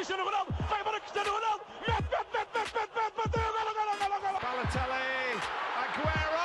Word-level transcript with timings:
Cristiano 0.00 0.24
Ronaldo, 0.24 0.50
vai 0.66 0.80
embora 0.80 0.98
Cristiano 0.98 1.30
Ronaldo, 1.30 1.62
mete, 1.86 1.92
mete, 1.92 2.24
mete, 2.32 2.48
mete, 2.56 2.72
mete, 2.72 2.88
mete, 2.96 3.16
bateu, 3.18 3.52
golo, 3.52 3.72
golo, 3.76 3.92
golo, 4.00 4.16
golo. 4.22 4.38
Balotelli, 4.40 5.36
Aguero! 5.76 6.40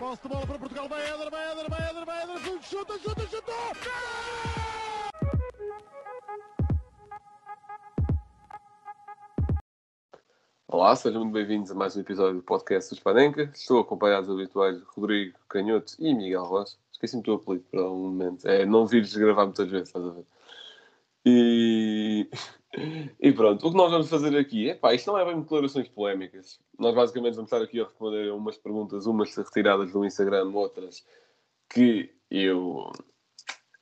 Posse 0.00 0.22
de 0.22 0.28
bola 0.28 0.44
para 0.44 0.58
Portugal, 0.58 0.88
vai 0.88 1.02
Éder, 1.06 1.30
vai 1.30 1.52
Éder, 1.52 1.70
vai 1.70 1.88
Éder, 1.88 2.04
vai 2.04 2.22
Éder, 2.24 2.62
chuta, 2.64 2.98
chuta, 2.98 3.22
chuta! 3.28 3.52
Olá, 10.66 10.96
sejam 10.96 11.20
muito 11.20 11.32
bem-vindos 11.32 11.70
a 11.70 11.76
mais 11.76 11.96
um 11.96 12.00
episódio 12.00 12.38
do 12.38 12.42
podcast 12.42 12.90
do 12.90 12.96
Spanenka. 12.96 13.52
Estou 13.54 13.78
acompanhado 13.78 14.26
dos 14.26 14.34
habituais 14.34 14.82
Rodrigo 14.88 15.38
Canhoto 15.48 15.94
e 16.00 16.12
Miguel 16.12 16.42
Rocha. 16.42 16.76
Esqueci-me 16.90 17.22
do 17.22 17.24
teu 17.24 17.34
apelido 17.36 17.64
por 17.70 17.80
um 17.82 18.10
momento. 18.10 18.48
É 18.48 18.66
não 18.66 18.84
vires 18.84 19.14
gravar 19.14 19.44
muitas 19.44 19.70
vezes, 19.70 19.90
estás 19.90 20.04
a 20.04 20.10
ver? 20.10 20.26
E... 21.26 22.30
e 23.20 23.32
pronto, 23.32 23.66
o 23.66 23.70
que 23.72 23.76
nós 23.76 23.90
vamos 23.90 24.08
fazer 24.08 24.36
aqui 24.38 24.70
é 24.70 24.74
pá, 24.76 24.94
isto 24.94 25.10
não 25.10 25.18
é 25.18 25.24
bem 25.24 25.40
declarações 25.40 25.88
polémicas. 25.88 26.60
Nós 26.78 26.94
basicamente 26.94 27.34
vamos 27.34 27.50
estar 27.52 27.64
aqui 27.64 27.80
a 27.80 27.84
responder 27.84 28.32
umas 28.32 28.56
perguntas, 28.56 29.06
umas 29.06 29.34
retiradas 29.34 29.92
do 29.92 30.04
Instagram, 30.04 30.50
outras 30.54 31.04
que 31.68 32.14
eu 32.30 32.92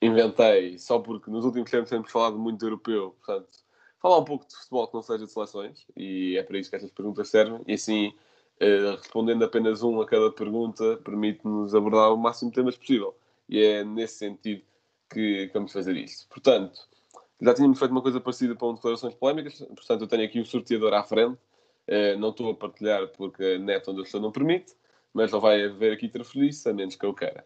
inventei 0.00 0.78
só 0.78 0.98
porque 0.98 1.30
nos 1.30 1.44
últimos 1.44 1.70
tempos 1.70 1.90
temos 1.90 2.10
falado 2.10 2.38
muito 2.38 2.64
europeu, 2.64 3.14
portanto, 3.22 3.58
falar 4.00 4.18
um 4.18 4.24
pouco 4.24 4.46
de 4.46 4.54
futebol 4.56 4.88
que 4.88 4.94
não 4.94 5.02
seja 5.02 5.24
de 5.26 5.30
seleções, 5.30 5.86
e 5.96 6.36
é 6.38 6.42
para 6.42 6.58
isso 6.58 6.70
que 6.70 6.76
estas 6.76 6.90
perguntas 6.90 7.28
servem, 7.28 7.60
e 7.66 7.74
assim, 7.74 8.14
eh, 8.60 8.96
respondendo 8.96 9.44
apenas 9.44 9.82
um 9.82 10.00
a 10.00 10.06
cada 10.06 10.30
pergunta, 10.30 10.98
permite-nos 11.04 11.74
abordar 11.74 12.12
o 12.12 12.16
máximo 12.16 12.50
de 12.50 12.56
temas 12.56 12.76
possível. 12.76 13.14
E 13.48 13.62
é 13.62 13.84
nesse 13.84 14.19
sentido 14.19 14.62
que 15.10 15.50
vamos 15.52 15.72
fazer 15.72 15.97
isto. 15.97 16.28
Portanto, 16.28 16.88
já 17.45 17.55
tínhamos 17.55 17.78
feito 17.78 17.91
uma 17.91 18.03
coisa 18.03 18.20
parecida 18.20 18.55
para 18.55 18.69
um 18.69 18.75
declarações 18.75 19.14
polémicas, 19.14 19.59
portanto, 19.59 20.03
eu 20.03 20.09
tenho 20.09 20.25
aqui 20.25 20.41
o 20.41 20.47
sorteador 20.47 20.95
à 20.95 21.03
frente, 21.03 21.39
eh, 21.87 22.17
não 22.17 22.31
estou 22.31 22.50
a 22.50 22.55
partilhar 22.55 23.09
porque 23.09 23.45
a 23.45 23.59
net 23.59 23.89
onde 23.89 24.00
eu 24.00 24.05
estou 24.05 24.20
não 24.20 24.33
permite, 24.33 24.75
mas 25.12 25.31
não 25.31 25.41
vai 25.41 25.65
haver 25.65 25.92
aqui 25.92 26.09
trafelice, 26.09 26.69
a 26.69 26.72
menos 26.72 26.97
que 26.97 27.05
eu 27.05 27.15
queira. 27.15 27.45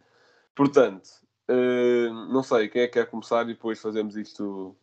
Portanto, 0.55 1.11
eh, 1.49 2.09
não 2.31 2.43
sei, 2.43 2.69
quem 2.69 2.83
é 2.83 2.87
que 2.87 2.95
quer 2.95 3.07
começar 3.07 3.43
e 3.45 3.55
depois 3.55 3.81
fazemos 3.81 4.17
isto 4.17 4.77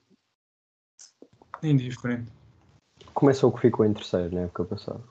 Indiferente. 1.63 2.31
Começa 3.13 3.47
o 3.47 3.51
que 3.51 3.61
ficou 3.61 3.85
em 3.85 3.93
terceiro 3.93 4.33
na 4.33 4.41
época 4.41 4.65
passada. 4.65 5.01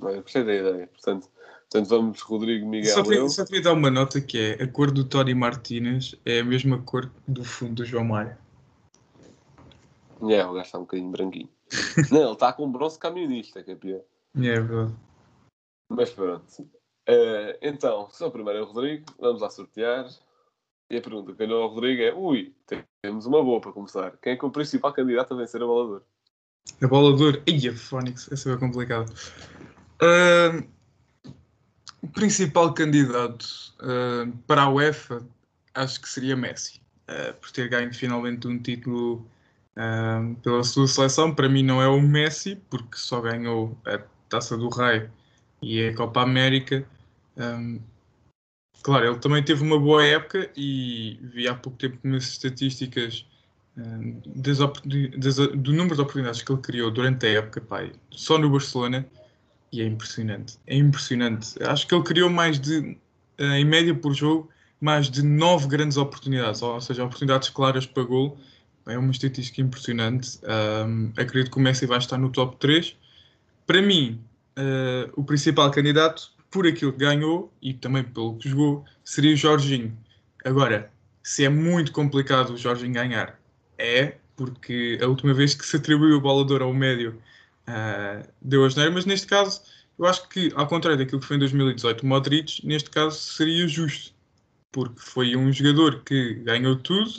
Olha, 0.00 0.20
gostei 0.20 0.44
da 0.44 0.54
ideia. 0.54 0.86
Portanto, 0.88 1.28
portanto 1.70 1.88
vamos 1.88 2.20
Rodrigo, 2.20 2.68
Miguel, 2.68 2.92
Só 2.92 3.12
eu. 3.12 3.26
te, 3.26 3.32
só 3.32 3.44
dar 3.62 3.72
uma 3.72 3.90
nota 3.90 4.20
que 4.20 4.38
é 4.38 4.62
a 4.62 4.66
cor 4.66 4.90
do 4.90 5.04
Tony 5.04 5.34
Martínez 5.34 6.14
é 6.24 6.40
a 6.40 6.44
mesma 6.44 6.78
cor 6.82 7.10
do 7.26 7.44
fundo 7.44 7.74
do 7.74 7.84
João 7.84 8.04
Mário. 8.04 8.36
É, 10.30 10.44
o 10.44 10.52
gajo 10.52 10.66
está 10.66 10.78
um 10.78 10.82
bocadinho 10.82 11.10
branquinho. 11.10 11.48
não, 12.10 12.22
ele 12.22 12.32
está 12.32 12.52
com 12.52 12.66
um 12.66 12.72
bronze 12.72 12.98
camionista, 12.98 13.62
que 13.62 13.72
é 13.72 13.74
pior. 13.74 14.00
É 14.36 14.60
verdade. 14.60 14.94
Mas 15.88 16.10
pronto. 16.10 16.44
Eh, 17.06 17.58
então, 17.62 18.08
o 18.20 18.30
primeiro 18.30 18.60
é 18.60 18.62
o 18.62 18.66
Rodrigo. 18.66 19.04
Vamos 19.18 19.42
lá 19.42 19.50
sortear. 19.50 20.08
E 20.90 20.96
a 20.96 21.00
pergunta 21.02 21.32
que 21.32 21.38
ganhou 21.38 21.62
ao 21.62 21.68
Rodrigo 21.70 22.02
é: 22.02 22.14
ui, 22.14 22.54
temos 23.02 23.26
uma 23.26 23.42
boa 23.42 23.60
para 23.60 23.72
começar. 23.72 24.16
Quem 24.22 24.34
é 24.34 24.36
que 24.36 24.44
é 24.44 24.48
o 24.48 24.50
principal 24.50 24.92
candidato 24.92 25.34
a 25.34 25.36
vencer 25.36 25.62
a 25.62 25.66
bolador? 25.66 26.02
A 26.82 26.86
bola 26.86 27.16
de 27.16 27.22
ouro. 27.22 27.42
Ai, 27.48 27.68
a 27.68 27.76
Fónix, 27.76 28.30
essa 28.32 28.52
é 28.52 28.56
complicado. 28.56 29.12
Ahm, 30.00 30.66
o 32.02 32.08
principal 32.08 32.72
candidato 32.74 33.46
ah, 33.80 34.26
para 34.46 34.62
a 34.62 34.70
UEFA 34.70 35.26
acho 35.74 36.00
que 36.00 36.08
seria 36.08 36.36
Messi. 36.36 36.80
Ah, 37.08 37.34
por 37.40 37.50
ter 37.50 37.68
ganho 37.68 37.92
finalmente 37.92 38.46
um 38.46 38.58
título 38.58 39.26
pela 40.42 40.62
sua 40.62 40.86
seleção. 40.86 41.34
Para 41.34 41.48
mim 41.48 41.62
não 41.62 41.82
é 41.82 41.88
o 41.88 42.00
Messi, 42.00 42.56
porque 42.70 42.96
só 42.96 43.20
ganhou 43.20 43.76
a 43.86 43.98
Taça 44.28 44.56
do 44.56 44.68
Rei 44.68 45.08
e 45.62 45.88
a 45.88 45.94
Copa 45.94 46.22
América. 46.22 46.86
Ahm, 47.36 47.78
claro, 48.82 49.06
ele 49.06 49.18
também 49.18 49.42
teve 49.42 49.62
uma 49.62 49.78
boa 49.78 50.04
época 50.04 50.50
e 50.56 51.18
vi 51.22 51.48
há 51.48 51.54
pouco 51.54 51.78
tempo 51.78 51.98
nas 52.04 52.24
estatísticas 52.24 53.26
oportuni- 54.62 55.08
das- 55.08 55.36
do 55.36 55.72
número 55.72 55.94
de 55.96 56.00
oportunidades 56.00 56.42
que 56.42 56.52
ele 56.52 56.60
criou 56.60 56.90
durante 56.90 57.26
a 57.26 57.30
época, 57.30 57.60
pai, 57.60 57.92
só 58.10 58.38
no 58.38 58.50
Barcelona, 58.50 59.06
e 59.72 59.80
é 59.80 59.86
impressionante. 59.86 60.58
É 60.66 60.76
impressionante. 60.76 61.60
Acho 61.62 61.86
que 61.86 61.94
ele 61.94 62.04
criou 62.04 62.30
mais 62.30 62.60
de, 62.60 62.96
eh, 63.38 63.58
em 63.58 63.64
média 63.64 63.94
por 63.94 64.14
jogo, 64.14 64.48
mais 64.80 65.10
de 65.10 65.22
nove 65.22 65.66
grandes 65.66 65.96
oportunidades, 65.96 66.62
ou 66.62 66.80
seja, 66.80 67.04
oportunidades 67.04 67.48
claras 67.48 67.86
para 67.86 68.04
gol. 68.04 68.38
É 68.86 68.98
uma 68.98 69.10
estatística 69.10 69.60
impressionante. 69.60 70.38
Hum, 70.86 71.12
acredito 71.16 71.50
que 71.50 71.58
o 71.58 71.60
Messi 71.60 71.86
vai 71.86 71.98
estar 71.98 72.18
no 72.18 72.30
top 72.30 72.56
3. 72.58 72.96
Para 73.66 73.80
mim, 73.80 74.20
eh, 74.56 75.10
o 75.16 75.24
principal 75.24 75.70
candidato, 75.70 76.32
por 76.50 76.66
aquilo 76.66 76.92
que 76.92 76.98
ganhou 76.98 77.52
e 77.62 77.74
também 77.74 78.04
pelo 78.04 78.36
que 78.36 78.48
jogou, 78.48 78.84
seria 79.04 79.32
o 79.32 79.36
Jorginho. 79.36 79.96
Agora, 80.44 80.90
se 81.22 81.44
é 81.44 81.48
muito 81.48 81.92
complicado 81.92 82.50
o 82.50 82.56
Jorginho 82.56 82.92
ganhar, 82.92 83.40
é 83.78 84.16
porque 84.36 84.98
a 85.02 85.06
última 85.06 85.32
vez 85.34 85.54
que 85.54 85.64
se 85.66 85.76
atribuiu 85.76 86.18
o 86.18 86.26
ouro 86.26 86.64
ao 86.64 86.74
médio 86.74 87.20
ah, 87.66 88.22
deu 88.42 88.64
a 88.64 88.68
geneira, 88.68 88.92
mas 88.92 89.06
neste 89.06 89.26
caso 89.26 89.62
eu 89.98 90.06
acho 90.06 90.28
que, 90.28 90.52
ao 90.54 90.66
contrário 90.66 90.98
daquilo 90.98 91.20
que 91.20 91.26
foi 91.26 91.36
em 91.36 91.40
2018, 91.40 92.02
o 92.02 92.06
Modric, 92.06 92.66
neste 92.66 92.90
caso, 92.90 93.16
seria 93.16 93.66
justo, 93.68 94.12
porque 94.72 95.00
foi 95.00 95.36
um 95.36 95.52
jogador 95.52 96.02
que 96.02 96.34
ganhou 96.34 96.76
tudo, 96.76 97.10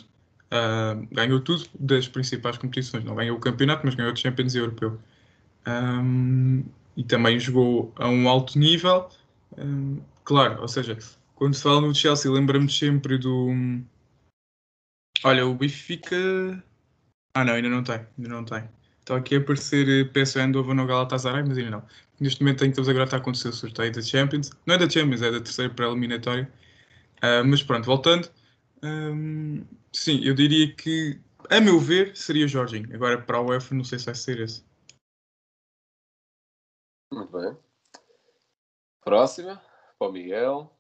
ah, 0.52 0.96
ganhou 1.12 1.40
tudo 1.42 1.66
das 1.80 2.08
principais 2.08 2.58
competições, 2.58 3.04
não 3.04 3.16
ganhou 3.16 3.38
o 3.38 3.40
campeonato, 3.40 3.86
mas 3.86 3.96
ganhou 3.96 4.14
o 4.14 4.16
Champions 4.18 4.56
Europeu. 4.56 5.00
Ahm, 5.66 6.64
e 6.98 7.04
também 7.04 7.40
jogou 7.40 7.94
a 7.98 8.08
um 8.10 8.30
alto 8.30 8.58
nível, 8.60 9.10
Ahm, 9.58 10.02
claro, 10.24 10.62
ou 10.62 10.68
seja, 10.68 10.98
quando 11.36 11.54
se 11.56 11.64
fala 11.64 11.82
no 11.82 11.94
Chelsea, 11.94 12.32
lembramos 12.32 12.78
sempre 12.78 13.18
do. 13.18 13.50
Olha, 15.24 15.46
o 15.46 15.56
Benfica. 15.56 16.64
Ah, 17.34 17.44
não, 17.44 17.54
ainda 17.54 17.70
não 17.70 17.84
tem. 17.84 18.06
Ainda 18.18 18.30
não 18.30 18.46
tem. 18.46 18.70
Está 19.00 19.18
aqui 19.18 19.36
a 19.36 19.40
aparecer 19.40 19.88
eh, 19.88 20.04
PSV 20.06 20.42
Eindhoven 20.42 20.76
no 20.76 20.86
Galatasaray, 20.88 21.44
mas 21.44 21.58
ainda 21.58 21.72
não. 21.72 21.84
Neste 22.20 22.42
momento 22.42 22.64
em 22.64 22.68
que 22.68 22.72
estamos 22.72 22.90
agora 22.90 23.06
está 23.06 23.18
a 23.18 23.20
acontecer 23.20 23.50
o 23.50 23.54
sorteio 23.54 23.92
da 23.92 24.02
Champions. 24.02 24.52
Não 24.66 24.76
é 24.76 24.78
da 24.78 24.90
Champions, 24.90 25.22
é 25.22 25.32
da 25.32 25.40
terceira 25.42 25.74
pré-eliminatória. 25.74 26.52
Ah, 27.22 27.44
mas 27.44 27.64
pronto, 27.64 27.86
voltando. 27.86 28.30
Sim, 29.94 30.22
eu 30.24 30.34
diria 30.34 30.74
que, 30.76 31.20
a 31.50 31.62
meu 31.62 31.80
ver, 31.80 32.16
seria 32.16 32.48
Jorginho. 32.48 32.94
Agora 32.94 33.22
para 33.22 33.38
a 33.38 33.42
UEFA, 33.42 33.74
não 33.76 33.84
sei 33.84 34.00
se 34.00 34.06
vai 34.06 34.16
ser 34.16 34.40
esse. 34.40 34.64
Muito 37.12 37.32
bem. 37.32 37.58
Próxima, 39.02 39.62
para 39.98 40.08
o 40.10 40.12
Miguel. 40.12 40.72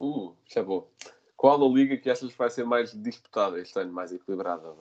Uh, 0.00 0.36
isto 0.46 0.58
é 0.58 0.62
bom. 0.62 0.90
Qual 1.36 1.62
a 1.62 1.68
liga 1.68 1.96
que 1.96 2.08
achas 2.08 2.30
que 2.30 2.38
vai 2.38 2.48
ser 2.48 2.64
mais 2.64 2.92
disputada 2.92 3.60
este 3.60 3.78
ano, 3.78 3.92
mais 3.92 4.12
equilibrada? 4.12 4.74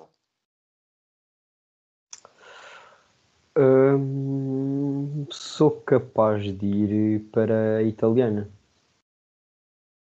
Hum, 3.58 5.28
sou 5.30 5.82
capaz 5.82 6.44
de 6.58 6.66
ir 6.66 7.20
para 7.32 7.78
a 7.78 7.84
italiana. 7.84 8.50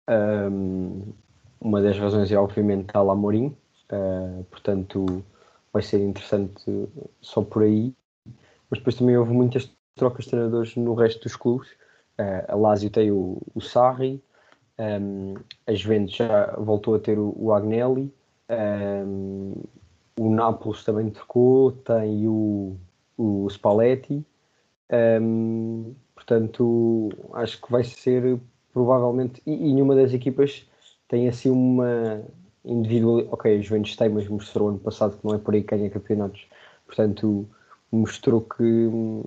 Hum, 0.10 1.14
uma 1.68 1.82
das 1.82 2.00
razões 2.00 2.32
é 2.32 2.38
obviamente 2.38 2.88
a 2.94 3.00
Amorim, 3.00 3.56
uh, 3.92 4.44
portanto 4.46 5.24
vai 5.74 5.82
ser 5.82 6.00
interessante 6.00 6.88
só 7.22 7.42
por 7.42 7.64
aí. 7.64 7.94
Mas 8.70 8.80
depois 8.80 8.96
também 8.96 9.18
houve 9.18 9.34
muitas 9.34 9.70
trocas 9.96 10.26
de 10.26 10.32
treinadores 10.32 10.76
no 10.78 10.94
resto 10.94 11.24
dos 11.24 11.36
clubes. 11.36 11.70
Uh, 12.18 12.46
a 12.48 12.56
Lazio 12.56 12.90
tem 12.90 13.12
o, 13.12 13.42
o 13.54 13.60
Sarri, 13.60 14.24
um, 14.80 15.36
a 15.66 15.74
Juventus 15.74 16.16
já 16.16 16.56
voltou 16.58 16.96
a 16.96 17.00
ter 17.00 17.20
o, 17.20 17.36
o 17.38 17.52
Agnelli, 17.52 18.14
um, 18.50 19.54
o 20.20 20.30
Nápoles 20.34 20.86
também 20.86 21.10
trocou, 21.10 21.74
tem 21.74 22.28
o, 22.28 22.78
o 23.18 23.48
Spalletti. 23.50 24.26
Um, 25.22 25.94
portanto, 26.16 27.10
acho 27.34 27.62
que 27.62 27.70
vai 27.70 27.84
ser 27.84 28.40
provavelmente. 28.74 29.42
E, 29.46 29.52
e 29.52 29.74
nenhuma 29.74 29.96
das 29.96 30.14
equipas 30.14 30.67
tem 31.08 31.28
assim 31.28 31.50
uma 31.50 32.22
individual. 32.66 33.28
Ok, 33.32 33.58
a 33.58 33.62
Juventus 33.62 33.96
tem, 33.96 34.10
mas 34.10 34.28
mostrou 34.28 34.70
ano 34.70 34.80
passado 34.80 35.18
que 35.18 35.26
não 35.26 35.36
é 35.36 35.38
por 35.38 35.54
aí 35.54 35.64
que 35.64 35.76
ganha 35.76 35.90
campeonatos. 35.90 36.46
Portanto, 36.86 37.48
mostrou 37.92 38.42
que 38.42 38.64
hum, 38.64 39.24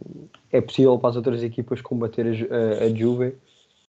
é 0.53 0.61
possível 0.61 0.99
para 0.99 1.11
as 1.11 1.17
outras 1.17 1.43
equipas 1.43 1.81
combater 1.81 2.27
a, 2.27 2.85
a, 2.85 2.87
a 2.87 2.94
Juve. 2.94 3.37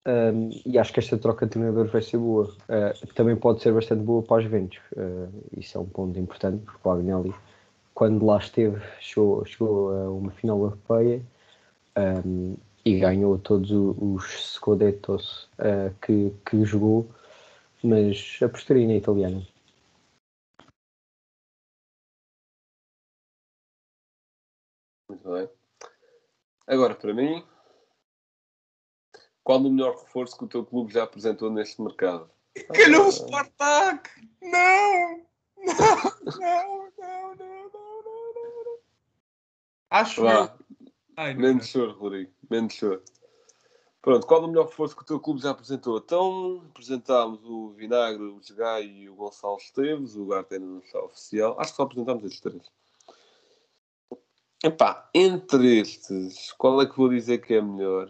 Um, 0.04 0.50
e 0.66 0.80
acho 0.80 0.92
que 0.92 1.00
esta 1.00 1.16
troca 1.16 1.46
de 1.46 1.52
treinadores 1.52 1.92
vai 1.92 2.02
ser 2.02 2.18
boa. 2.18 2.46
Uh, 2.46 3.14
também 3.14 3.36
pode 3.36 3.62
ser 3.62 3.72
bastante 3.74 4.02
boa 4.02 4.24
para 4.24 4.38
os 4.38 4.44
Juventus. 4.44 4.80
Uh, 4.96 5.30
isso 5.58 5.78
é 5.78 5.82
um 5.82 5.86
ponto 5.86 6.18
importante, 6.18 6.64
porque 6.66 6.80
o 6.84 6.92
Agnelli, 6.92 7.34
quando 7.94 8.26
lá 8.26 8.38
esteve, 8.38 8.82
chegou, 9.00 9.46
chegou 9.46 9.92
a 9.92 10.12
uma 10.12 10.32
final 10.32 10.60
europeia 10.60 11.22
um, 12.26 12.56
e 12.84 13.00
ganhou 13.00 13.38
todos 13.38 13.70
os 13.72 14.54
Scudettos 14.56 15.48
uh, 15.60 15.94
que, 16.02 16.34
que 16.50 16.66
jogou, 16.66 17.08
mas 17.84 18.40
apostaria 18.42 18.88
na 18.88 18.96
italiana. 18.96 19.48
Muito 25.10 25.30
bem. 25.30 25.50
Agora, 26.68 26.96
para 26.96 27.14
mim, 27.14 27.46
qual 29.44 29.60
o 29.60 29.70
melhor 29.70 29.96
reforço 29.96 30.38
que 30.38 30.46
o 30.46 30.48
teu 30.48 30.66
clube 30.66 30.94
já 30.94 31.04
apresentou 31.04 31.52
neste 31.52 31.82
mercado? 31.82 32.30
Calhou 32.74 33.08
o 33.08 33.12
Spartak! 33.12 34.10
Não! 34.42 35.26
Não, 35.58 35.76
não, 35.76 36.92
não, 36.98 37.36
não, 37.36 37.72
não, 37.72 38.64
não, 38.64 38.80
Acho 39.90 40.24
Vá. 40.24 40.58
Menos 41.36 41.68
choro, 41.68 41.98
Rodrigo. 42.00 42.32
Menos 42.50 42.74
choro. 42.74 43.04
Pronto, 44.02 44.26
qual 44.26 44.44
o 44.44 44.48
melhor 44.48 44.66
reforço 44.66 44.96
que 44.96 45.04
o 45.04 45.06
teu 45.06 45.20
clube 45.20 45.42
já 45.42 45.52
apresentou? 45.52 45.98
Então, 45.98 46.64
apresentámos 46.72 47.40
o 47.46 47.70
Vinagre, 47.70 48.24
o 48.24 48.42
Gai 48.56 48.84
e 48.84 49.10
o 49.10 49.14
Gonçalo 49.14 49.58
Esteves. 49.58 50.16
O 50.16 50.26
Garte 50.26 50.56
ainda 50.56 50.66
não 50.66 50.80
está 50.80 51.00
oficial. 51.04 51.56
Acho 51.60 51.72
que 51.72 51.78
só 51.78 51.84
apresentámos 51.84 52.24
estes 52.24 52.42
três. 52.42 52.72
Epá, 54.64 55.10
entre 55.14 55.80
estes, 55.80 56.52
qual 56.54 56.82
é 56.82 56.86
que 56.86 56.98
vou 56.98 57.10
dizer 57.10 57.40
que 57.40 57.54
é 57.54 57.62
melhor? 57.62 58.08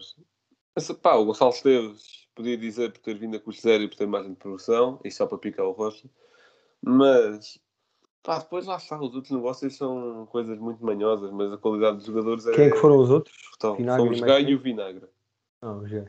Mas, 0.74 0.90
pá, 0.92 1.14
o 1.14 1.26
Gonçalo 1.26 1.50
Esteves 1.50 2.26
podia 2.34 2.56
dizer 2.56 2.92
por 2.92 3.00
ter 3.00 3.18
vindo 3.18 3.36
a 3.36 3.40
custo 3.40 3.62
zero 3.62 3.82
e 3.82 3.88
por 3.88 3.96
ter 3.96 4.06
margem 4.06 4.32
de 4.32 4.38
produção, 4.38 4.98
e 5.04 5.10
só 5.10 5.26
para 5.26 5.38
picar 5.38 5.66
o 5.66 5.72
rosto. 5.72 6.08
Mas, 6.82 7.58
pá, 8.22 8.38
depois 8.38 8.66
lá 8.66 8.76
está, 8.76 8.98
os 8.98 9.14
outros 9.14 9.30
negócios 9.30 9.76
são 9.76 10.26
coisas 10.26 10.58
muito 10.58 10.84
manhosas, 10.84 11.30
mas 11.30 11.52
a 11.52 11.58
qualidade 11.58 11.98
dos 11.98 12.06
jogadores 12.06 12.46
é... 12.46 12.52
Quem 12.52 12.64
é 12.66 12.70
que 12.70 12.78
foram 12.78 12.98
os 12.98 13.10
outros? 13.10 13.34
brutal. 13.50 13.76
Vinagre 13.76 14.02
São 14.02 14.06
mais 14.06 14.20
Gai 14.20 14.50
e 14.50 14.54
o 14.54 14.58
Vinagre. 14.58 15.08
Não, 15.62 15.86
já. 15.86 16.04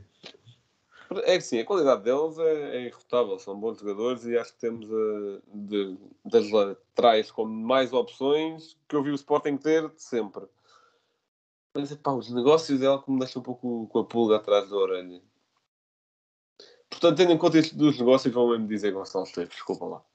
É 1.26 1.38
que 1.38 1.42
sim, 1.42 1.60
a 1.60 1.66
qualidade 1.66 2.04
deles 2.04 2.40
é, 2.40 2.78
é 2.78 2.82
irrefutável, 2.88 3.38
são 3.38 3.60
bons 3.60 3.78
jogadores 3.80 4.26
e 4.26 4.36
acho 4.36 4.52
que 4.54 4.60
temos 4.60 4.88
eh, 4.90 5.42
de- 5.54 5.98
das 6.26 6.50
laterais 6.50 7.30
com 7.30 7.46
mais 7.46 7.94
opções 7.94 8.76
que 8.88 8.96
eu 8.96 9.04
vi 9.04 9.12
o 9.12 9.16
Sporting 9.16 9.58
ter 9.58 9.92
sempre. 9.96 10.48
Mas 11.76 11.92
os 11.92 12.32
negócios 12.32 12.82
é 12.82 12.88
algo 12.88 13.04
que 13.04 13.12
me 13.12 13.20
deixa 13.20 13.38
um 13.38 13.44
pouco 13.44 13.88
com 13.88 14.00
a 14.00 14.06
pulga 14.06 14.38
atrás 14.38 14.70
da 14.70 14.76
orelha. 14.76 15.22
Portanto, 16.90 17.18
tendo 17.18 17.32
em 17.32 17.38
conta 17.38 17.60
estes 17.60 17.76
dos 17.76 17.98
negócios, 18.00 18.34
vão 18.34 18.50
mesmo 18.50 18.68
dizer 18.68 18.92
Gonçalo 18.92 19.26
Esteves, 19.26 19.54
desculpa 19.54 19.86
lá. 19.86 20.06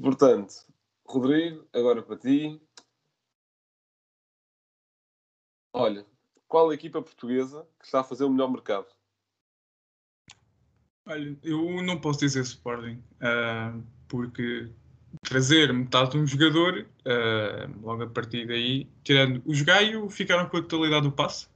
Portanto, 0.00 0.54
Rodrigo, 1.04 1.66
agora 1.72 2.02
para 2.02 2.16
ti. 2.16 2.60
Olha, 5.72 6.06
qual 6.48 6.70
a 6.70 6.74
equipa 6.74 7.02
portuguesa 7.02 7.66
que 7.78 7.86
está 7.86 8.00
a 8.00 8.04
fazer 8.04 8.24
o 8.24 8.30
melhor 8.30 8.50
mercado? 8.50 8.86
Olha, 11.06 11.38
eu 11.42 11.82
não 11.82 12.00
posso 12.00 12.20
dizer 12.20 12.40
Sporting, 12.40 13.02
ah, 13.20 13.78
porque 14.08 14.68
trazer 15.22 15.72
metade 15.72 16.12
de 16.12 16.18
um 16.18 16.26
jogador, 16.26 16.86
ah, 17.04 17.70
logo 17.80 18.02
a 18.02 18.08
partir 18.08 18.46
daí, 18.46 18.86
tirando 19.04 19.42
os 19.46 19.62
Gaio, 19.62 20.08
ficaram 20.08 20.48
com 20.48 20.56
a 20.56 20.62
totalidade 20.62 21.08
do 21.08 21.12
passe. 21.12 21.48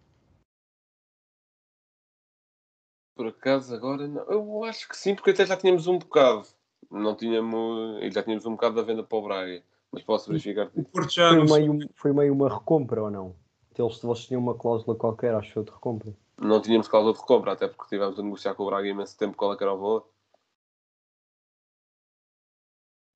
Por 3.16 3.26
acaso 3.26 3.74
agora 3.74 4.08
não. 4.08 4.22
Eu 4.30 4.64
acho 4.64 4.88
que 4.88 4.96
sim, 4.96 5.14
porque 5.14 5.30
até 5.30 5.44
já 5.44 5.56
tínhamos 5.56 5.86
um 5.86 5.98
bocado. 5.98 6.46
Não 6.90 7.14
tínhamos. 7.14 8.02
e 8.02 8.10
Já 8.10 8.22
tínhamos 8.22 8.46
um 8.46 8.52
bocado 8.52 8.76
da 8.76 8.82
venda 8.82 9.02
para 9.02 9.18
o 9.18 9.22
Braga. 9.22 9.62
Mas 9.92 10.02
posso 10.02 10.28
verificar. 10.28 10.70
O 10.74 10.84
Porto 10.84 11.12
já 11.12 11.28
Foi 11.28 11.60
meio, 11.60 11.90
foi 11.94 12.12
meio 12.12 12.32
uma 12.32 12.48
recompra 12.48 13.02
ou 13.02 13.10
não? 13.10 13.36
Eles, 13.80 14.00
vocês 14.00 14.26
tinham 14.26 14.42
uma 14.42 14.54
cláusula 14.54 14.96
qualquer, 14.96 15.34
acho 15.34 15.58
eu, 15.58 15.64
de 15.64 15.70
recompra. 15.70 16.12
Não 16.38 16.60
tínhamos 16.60 16.88
causa 16.88 17.12
de 17.12 17.18
recompra, 17.18 17.52
até 17.52 17.66
porque 17.66 17.88
tivemos 17.88 18.18
a 18.18 18.22
negociar 18.22 18.54
com 18.54 18.62
o 18.62 18.66
Braga 18.66 18.88
imenso 18.88 19.16
tempo 19.16 19.36
qual 19.36 19.52
é 19.52 19.56
que 19.56 19.62
era 19.62 19.72
o 19.72 19.78
valor. 19.78 20.06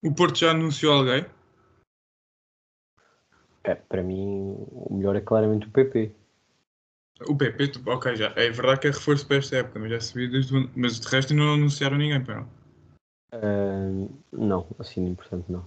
o 0.04 0.14
Porto 0.14 0.38
já 0.38 0.50
anunciou 0.50 0.92
alguém. 0.92 1.24
É, 3.62 3.74
para 3.74 4.02
mim, 4.02 4.54
o 4.70 4.94
melhor 4.94 5.16
é 5.16 5.20
claramente 5.22 5.66
o 5.66 5.70
PP. 5.70 6.12
O 7.26 7.36
PP, 7.36 7.72
ok, 7.86 8.14
já. 8.14 8.26
É 8.36 8.50
verdade 8.50 8.80
que 8.80 8.86
é 8.88 8.90
reforço 8.90 9.26
para 9.26 9.38
esta 9.38 9.56
época, 9.56 9.78
mas 9.78 9.90
já 9.90 10.00
sabia 10.00 10.28
desde 10.28 10.52
o 10.52 10.58
ano- 10.58 10.70
Mas 10.76 11.00
de 11.00 11.08
resto 11.08 11.32
ainda 11.32 11.44
não 11.44 11.54
anunciaram 11.54 11.96
ninguém, 11.96 12.22
para 12.22 12.40
não. 12.40 12.48
Ah, 13.32 14.08
não, 14.32 14.66
assim, 14.78 15.06
importante 15.06 15.50
não. 15.50 15.64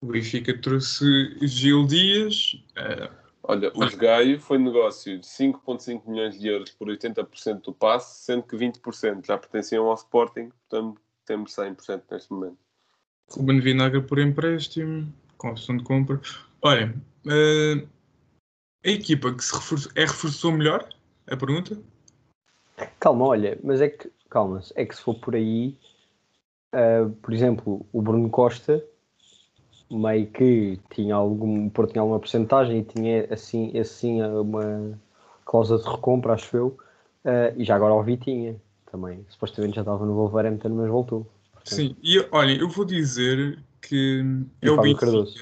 O 0.00 0.06
Benfica 0.06 0.56
trouxe 0.60 1.04
Gil 1.44 1.86
Dias. 1.86 2.62
ah, 2.76 3.25
Olha, 3.48 3.70
os 3.76 3.94
Gaio 3.94 4.40
foi 4.40 4.58
negócio 4.58 5.18
de 5.18 5.26
5,5 5.26 6.02
milhões 6.06 6.38
de 6.38 6.48
euros 6.48 6.70
por 6.72 6.88
80% 6.88 7.62
do 7.62 7.72
passe, 7.72 8.24
sendo 8.24 8.42
que 8.42 8.56
20% 8.56 9.24
já 9.24 9.38
pertenciam 9.38 9.86
ao 9.86 9.94
Sporting, 9.94 10.50
portanto 10.68 11.00
temos 11.24 11.54
100% 11.54 12.02
neste 12.10 12.32
momento. 12.32 12.58
Ruben 13.30 13.60
Vinagre 13.60 14.02
por 14.02 14.18
empréstimo, 14.18 15.12
com 15.38 15.50
opção 15.50 15.76
de 15.76 15.84
compra. 15.84 16.20
Olha, 16.60 16.94
eh, 17.28 17.86
a 18.84 18.88
equipa 18.88 19.32
que 19.32 19.44
se 19.44 19.54
reforçou, 19.54 19.92
é 19.94 20.00
reforçou 20.00 20.52
melhor? 20.52 20.88
A 21.28 21.36
pergunta? 21.36 21.78
Calma, 23.00 23.26
olha, 23.26 23.58
mas 23.62 23.80
é 23.80 23.88
que, 23.88 24.10
calma, 24.28 24.60
é 24.74 24.84
que 24.84 24.94
se 24.94 25.02
for 25.02 25.14
por 25.14 25.34
aí, 25.34 25.76
ah, 26.72 27.10
por 27.22 27.32
exemplo, 27.32 27.86
o 27.92 28.02
Bruno 28.02 28.28
Costa, 28.28 28.84
meio 29.90 30.26
que 30.26 30.80
tinha 30.94 31.14
algum, 31.14 31.68
Porto 31.68 31.92
tinha 31.92 32.02
alguma 32.02 32.18
porcentagem 32.18 32.80
e 32.80 32.84
tinha 32.84 33.26
assim, 33.30 33.76
assim 33.78 34.22
uma 34.22 34.98
cláusula 35.44 35.80
de 35.80 35.88
recompra, 35.88 36.34
acho 36.34 36.56
eu, 36.56 36.78
ah, 37.24 37.52
e 37.56 37.64
já 37.64 37.76
agora 37.76 37.94
o 37.94 38.02
Vitinha 38.02 38.60
também, 38.90 39.24
supostamente 39.28 39.76
já 39.76 39.82
estava 39.82 40.04
no 40.04 40.14
Wolverhampton, 40.14 40.70
mas 40.70 40.88
voltou. 40.88 41.26
Portanto, 41.52 41.74
Sim, 41.74 41.96
e 42.02 42.18
olha, 42.30 42.52
eu 42.52 42.68
vou 42.68 42.84
dizer 42.84 43.58
que 43.80 44.24
é 44.62 44.70
o 44.70 44.80
Benfica, 44.80 45.36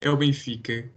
é 0.00 0.10
o 0.10 0.16
Benfica 0.16 0.90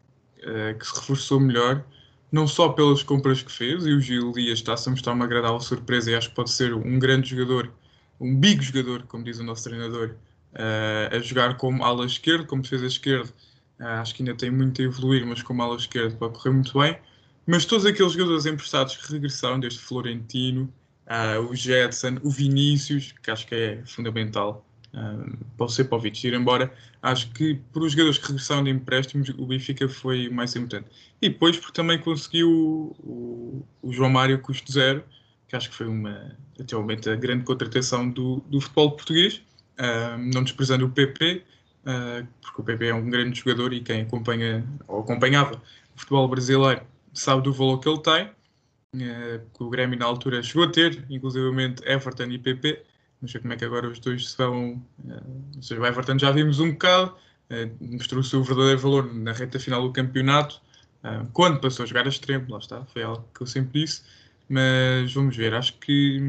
eh, 0.44 0.74
que 0.74 0.86
se 0.86 0.96
reforçou 0.96 1.40
melhor, 1.40 1.84
não 2.32 2.48
só 2.48 2.70
pelas 2.70 3.04
compras 3.04 3.42
que 3.42 3.52
fez, 3.52 3.86
e 3.86 3.94
o 3.94 4.00
Gil 4.00 4.32
Dias 4.32 4.60
está-se 4.60 4.88
a 4.88 4.92
mostrar 4.92 5.14
uma 5.14 5.26
agradável 5.26 5.60
surpresa 5.60 6.12
e 6.12 6.16
acho 6.16 6.30
que 6.30 6.36
pode 6.36 6.52
ser 6.52 6.74
um 6.74 7.00
grande 7.00 7.30
jogador, 7.30 7.72
um 8.20 8.36
big 8.36 8.64
jogador, 8.64 9.04
como 9.04 9.24
diz 9.24 9.40
o 9.40 9.44
nosso 9.44 9.64
treinador, 9.64 10.12
eh, 10.12 10.27
a 10.54 11.20
jogar 11.20 11.58
como 11.58 11.84
ala 11.84 12.06
esquerdo, 12.06 12.46
como 12.46 12.62
defesa 12.62 12.86
esquerda. 12.86 13.32
Eh, 13.80 13.84
acho 13.84 14.16
que 14.16 14.24
ainda 14.24 14.36
tem 14.36 14.52
muito 14.52 14.82
a 14.82 14.86
evoluir, 14.86 15.26
mas 15.26 15.42
como 15.42 15.62
ala 15.62 15.76
esquerda 15.76 16.16
pode 16.18 16.34
correr 16.34 16.52
muito 16.52 16.78
bem. 16.80 16.98
Mas 17.46 17.66
todos 17.66 17.86
aqueles 17.86 18.14
jogadores 18.14 18.46
emprestados 18.46 18.98
que 18.98 19.12
regressaram, 19.14 19.60
desde 19.60 19.80
Florentino, 19.80 20.72
ah, 21.06 21.40
o 21.40 21.56
Jetson, 21.56 22.18
o 22.24 22.30
Vinícius, 22.30 23.14
que 23.24 23.32
acho 23.32 23.48
que 23.48 23.56
é 23.56 23.84
fundamental 23.86 24.66
ah, 24.94 25.26
para 25.56 25.66
o 25.66 25.70
Sepovic 25.70 26.28
ir 26.28 26.34
embora. 26.34 26.74
Acho 27.02 27.32
que 27.32 27.56
por 27.72 27.84
os 27.84 27.94
jogadores 27.94 28.18
que 28.18 28.28
regressaram 28.28 28.64
de 28.64 28.72
empréstimos, 28.72 29.30
o 29.30 29.46
Benfica 29.46 29.88
foi 29.88 30.28
o 30.28 30.34
mais 30.34 30.56
importante. 30.56 30.90
E 31.22 31.30
depois 31.30 31.58
porque 31.58 31.74
também 31.74 32.00
conseguiu 32.00 32.50
o, 33.00 33.66
o 33.82 33.94
João 33.94 34.10
Mário 34.10 34.40
custo 34.42 34.72
zero, 34.72 35.04
que 35.48 35.56
acho 35.56 35.70
que 35.70 35.76
foi 35.76 35.88
uma, 35.88 36.36
até 36.60 36.76
o 36.76 36.82
momento, 36.82 37.10
a 37.10 37.16
grande 37.16 37.46
contratação 37.46 38.10
do, 38.10 38.44
do 38.48 38.60
futebol 38.60 38.92
português, 38.92 39.42
Ah, 39.78 40.18
não 40.18 40.44
desprezando 40.44 40.86
o 40.86 40.90
PP, 40.92 41.44
ah, 41.86 42.26
porque 42.42 42.62
o 42.62 42.64
PP 42.64 42.88
é 42.88 42.94
um 42.94 43.10
grande 43.10 43.40
jogador 43.40 43.74
e 43.74 43.82
quem 43.82 44.02
acompanha 44.02 44.66
ou 44.88 45.02
acompanhava 45.02 45.62
o 45.96 46.00
futebol 46.00 46.28
brasileiro 46.28 46.82
sabe 47.14 47.42
do 47.44 47.54
valor 47.54 47.80
que 47.80 47.90
ele 47.90 48.02
tem 48.02 48.30
eh, 49.00 49.42
que 49.56 49.64
o 49.64 49.70
Grêmio 49.70 49.98
na 50.00 50.06
altura 50.06 50.42
chegou 50.44 50.64
a 50.64 50.72
ter, 50.72 51.06
inclusivamente 51.10 51.84
Everton 51.86 52.26
e 52.32 52.40
PP. 52.40 52.84
Não 53.22 53.28
sei 53.28 53.42
como 53.42 53.54
é 53.54 53.58
que 53.58 53.66
agora 53.66 53.88
os 53.90 54.00
dois 54.00 54.30
se 54.32 54.38
vão. 54.38 54.82
eh, 55.10 55.22
ou 55.56 55.62
seja, 55.62 55.82
o 55.82 55.86
Everton 55.86 56.18
já 56.20 56.32
vimos 56.32 56.60
um 56.60 56.72
bocado, 56.72 57.16
eh, 57.50 57.70
mostrou 57.82 58.22
o 58.22 58.24
seu 58.24 58.44
verdadeiro 58.44 58.80
valor 58.80 59.14
na 59.14 59.34
reta 59.34 59.60
final 59.60 59.82
do 59.84 59.92
campeonato, 59.94 60.62
quando 61.32 61.62
passou 61.62 61.84
a 61.84 61.86
jogar 61.88 62.06
a 62.06 62.10
extremo, 62.10 62.48
lá 62.50 62.58
está, 62.58 62.84
foi 62.88 63.04
algo 63.04 63.26
que 63.34 63.42
eu 63.42 63.48
sempre 63.48 63.82
disse. 63.82 64.04
Mas 64.50 65.14
vamos 65.14 65.36
ver, 65.38 65.54
acho 65.54 65.74
que 65.80 66.20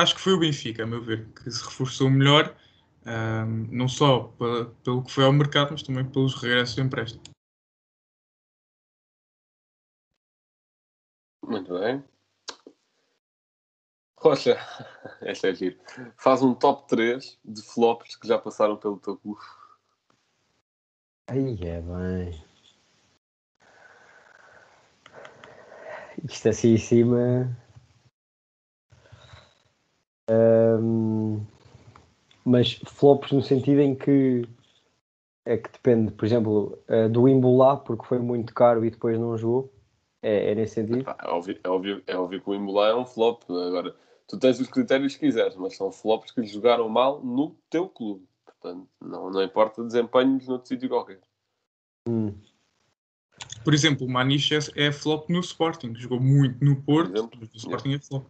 acho 0.00 0.14
que 0.14 0.20
foi 0.20 0.32
o 0.32 0.38
Benfica, 0.38 0.82
a 0.82 0.86
meu 0.86 1.02
ver, 1.02 1.28
que 1.32 1.50
se 1.50 1.62
reforçou 1.64 2.08
melhor, 2.10 2.54
não 3.70 3.88
só 3.88 4.24
pela- 4.38 4.66
pelo 4.84 5.02
que 5.04 5.12
foi 5.12 5.24
ao 5.24 5.32
mercado, 5.32 5.72
mas 5.72 5.82
também 5.82 6.04
pelos 6.04 6.34
regressos 6.34 6.74
de 6.76 6.82
empréstimo. 6.82 7.22
Muito 11.44 11.78
bem. 11.78 12.02
Rocha, 14.18 14.56
esta 15.22 15.48
é 15.48 15.54
giro. 15.54 15.78
Faz 16.16 16.42
um 16.42 16.54
top 16.54 16.86
3 16.88 17.38
de 17.44 17.62
flops 17.62 18.16
que 18.16 18.28
já 18.28 18.38
passaram 18.38 18.76
pelo 18.76 18.98
teu 18.98 19.16
clube. 19.16 19.40
Aí 21.28 21.58
é 21.62 21.80
bem. 21.80 22.44
Isto 26.28 26.48
assim 26.50 26.74
em 26.74 26.78
cima. 26.78 27.56
Ahm, 30.30 31.40
mas 32.44 32.74
flops 32.86 33.32
no 33.32 33.42
sentido 33.42 33.80
em 33.80 33.96
que 33.96 34.48
é 35.44 35.56
que 35.56 35.72
depende, 35.72 36.12
por 36.12 36.24
exemplo, 36.24 36.78
eh, 36.86 37.08
do 37.08 37.28
Imbulá, 37.28 37.76
porque 37.76 38.06
foi 38.06 38.20
muito 38.20 38.54
caro 38.54 38.84
e 38.84 38.90
depois 38.90 39.18
não 39.18 39.36
jogou. 39.36 39.72
É, 40.22 40.52
é 40.52 40.54
nesse 40.54 40.74
sentido. 40.74 41.08
É 41.08 41.28
óbvio, 41.28 41.58
é, 41.64 41.68
óbvio, 41.68 42.02
é 42.06 42.16
óbvio 42.16 42.40
que 42.40 42.50
o 42.50 42.54
Imbolá 42.54 42.88
é 42.88 42.94
um 42.94 43.06
flop. 43.06 43.42
Agora, 43.48 43.96
tu 44.28 44.38
tens 44.38 44.60
os 44.60 44.68
critérios 44.68 45.14
que 45.14 45.26
quiseres, 45.26 45.56
mas 45.56 45.76
são 45.76 45.90
flops 45.90 46.30
que 46.30 46.42
lhe 46.42 46.46
jogaram 46.46 46.88
mal 46.88 47.20
no 47.24 47.56
teu 47.68 47.88
clube. 47.88 48.24
Portanto, 48.44 48.86
não, 49.00 49.30
não 49.30 49.42
importa 49.42 49.82
desempenhos 49.82 50.46
noutro 50.46 50.68
sítio 50.68 50.88
qualquer. 50.88 51.20
Hum. 52.06 52.34
Por 53.64 53.72
exemplo, 53.74 54.06
o 54.06 54.10
Maniche 54.10 54.54
é, 54.54 54.86
é 54.86 54.92
flop 54.92 55.28
no 55.30 55.40
Sporting. 55.40 55.94
Jogou 55.96 56.20
muito 56.20 56.62
no 56.62 56.80
Porto, 56.82 57.16
exemplo, 57.16 57.38
mas 57.40 57.50
no 57.50 57.56
Sporting 57.56 57.94
é 57.94 57.98
flop. 57.98 58.26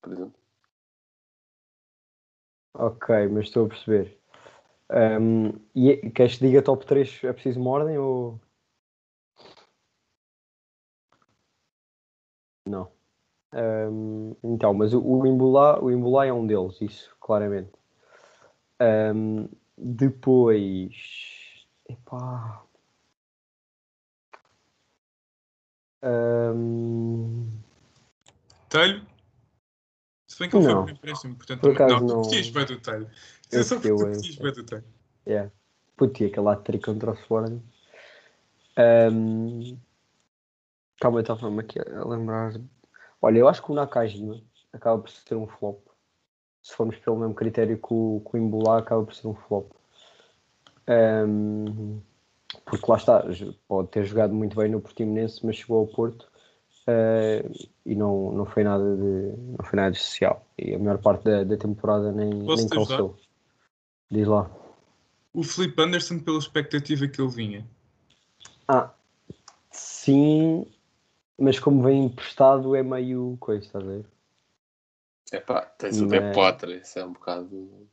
Por 0.00 0.12
exemplo. 0.12 0.43
Ok, 2.74 3.28
mas 3.28 3.44
estou 3.46 3.66
a 3.66 3.68
perceber. 3.68 4.18
Ahm, 4.90 5.52
e 5.74 5.92
é- 5.92 6.10
queres 6.10 6.36
que 6.38 6.46
diga 6.46 6.62
top 6.62 6.86
3? 6.86 7.22
É 7.24 7.32
preciso 7.32 7.60
uma 7.60 7.70
ordem 7.70 7.98
ou. 7.98 8.40
Não. 12.66 12.90
Ahm, 13.52 14.34
então, 14.44 14.74
mas 14.74 14.94
o, 14.94 15.00
o 15.02 15.26
Imbulá, 15.26 15.80
o 15.82 15.90
é 16.24 16.32
um 16.32 16.46
deles, 16.46 16.80
isso, 16.82 17.14
claramente. 17.20 17.70
Ahm, 18.80 19.48
depois. 19.76 20.94
Epá. 21.88 22.62
Ahm, 26.02 27.48
Telho. 28.68 29.13
Se 30.34 30.40
bem 30.40 30.50
que 30.50 30.56
ele 30.56 30.64
foi 30.64 30.74
Não. 30.74 30.84
por 30.84 30.90
empréstimo, 30.90 31.36
portanto, 31.36 31.60
Por 31.60 31.70
acaso 31.70 31.94
não, 31.94 32.00
tu 32.00 32.06
não. 32.06 32.22
curtias 32.22 32.50
bem 32.50 32.66
do 32.66 32.80
Telho. 32.80 33.10
Eu 33.52 33.60
é 33.60 33.62
só 33.62 33.76
porque 33.76 33.88
tu 33.88 33.96
curtias 33.98 34.34
bem 34.34 34.52
do 34.52 34.64
Telho. 34.64 34.84
Yeah. 35.28 35.52
Puto, 35.96 36.22
e 36.24 36.26
aquele 36.26 36.48
hat 36.48 36.78
contra 36.80 37.12
o 37.12 37.14
Sporting. 37.14 37.62
Ahm, 38.76 39.78
Calma, 41.00 41.18
eu 41.18 41.20
estava-me 41.20 41.60
aqui 41.60 41.78
a 41.78 42.04
lembrar. 42.04 42.52
Olha, 43.22 43.38
eu 43.38 43.48
acho 43.48 43.62
que 43.62 43.70
o 43.70 43.74
Nakajima 43.76 44.42
acaba 44.72 45.00
por 45.00 45.08
ser 45.08 45.36
um 45.36 45.46
flop. 45.46 45.78
Se 46.60 46.74
formos 46.74 46.96
pelo 46.96 47.16
mesmo 47.16 47.34
critério 47.34 47.78
que 47.78 47.94
o, 47.94 48.20
que 48.28 48.36
o 48.36 48.40
Imbulá, 48.40 48.78
acaba 48.78 49.04
por 49.04 49.14
ser 49.14 49.28
um 49.28 49.36
flop. 49.36 49.70
Ahm, 50.88 52.00
porque 52.64 52.90
lá 52.90 52.96
está, 52.96 53.24
pode 53.68 53.88
ter 53.90 54.04
jogado 54.04 54.34
muito 54.34 54.56
bem 54.56 54.68
no 54.68 54.80
Portimonense, 54.80 55.46
mas 55.46 55.54
chegou 55.54 55.78
ao 55.78 55.86
Porto 55.86 56.28
eh, 56.86 57.44
e 57.86 57.94
não, 57.94 58.32
não, 58.32 58.44
foi 58.44 58.64
nada 58.64 58.96
de, 58.96 59.36
não 59.36 59.64
foi 59.64 59.76
nada 59.76 59.92
de 59.92 59.98
especial. 59.98 60.44
E 60.58 60.74
a 60.74 60.78
maior 60.78 60.98
parte 60.98 61.24
da, 61.24 61.44
da 61.44 61.56
temporada 61.56 62.12
nem, 62.12 62.44
Posso 62.44 62.62
nem 62.62 62.68
calçou. 62.68 63.16
Diz 64.10 64.26
lá. 64.26 64.50
O 65.32 65.42
Felipe 65.42 65.82
Anderson, 65.82 66.18
pela 66.20 66.38
expectativa 66.38 67.08
que 67.08 67.20
ele 67.20 67.30
vinha. 67.30 67.66
Ah, 68.68 68.90
sim, 69.70 70.66
mas 71.38 71.58
como 71.58 71.82
vem 71.82 72.04
emprestado 72.04 72.76
é 72.76 72.82
meio 72.82 73.36
coisa, 73.40 73.64
estás 73.64 73.84
a 73.84 73.86
ver? 73.86 74.04
Epá, 75.32 75.62
tens 75.62 76.00
o 76.00 76.06
Mas- 76.06 76.82
isso 76.82 76.98
é 76.98 77.04
um 77.04 77.12
bocado. 77.12 77.88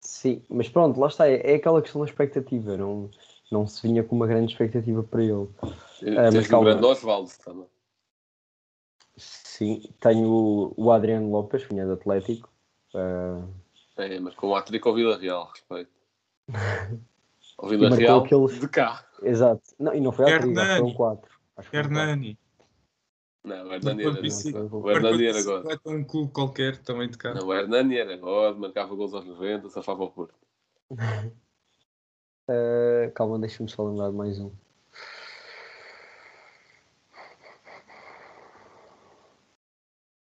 Sim, 0.00 0.42
mas 0.48 0.68
pronto, 0.68 0.98
lá 0.98 1.08
está, 1.08 1.28
é, 1.28 1.52
é 1.52 1.54
aquela 1.56 1.82
questão 1.82 2.00
da 2.00 2.06
expectativa, 2.08 2.76
não, 2.76 3.10
não 3.50 3.66
se 3.66 3.82
vinha 3.86 4.02
com 4.02 4.16
uma 4.16 4.26
grande 4.26 4.52
expectativa 4.52 5.02
para 5.02 5.22
ele. 5.22 5.48
mas 5.60 6.32
tens 6.32 6.46
o 6.46 6.50
calma. 6.50 6.70
grande 6.70 6.86
Osvaldo 6.86 7.30
também. 7.44 7.66
Sim, 9.60 9.82
tenho 10.00 10.26
o, 10.26 10.74
o 10.74 10.90
Adriano 10.90 11.30
Lopes, 11.30 11.64
vinha 11.64 11.84
do 11.84 11.92
Atlético. 11.92 12.48
ah, 12.94 13.46
É, 13.98 14.18
mas 14.18 14.34
com 14.34 14.46
o 14.48 14.54
Atlético 14.54 14.88
ao 14.88 14.94
Vila 14.94 15.18
Real, 15.18 15.50
respeito. 15.52 15.90
Ao 17.58 17.68
Vila 17.68 17.94
Real, 17.94 18.24
aqueles- 18.24 18.58
de 18.58 18.66
cá. 18.66 19.04
exato, 19.22 19.60
não, 19.78 19.92
e 19.92 20.00
não 20.00 20.12
foi 20.12 20.24
a 20.32 20.38
três, 20.40 20.56
Hernani. 20.56 20.80
foram 20.80 20.94
quatro. 20.94 21.38
Acho 21.58 21.68
que. 21.70 21.76
Hernani. 21.76 22.38
Não, 23.44 23.66
o 23.68 23.72
Hernani 23.74 24.02
era. 24.02 24.22
Não, 24.22 24.80
O 24.80 24.90
Hernani 24.90 25.24
era 25.26 25.34
Marcou 25.34 25.52
God. 25.52 25.62
bicicleta 25.62 25.90
a 25.90 25.92
um 25.92 26.04
clube 26.04 26.32
qualquer, 26.32 26.78
também 26.78 27.10
de 27.10 27.18
cá. 27.18 27.34
Não, 27.34 27.46
o 27.48 27.52
Hernani 27.54 27.98
era 27.98 28.16
God, 28.16 28.56
marcava 28.56 28.94
gols 28.94 29.12
aos 29.12 29.26
90, 29.26 29.68
safava 29.68 30.04
o 30.04 30.10
Porto. 30.10 30.34
Ah, 32.48 33.10
calma, 33.14 33.38
deixa-me 33.38 33.70
só 33.70 33.86
lembrar 33.86 34.10
de 34.10 34.16
mais 34.16 34.40
um. 34.40 34.50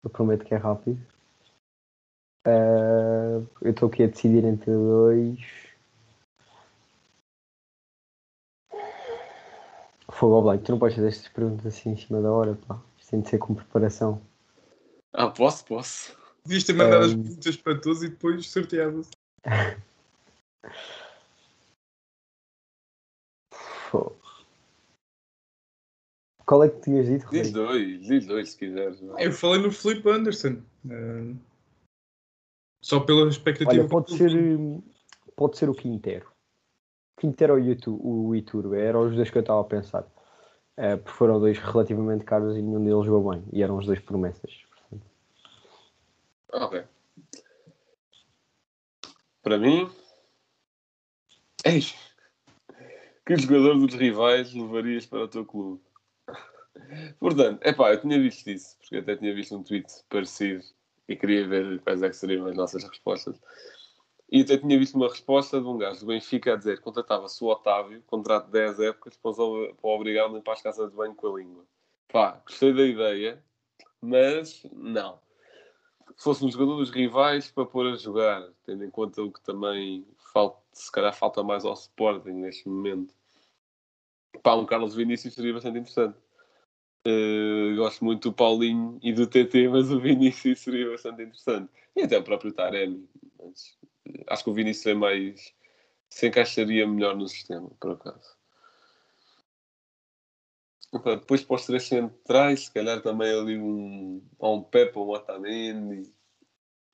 Eu 0.04 0.10
prometo 0.10 0.46
que 0.46 0.54
é 0.54 0.58
rápido. 0.58 1.00
Ah, 2.46 3.42
eu 3.62 3.72
estou 3.72 3.90
aqui 3.90 4.04
a 4.04 4.08
decidir 4.08 4.44
entre 4.46 4.72
dois. 4.72 5.40
Fogo 10.12 10.36
ao 10.36 10.42
Blanco, 10.42 10.64
tu 10.64 10.72
não 10.72 10.80
podes 10.80 10.96
fazer 10.96 11.08
estas 11.08 11.28
perguntas 11.30 11.66
assim 11.66 11.92
em 11.92 11.98
cima 11.98 12.22
da 12.22 12.32
hora, 12.32 12.56
pá. 12.68 12.80
Isto 12.98 13.12
tem 13.12 13.22
de 13.22 13.30
ser 13.30 13.38
com 13.38 13.54
preparação. 13.56 14.22
Ah, 15.14 15.30
posso, 15.30 15.64
posso. 15.66 16.18
Devias 16.46 16.64
ter 16.64 16.74
mandado 16.74 17.06
as 17.06 17.14
Um, 17.14 17.24
perguntas 17.24 17.58
para 17.58 17.80
todos 17.80 18.04
e 18.04 18.10
depois 18.10 18.50
sorteavas. 18.50 19.10
Fogo. 23.90 24.19
Qual 26.50 26.64
é 26.64 26.70
que 26.70 26.82
tinhas 26.82 27.06
dito, 27.06 27.30
Diz 27.30 27.54
Rodrigo? 27.54 27.58
dois, 27.60 28.02
diz 28.08 28.26
dois 28.26 28.50
se 28.50 28.58
quiseres. 28.58 29.00
Ah, 29.16 29.24
Eu 29.24 29.32
falei 29.32 29.62
no 29.62 29.72
Felipe 29.72 30.10
Anderson. 30.10 30.64
Ah, 30.90 31.36
só 32.84 33.02
pela 33.02 33.30
expectativa. 33.30 33.72
Olha, 33.84 33.88
pode 33.88 34.18
ser, 34.18 34.32
hum, 34.36 34.82
pode 35.36 35.60
ser 35.60 35.70
o 35.70 35.76
Quintero. 35.76 36.28
Quintero 37.20 37.54
ou 37.54 37.60
o 37.60 37.64
Itu- 37.72 38.02
o 38.04 38.36
Iturbe, 38.36 38.80
eram 38.80 39.08
os 39.08 39.16
dois 39.16 39.30
que 39.30 39.38
eu 39.38 39.42
estava 39.42 39.62
a 39.62 39.64
pensar. 39.64 40.08
Eh, 40.76 40.98
porque 40.98 41.16
foram 41.16 41.40
dois 41.40 41.60
relativamente 41.60 42.26
caros 42.26 42.58
e 42.58 42.64
nenhum 42.64 42.84
deles 42.84 43.06
jogou 43.06 43.32
bem. 43.32 43.44
E 43.54 43.62
eram 43.62 43.78
os 43.78 43.86
dois 43.86 44.00
promessas. 44.00 44.64
Ok. 46.52 46.84
Para 49.44 49.60
mim. 49.60 49.88
Eis! 51.64 51.94
Que 53.24 53.36
jogador 53.36 53.78
dos 53.78 53.94
rivais 53.94 54.52
levarias 54.52 55.06
para 55.06 55.26
o 55.26 55.28
teu 55.28 55.46
clube? 55.46 55.80
Portanto, 57.20 57.60
é 57.62 57.74
pá, 57.74 57.92
eu 57.92 58.02
tinha 58.02 58.20
visto 58.20 58.50
isso, 58.50 58.78
porque 58.78 58.98
até 58.98 59.16
tinha 59.16 59.34
visto 59.34 59.56
um 59.56 59.64
tweet 59.64 59.88
parecido 60.10 60.64
e 61.08 61.16
queria 61.16 61.48
ver 61.48 61.80
quais 61.82 62.02
é 62.04 62.10
que 62.10 62.16
seriam 62.16 62.46
as 62.48 62.56
nossas 62.56 62.84
respostas. 62.84 63.40
E 64.32 64.42
até 64.42 64.58
tinha 64.58 64.78
visto 64.78 64.96
uma 64.96 65.10
resposta 65.10 65.60
de 65.60 65.68
um 65.68 65.78
gajo 65.78 66.02
do 66.02 66.06
Benfica 66.08 66.54
a 66.54 66.56
dizer 66.56 66.78
que 66.78 66.84
contratava-se 66.84 67.44
o 67.44 67.48
Otávio, 67.48 68.04
contrato 68.06 68.46
de 68.46 68.52
10 68.52 68.80
épocas, 68.80 69.18
para 69.18 69.34
para 69.34 69.44
o 69.44 69.96
obrigar 69.96 70.26
a 70.26 70.32
limpar 70.32 70.54
as 70.54 70.62
casas 70.62 70.92
de 70.92 70.96
banho 70.96 71.16
com 71.16 71.36
a 71.36 71.40
língua. 71.40 71.66
Pá, 72.12 72.42
gostei 72.46 72.74
da 72.74 72.84
ideia, 72.84 73.44
mas 74.02 74.66
não 74.72 75.20
se 76.20 76.24
fosse 76.24 76.44
um 76.44 76.52
jogador 76.52 76.76
dos 76.78 76.90
rivais 76.90 77.50
para 77.50 77.66
pôr 77.66 77.88
a 77.88 77.96
jogar, 77.96 78.46
tendo 78.66 78.84
em 78.84 78.90
conta 78.90 79.22
o 79.22 79.32
que 79.32 79.42
também 79.42 80.06
falta, 80.34 80.62
se 80.74 80.92
calhar 80.92 81.14
falta 81.14 81.42
mais 81.42 81.64
ao 81.64 81.74
Sporting 81.74 82.32
neste 82.32 82.68
momento. 82.68 83.14
Pá, 84.44 84.56
um 84.56 84.66
Carlos 84.66 84.96
Vinícius 84.96 85.34
seria 85.34 85.54
bastante 85.54 85.80
interessante. 85.80 86.18
Eh, 87.06 87.76
gosto 87.76 88.04
muito 88.04 88.30
do 88.30 88.36
Paulinho 88.36 89.00
e 89.02 89.14
do 89.14 89.26
TT, 89.28 89.70
mas 89.70 89.90
o 89.92 90.00
Vinícius 90.00 90.60
seria 90.60 90.90
bastante 90.90 91.24
interessante. 91.24 91.70
E 91.96 92.04
até 92.04 92.18
o 92.18 92.24
próprio 92.24 92.54
Taremi. 92.54 93.08
Mas, 93.40 93.78
eh, 94.08 94.24
acho 94.28 94.44
que 94.44 94.50
o 94.50 94.54
Vinícius 94.54 94.86
é 94.88 94.94
mais. 94.94 95.54
se 96.10 96.28
encaixaria 96.28 96.88
melhor 96.88 97.16
no 97.16 97.28
sistema, 97.28 97.70
por 97.80 97.92
acaso. 97.92 98.38
Epá, 100.94 101.16
Depois 101.16 101.44
para 101.44 101.56
os 101.56 101.66
três 101.66 101.84
centrais, 101.84 102.62
se 102.66 102.72
calhar 102.74 103.02
também 103.02 103.32
ali 103.32 103.58
um, 103.60 104.22
um 104.40 104.64
Pepe 104.64 104.98
ou 104.98 105.08
um 105.08 105.12
Otamendi. 105.12 106.12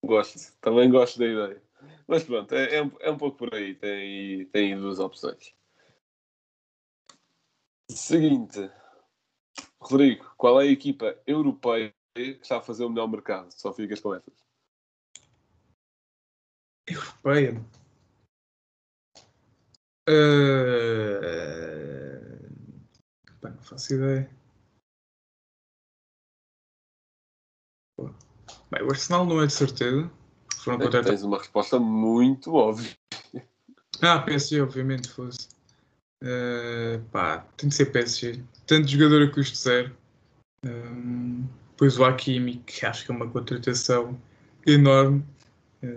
Gosto, 0.03 0.53
também 0.61 0.89
gosto 0.91 1.17
da 1.19 1.25
ideia. 1.25 1.63
Mas 2.07 2.23
pronto, 2.23 2.53
é, 2.53 2.75
é, 2.75 2.83
um, 2.83 2.91
é 2.99 3.11
um 3.11 3.17
pouco 3.17 3.37
por 3.37 3.53
aí, 3.55 3.75
tem, 3.75 4.45
tem 4.47 4.77
duas 4.79 4.99
opções. 4.99 5.53
Seguinte, 7.89 8.69
Rodrigo, 9.85 10.33
qual 10.37 10.59
é 10.59 10.65
a 10.65 10.71
equipa 10.71 11.15
europeia 11.27 11.93
que 12.15 12.39
está 12.41 12.57
a 12.57 12.61
fazer 12.61 12.83
o 12.85 12.89
melhor 12.89 13.07
mercado? 13.07 13.51
Só 13.51 13.71
ficas 13.73 13.99
com 13.99 14.13
essas. 14.13 14.33
Europeia. 16.87 17.63
Ah, 20.07 20.13
pá, 23.41 23.49
não 23.49 23.61
faço 23.63 23.93
ideia. 23.93 24.29
Bem, 28.71 28.83
o 28.83 28.89
Arsenal 28.89 29.25
não 29.25 29.41
é 29.41 29.47
de 29.47 29.53
certeza. 29.53 30.11
Foram 30.57 30.79
contratados. 30.79 31.09
Tens 31.09 31.23
uma 31.23 31.37
resposta 31.37 31.79
muito 31.79 32.53
óbvia. 32.53 32.95
Ah, 34.01 34.19
PSG, 34.19 34.61
obviamente 34.61 35.09
fosse. 35.09 35.54
Ah, 36.25 36.99
pá, 37.11 37.45
tem 37.55 37.69
de 37.69 37.75
ser 37.75 37.85
PSG. 37.85 38.41
Tanto 38.65 38.87
jogador 38.87 39.21
a 39.23 39.31
custo 39.31 39.57
zero. 39.57 39.95
Um, 40.65 41.45
depois 41.71 41.99
o 41.99 42.05
Hakimi, 42.05 42.63
que 42.65 42.85
acho 42.85 43.05
que 43.05 43.11
é 43.11 43.15
uma 43.15 43.29
contratação 43.29 44.19
enorme. 44.65 45.23
Ah, 45.83 45.87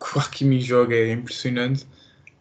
o 0.00 0.04
que 0.04 0.18
Hakimi 0.18 0.60
joga 0.60 0.96
é 0.96 1.12
impressionante. 1.12 1.86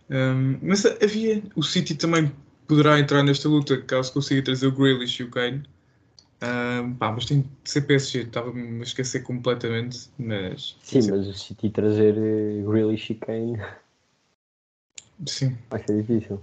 Um, 0.10 0.58
mas 0.62 0.86
havia. 0.86 1.44
O 1.56 1.64
City 1.64 1.96
também 1.96 2.32
poderá 2.68 3.00
entrar 3.00 3.24
nesta 3.24 3.50
luta 3.50 3.82
caso 3.82 4.14
consiga 4.14 4.42
trazer 4.42 4.68
o 4.68 4.72
Grealish 4.72 5.22
e 5.22 5.26
o 5.26 5.30
Kane. 5.30 5.64
Um, 6.42 6.94
pá, 6.94 7.12
mas 7.12 7.26
tem 7.26 7.42
de 7.42 7.70
ser 7.70 7.82
PSG. 7.82 8.22
Estava-me 8.22 8.80
a 8.80 8.84
esquecer 8.84 9.22
completamente. 9.24 10.10
Mas 10.18 10.78
Sim, 10.82 11.10
mas 11.10 11.28
o 11.28 11.34
City 11.34 11.70
trazer 11.70 12.16
eh, 12.18 12.64
Grealish 12.64 13.12
e 13.12 13.16
Kane 13.16 13.60
sim. 15.26 15.58
vai 15.70 15.84
ser 15.84 16.02
difícil. 16.02 16.42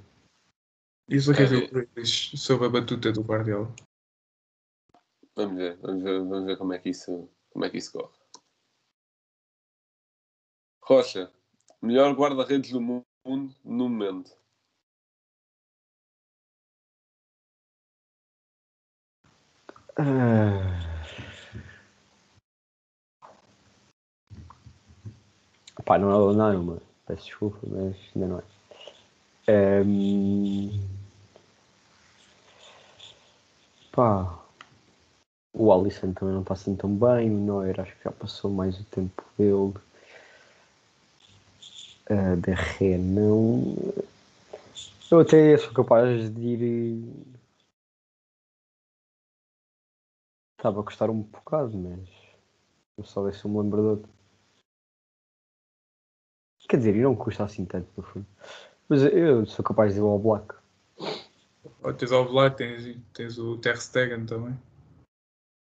Isso 1.08 1.32
é 1.32 1.36
que 1.36 1.42
É, 1.42 2.04
sobre 2.04 2.66
a 2.66 2.70
batuta 2.70 3.12
do 3.12 3.22
Guardiola. 3.22 3.72
Vamos 5.36 5.56
ver, 5.56 5.76
vamos 5.78 6.02
ver, 6.02 6.18
vamos 6.20 6.44
ver 6.46 6.56
como, 6.56 6.72
é 6.72 6.78
que 6.78 6.90
isso, 6.90 7.28
como 7.50 7.64
é 7.64 7.70
que 7.70 7.78
isso 7.78 7.92
corre. 7.92 8.14
Rocha, 10.82 11.32
melhor 11.82 12.14
guarda-redes 12.14 12.70
do 12.70 12.80
mundo 12.80 13.04
no 13.64 13.88
momento. 13.88 14.30
Ah. 19.96 20.84
Pá, 25.84 25.98
não 25.98 26.10
é 26.10 26.14
o 26.14 26.28
Donnarumma, 26.28 26.80
peço 27.06 27.26
desculpa, 27.26 27.58
mas 27.66 27.96
ainda 28.14 28.28
não 28.28 28.38
é. 28.38 28.44
Ehm, 29.46 30.93
Pá, 33.94 34.44
o 35.52 35.72
Alisson 35.72 36.12
também 36.12 36.34
não 36.34 36.42
está 36.42 36.54
assim 36.54 36.74
tão 36.74 36.90
bem, 36.92 37.30
o 37.30 37.38
Neuer 37.38 37.80
acho 37.80 37.96
que 37.96 38.02
já 38.02 38.10
passou 38.10 38.50
mais 38.50 38.76
o 38.80 38.84
tempo 38.86 39.22
dele. 39.38 39.72
Uh, 42.10 42.36
de 42.36 42.98
não. 42.98 43.76
Eu 45.08 45.20
até 45.20 45.56
sou 45.56 45.72
capaz 45.72 46.28
de 46.28 46.40
ir. 46.40 47.04
Estava 50.58 50.80
a 50.80 50.84
custar 50.84 51.08
um 51.08 51.20
bocado, 51.22 51.78
mas 51.78 52.08
eu 52.98 53.04
só 53.04 53.22
ver 53.22 53.34
se 53.34 53.44
eu 53.44 53.50
me 53.52 53.60
lembro 53.60 53.80
de 53.80 53.88
outro. 53.88 54.12
Quer 56.68 56.78
dizer, 56.78 56.94
não 56.96 57.14
custa 57.14 57.44
assim 57.44 57.64
tanto 57.64 57.88
no 57.96 58.02
fundo. 58.02 58.26
Mas 58.88 59.02
eu 59.02 59.46
sou 59.46 59.64
capaz 59.64 59.94
de 59.94 60.00
ir 60.00 60.02
ao 60.02 60.18
Black. 60.18 60.63
Ou 61.82 61.94
tens 61.94 62.12
o 62.12 62.24
Black, 62.24 62.56
tens, 62.56 63.00
tens 63.12 63.38
o 63.38 63.58
Ter 63.58 63.76
Stegen 63.76 64.26
também. 64.26 64.58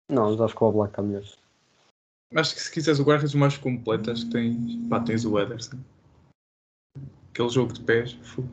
Não, 0.09 0.31
mas 0.31 0.41
acho 0.41 0.55
que 0.55 0.63
o 0.63 0.71
Black 0.71 0.91
está 0.91 1.01
melhor. 1.01 1.23
Acho 2.35 2.53
que 2.53 2.61
se 2.61 2.71
quiseres 2.71 2.99
o 2.99 3.03
guarda-redes 3.03 3.35
mais 3.35 3.57
completo, 3.57 4.11
acho 4.11 4.25
que 4.25 4.31
tens, 4.31 4.89
pá, 4.89 4.99
tens 5.03 5.25
o 5.25 5.39
Ederson. 5.39 5.77
Aquele 7.31 7.49
jogo 7.49 7.73
de 7.73 7.81
pés. 7.81 8.13
fu. 8.13 8.43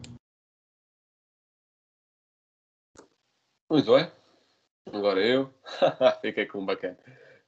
Muito 3.70 3.92
bem. 3.92 4.10
Agora 4.92 5.20
eu. 5.20 5.52
Fiquei 6.22 6.46
com 6.46 6.60
um 6.60 6.66
bacana. 6.66 6.96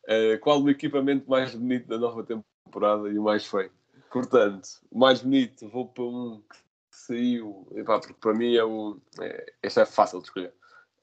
Uh, 0.05 0.39
qual 0.41 0.61
o 0.61 0.71
equipamento 0.71 1.29
mais 1.31 1.55
bonito 1.55 1.87
da 1.87 1.99
nova 1.99 2.25
temporada 2.25 3.09
e 3.09 3.19
o 3.19 3.23
mais 3.23 3.47
feio? 3.47 3.71
Portanto, 4.11 4.67
o 4.91 4.99
mais 4.99 5.23
bonito, 5.23 5.69
vou 5.69 5.89
para 5.89 6.05
um 6.05 6.43
que 6.43 6.68
saiu. 7.09 7.67
Epá, 7.75 7.99
porque 7.99 8.15
para 8.15 8.35
mim 8.35 8.55
é 8.55 8.65
o. 8.65 8.99
É, 9.21 9.53
este 9.63 9.81
é 9.81 9.87
fácil 9.87 10.19
de 10.21 10.27
escolher. 10.27 10.53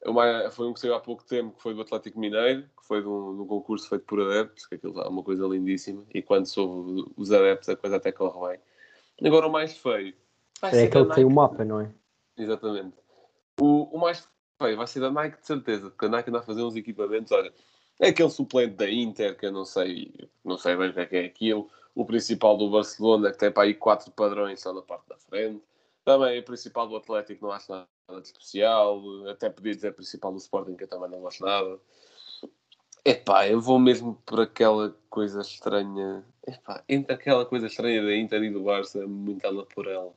O 0.04 0.12
mais- 0.12 0.54
foi 0.54 0.66
um 0.68 0.72
que 0.72 0.80
saiu 0.80 0.94
há 0.94 1.00
pouco 1.00 1.24
tempo, 1.24 1.56
que 1.56 1.62
foi 1.62 1.74
do 1.74 1.80
Atlético 1.82 2.18
Mineiro, 2.20 2.62
que 2.62 2.86
foi 2.86 3.02
de 3.02 3.08
um, 3.08 3.34
de 3.34 3.42
um 3.42 3.46
concurso 3.46 3.88
feito 3.88 4.04
por 4.04 4.20
adeptos, 4.20 4.66
que 4.66 4.76
aquilo 4.76 5.00
é 5.00 5.08
uma 5.08 5.22
coisa 5.22 5.46
lindíssima. 5.46 6.04
E 6.14 6.22
quando 6.22 6.46
soube 6.46 7.04
os 7.16 7.32
adeptos, 7.32 7.68
a 7.68 7.76
coisa 7.76 7.96
até 7.96 8.12
corre 8.12 8.48
bem. 8.48 9.28
Agora 9.28 9.46
o 9.46 9.52
mais 9.52 9.76
feio. 9.76 10.14
É 10.62 10.84
aquele 10.84 11.04
que 11.06 11.14
tem 11.14 11.24
o 11.24 11.30
mapa, 11.30 11.64
não 11.64 11.80
é? 11.80 11.90
Exatamente. 12.36 12.94
O, 13.60 13.96
o 13.96 13.98
mais 13.98 14.28
feio 14.58 14.76
vai 14.76 14.86
ser 14.86 15.00
da 15.00 15.10
Nike, 15.10 15.40
de 15.40 15.46
certeza, 15.46 15.90
porque 15.90 16.04
a 16.04 16.08
Nike 16.08 16.30
anda 16.30 16.38
a 16.38 16.42
fazer 16.42 16.62
uns 16.62 16.76
equipamentos. 16.76 17.32
Olha, 17.32 17.52
é 17.98 18.08
aquele 18.08 18.30
suplente 18.30 18.74
da 18.74 18.88
Inter, 18.90 19.36
que 19.36 19.46
eu 19.46 19.52
não 19.52 19.64
sei, 19.64 20.12
não 20.44 20.58
sei 20.58 20.76
bem 20.76 20.90
o 20.90 20.92
que 20.94 21.00
é, 21.00 21.06
que 21.06 21.16
é 21.16 21.24
aquilo. 21.24 21.70
O 21.94 22.04
principal 22.04 22.56
do 22.58 22.70
Barcelona, 22.70 23.32
que 23.32 23.38
tem 23.38 23.50
para 23.50 23.62
aí 23.64 23.74
quatro 23.74 24.10
padrões 24.12 24.60
só 24.60 24.72
na 24.72 24.82
parte 24.82 25.08
da 25.08 25.16
frente. 25.16 25.62
Também 26.06 26.38
o 26.38 26.44
principal 26.44 26.86
do 26.86 26.94
Atlético, 26.94 27.46
não 27.46 27.52
acho 27.52 27.72
nada 27.72 27.88
de 28.22 28.28
especial. 28.28 29.02
Até 29.28 29.50
podia 29.50 29.74
dizer 29.74 29.92
principal 29.92 30.30
do 30.30 30.38
Sporting, 30.38 30.76
que 30.76 30.84
eu 30.84 30.88
também 30.88 31.10
não 31.10 31.20
gosto 31.20 31.44
nada. 31.44 31.80
Epá, 33.04 33.48
eu 33.48 33.60
vou 33.60 33.76
mesmo 33.80 34.14
por 34.24 34.40
aquela 34.40 34.96
coisa 35.10 35.40
estranha. 35.40 36.24
Epá, 36.46 36.84
entre 36.88 37.12
aquela 37.12 37.44
coisa 37.44 37.66
estranha 37.66 38.00
da 38.04 38.16
Inter 38.16 38.40
e 38.44 38.50
do 38.50 38.62
Barça, 38.62 39.04
muito 39.04 39.44
ela 39.44 39.66
por 39.66 39.88
ela. 39.88 40.14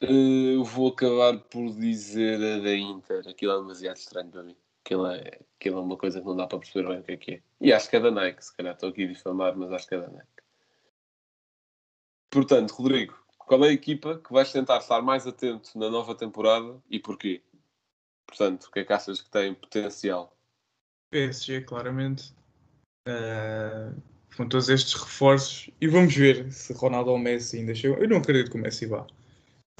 Eh, 0.00 0.54
Eu 0.54 0.62
vou 0.62 0.90
acabar 0.90 1.36
por 1.40 1.68
dizer 1.74 2.36
a 2.36 2.62
da 2.62 2.72
Inter. 2.72 3.26
Aquilo 3.28 3.52
é 3.52 3.56
demasiado 3.56 3.96
estranho 3.96 4.30
para 4.30 4.44
mim. 4.44 4.56
Aquilo 4.84 5.06
é, 5.06 5.40
aquilo 5.58 5.78
é 5.78 5.82
uma 5.82 5.96
coisa 5.96 6.20
que 6.20 6.26
não 6.26 6.36
dá 6.36 6.46
para 6.46 6.60
perceber 6.60 6.88
bem 6.88 7.00
o 7.00 7.02
que 7.02 7.12
é 7.12 7.16
que 7.16 7.32
é. 7.32 7.42
E 7.60 7.72
acho 7.72 7.90
que 7.90 7.96
é 7.96 8.00
da 8.00 8.12
Nike, 8.12 8.44
se 8.44 8.56
calhar 8.56 8.74
estou 8.74 8.90
aqui 8.90 9.04
a 9.04 9.08
difamar, 9.08 9.56
mas 9.56 9.72
acho 9.72 9.88
que 9.88 9.96
é 9.96 10.00
da 10.00 10.08
Nike. 10.08 10.28
Portanto, 12.30 12.70
Rodrigo, 12.70 13.19
qual 13.50 13.64
é 13.64 13.70
a 13.70 13.72
equipa 13.72 14.16
que 14.16 14.32
vais 14.32 14.52
tentar 14.52 14.78
estar 14.78 15.02
mais 15.02 15.26
atento 15.26 15.76
na 15.76 15.90
nova 15.90 16.14
temporada 16.14 16.80
e 16.88 17.00
porquê? 17.00 17.42
Portanto, 18.24 18.66
o 18.66 18.70
que 18.70 18.78
é 18.78 18.84
que 18.84 18.92
achas 18.92 19.20
que 19.20 19.28
tem 19.28 19.52
potencial? 19.52 20.32
PSG, 21.10 21.62
claramente. 21.62 22.32
Ah, 23.08 23.92
com 24.36 24.48
todos 24.48 24.68
estes 24.68 24.94
reforços. 24.94 25.68
E 25.80 25.88
vamos 25.88 26.14
ver 26.14 26.52
se 26.52 26.72
Ronaldo 26.74 27.10
ou 27.10 27.18
Messi 27.18 27.58
ainda 27.58 27.74
chegam. 27.74 27.98
Eu 27.98 28.08
não 28.08 28.18
acredito 28.18 28.52
que 28.52 28.56
o 28.56 28.60
Messi 28.60 28.86
vá. 28.86 29.04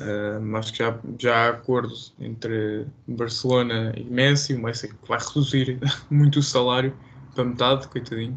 Ah, 0.00 0.40
mas 0.40 0.66
acho 0.66 0.72
que 0.72 0.78
já, 0.78 1.00
já 1.16 1.36
há 1.36 1.48
acordo 1.50 1.94
entre 2.18 2.88
Barcelona 3.06 3.94
e 3.96 4.02
Messi. 4.02 4.52
O 4.52 4.60
Messi 4.60 4.88
que 4.88 5.08
vai 5.08 5.20
reduzir 5.20 5.78
muito 6.10 6.40
o 6.40 6.42
salário 6.42 6.98
para 7.36 7.44
metade, 7.44 7.86
coitadinho. 7.86 8.36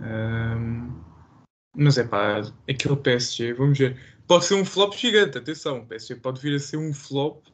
Ah, 0.00 1.03
mas 1.74 1.98
é 1.98 2.04
pá, 2.04 2.40
aquele 2.68 2.96
PSG, 2.96 3.52
vamos 3.54 3.78
ver. 3.78 3.98
Pode 4.26 4.44
ser 4.46 4.54
um 4.54 4.64
flop 4.64 4.94
gigante, 4.94 5.38
atenção. 5.38 5.80
O 5.80 5.86
PSG 5.86 6.16
pode 6.16 6.40
vir 6.40 6.56
a 6.56 6.58
ser 6.58 6.76
um 6.76 6.92
flop. 6.92 7.44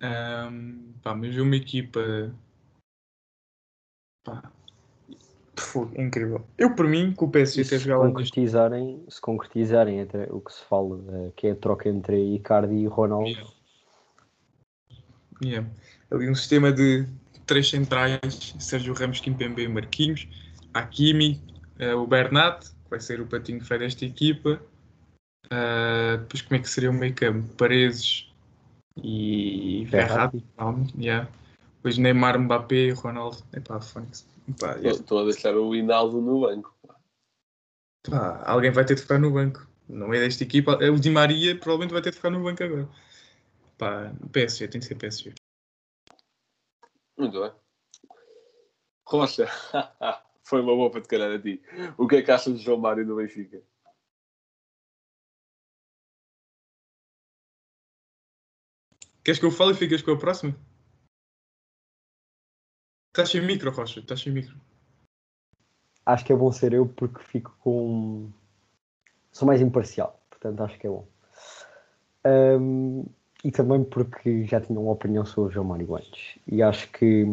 Ah, 0.00 0.50
pá, 1.02 1.14
mas 1.14 1.36
é 1.36 1.40
uma 1.40 1.56
equipa 1.56 2.32
Pá. 4.26 4.42
É 5.94 6.02
incrível. 6.02 6.44
Eu, 6.58 6.74
por 6.74 6.86
mim, 6.86 7.12
com 7.12 7.26
o 7.26 7.30
PSG 7.30 7.64
se 7.64 7.78
jogado 7.78 8.00
lá 8.00 8.08
concretizarem, 8.08 9.04
se 9.08 9.20
concretizarem 9.20 10.02
até 10.02 10.28
o 10.30 10.40
que 10.40 10.52
se 10.52 10.62
fala, 10.64 11.00
eh, 11.08 11.32
que 11.34 11.46
é 11.46 11.52
a 11.52 11.56
troca 11.56 11.88
entre 11.88 12.34
Icardi 12.34 12.74
e 12.74 12.86
Ronaldo, 12.86 13.28
Yeah. 13.28 13.56
Yeah. 15.42 15.68
Ali 16.10 16.30
um 16.30 16.34
sistema 16.34 16.72
de 16.72 17.06
três 17.46 17.68
centrais: 17.68 18.54
Sérgio 18.58 18.94
Ramos, 18.94 19.20
Kimpembe 19.20 19.62
e 19.62 19.68
Marquinhos. 19.68 20.28
Hakimi, 20.74 21.40
eh, 21.78 21.94
o 21.94 22.06
Bernat, 22.06 22.66
que 22.86 22.90
vai 22.90 23.00
ser 23.00 23.20
o 23.20 23.26
patinho 23.26 23.62
feio 23.64 23.80
desta 23.80 24.04
equipa. 24.04 24.62
Ah, 25.50 26.16
depois, 26.20 26.42
como 26.42 26.56
é 26.58 26.62
que 26.62 26.68
seria 26.70 26.90
o 26.90 26.94
meio 26.94 27.14
campo? 27.14 27.48
Paredes 27.56 28.32
e 28.96 29.86
calma, 30.56 30.86
yeah. 30.98 31.30
Depois 31.76 31.98
Neymar, 31.98 32.38
Mbappé 32.38 32.74
e 32.74 32.90
Ronaldo. 32.92 33.38
Epá, 33.52 33.80
Fónix. 33.80 34.26
Epá, 34.48 34.76
Estou- 34.76 34.90
este- 34.90 35.02
Estou 35.02 35.18
a 35.20 35.24
deixar 35.24 35.54
o 35.56 35.74
Hinaldo 35.74 36.20
no 36.20 36.40
banco. 36.40 36.74
Pá, 38.08 38.42
alguém 38.46 38.70
vai 38.70 38.84
ter 38.84 38.94
de 38.94 39.02
ficar 39.02 39.18
no 39.18 39.32
banco. 39.32 39.66
Não 39.88 40.12
é 40.14 40.20
desta 40.20 40.42
equipa. 40.42 40.76
O 40.76 40.98
Di 40.98 41.10
Maria 41.10 41.56
provavelmente 41.56 41.92
vai 41.92 42.02
ter 42.02 42.10
de 42.10 42.16
ficar 42.16 42.30
no 42.30 42.42
banco 42.42 42.62
agora. 42.62 42.88
Pá, 43.78 44.12
PSG, 44.32 44.68
tem 44.68 44.80
que 44.80 44.86
ser 44.86 44.94
PSG. 44.94 45.34
Muito 47.18 47.40
bem. 47.40 47.52
Rocha, 49.04 49.46
foi 50.46 50.60
uma 50.60 50.76
boa 50.76 50.90
para 50.90 51.00
te 51.00 51.08
calhar 51.08 51.32
a 51.32 51.42
ti. 51.42 51.60
O 51.98 52.06
que 52.06 52.16
é 52.16 52.22
que 52.22 52.30
achas 52.30 52.56
de 52.56 52.64
João 52.64 52.78
Mário 52.78 53.04
no 53.04 53.16
Benfica? 53.16 53.60
Queres 59.24 59.40
que 59.40 59.46
eu 59.46 59.50
fale 59.50 59.72
e 59.72 59.74
ficas 59.74 60.02
com 60.02 60.12
a 60.12 60.18
próxima? 60.18 60.56
Estás 63.08 63.30
sem 63.30 63.44
micro, 63.44 63.72
Rocha. 63.72 63.98
Estás 63.98 64.20
sem 64.20 64.32
micro. 64.32 64.56
acho 66.04 66.24
que 66.24 66.32
é 66.32 66.36
bom 66.36 66.52
ser 66.52 66.72
eu 66.72 66.86
porque 66.86 67.24
fico 67.24 67.56
com. 67.58 68.30
Sou 69.32 69.48
mais 69.48 69.60
imparcial, 69.60 70.22
portanto 70.30 70.62
acho 70.62 70.78
que 70.78 70.86
é 70.86 70.90
bom. 70.90 71.08
Ahm, 72.24 73.04
e 73.42 73.50
também 73.50 73.82
porque 73.82 74.44
já 74.46 74.60
tinha 74.60 74.78
uma 74.78 74.92
opinião 74.92 75.26
sobre 75.26 75.50
o 75.50 75.52
João 75.52 75.66
Mário 75.66 75.96
antes. 75.96 76.38
E 76.46 76.62
acho 76.62 76.88
que 76.92 77.26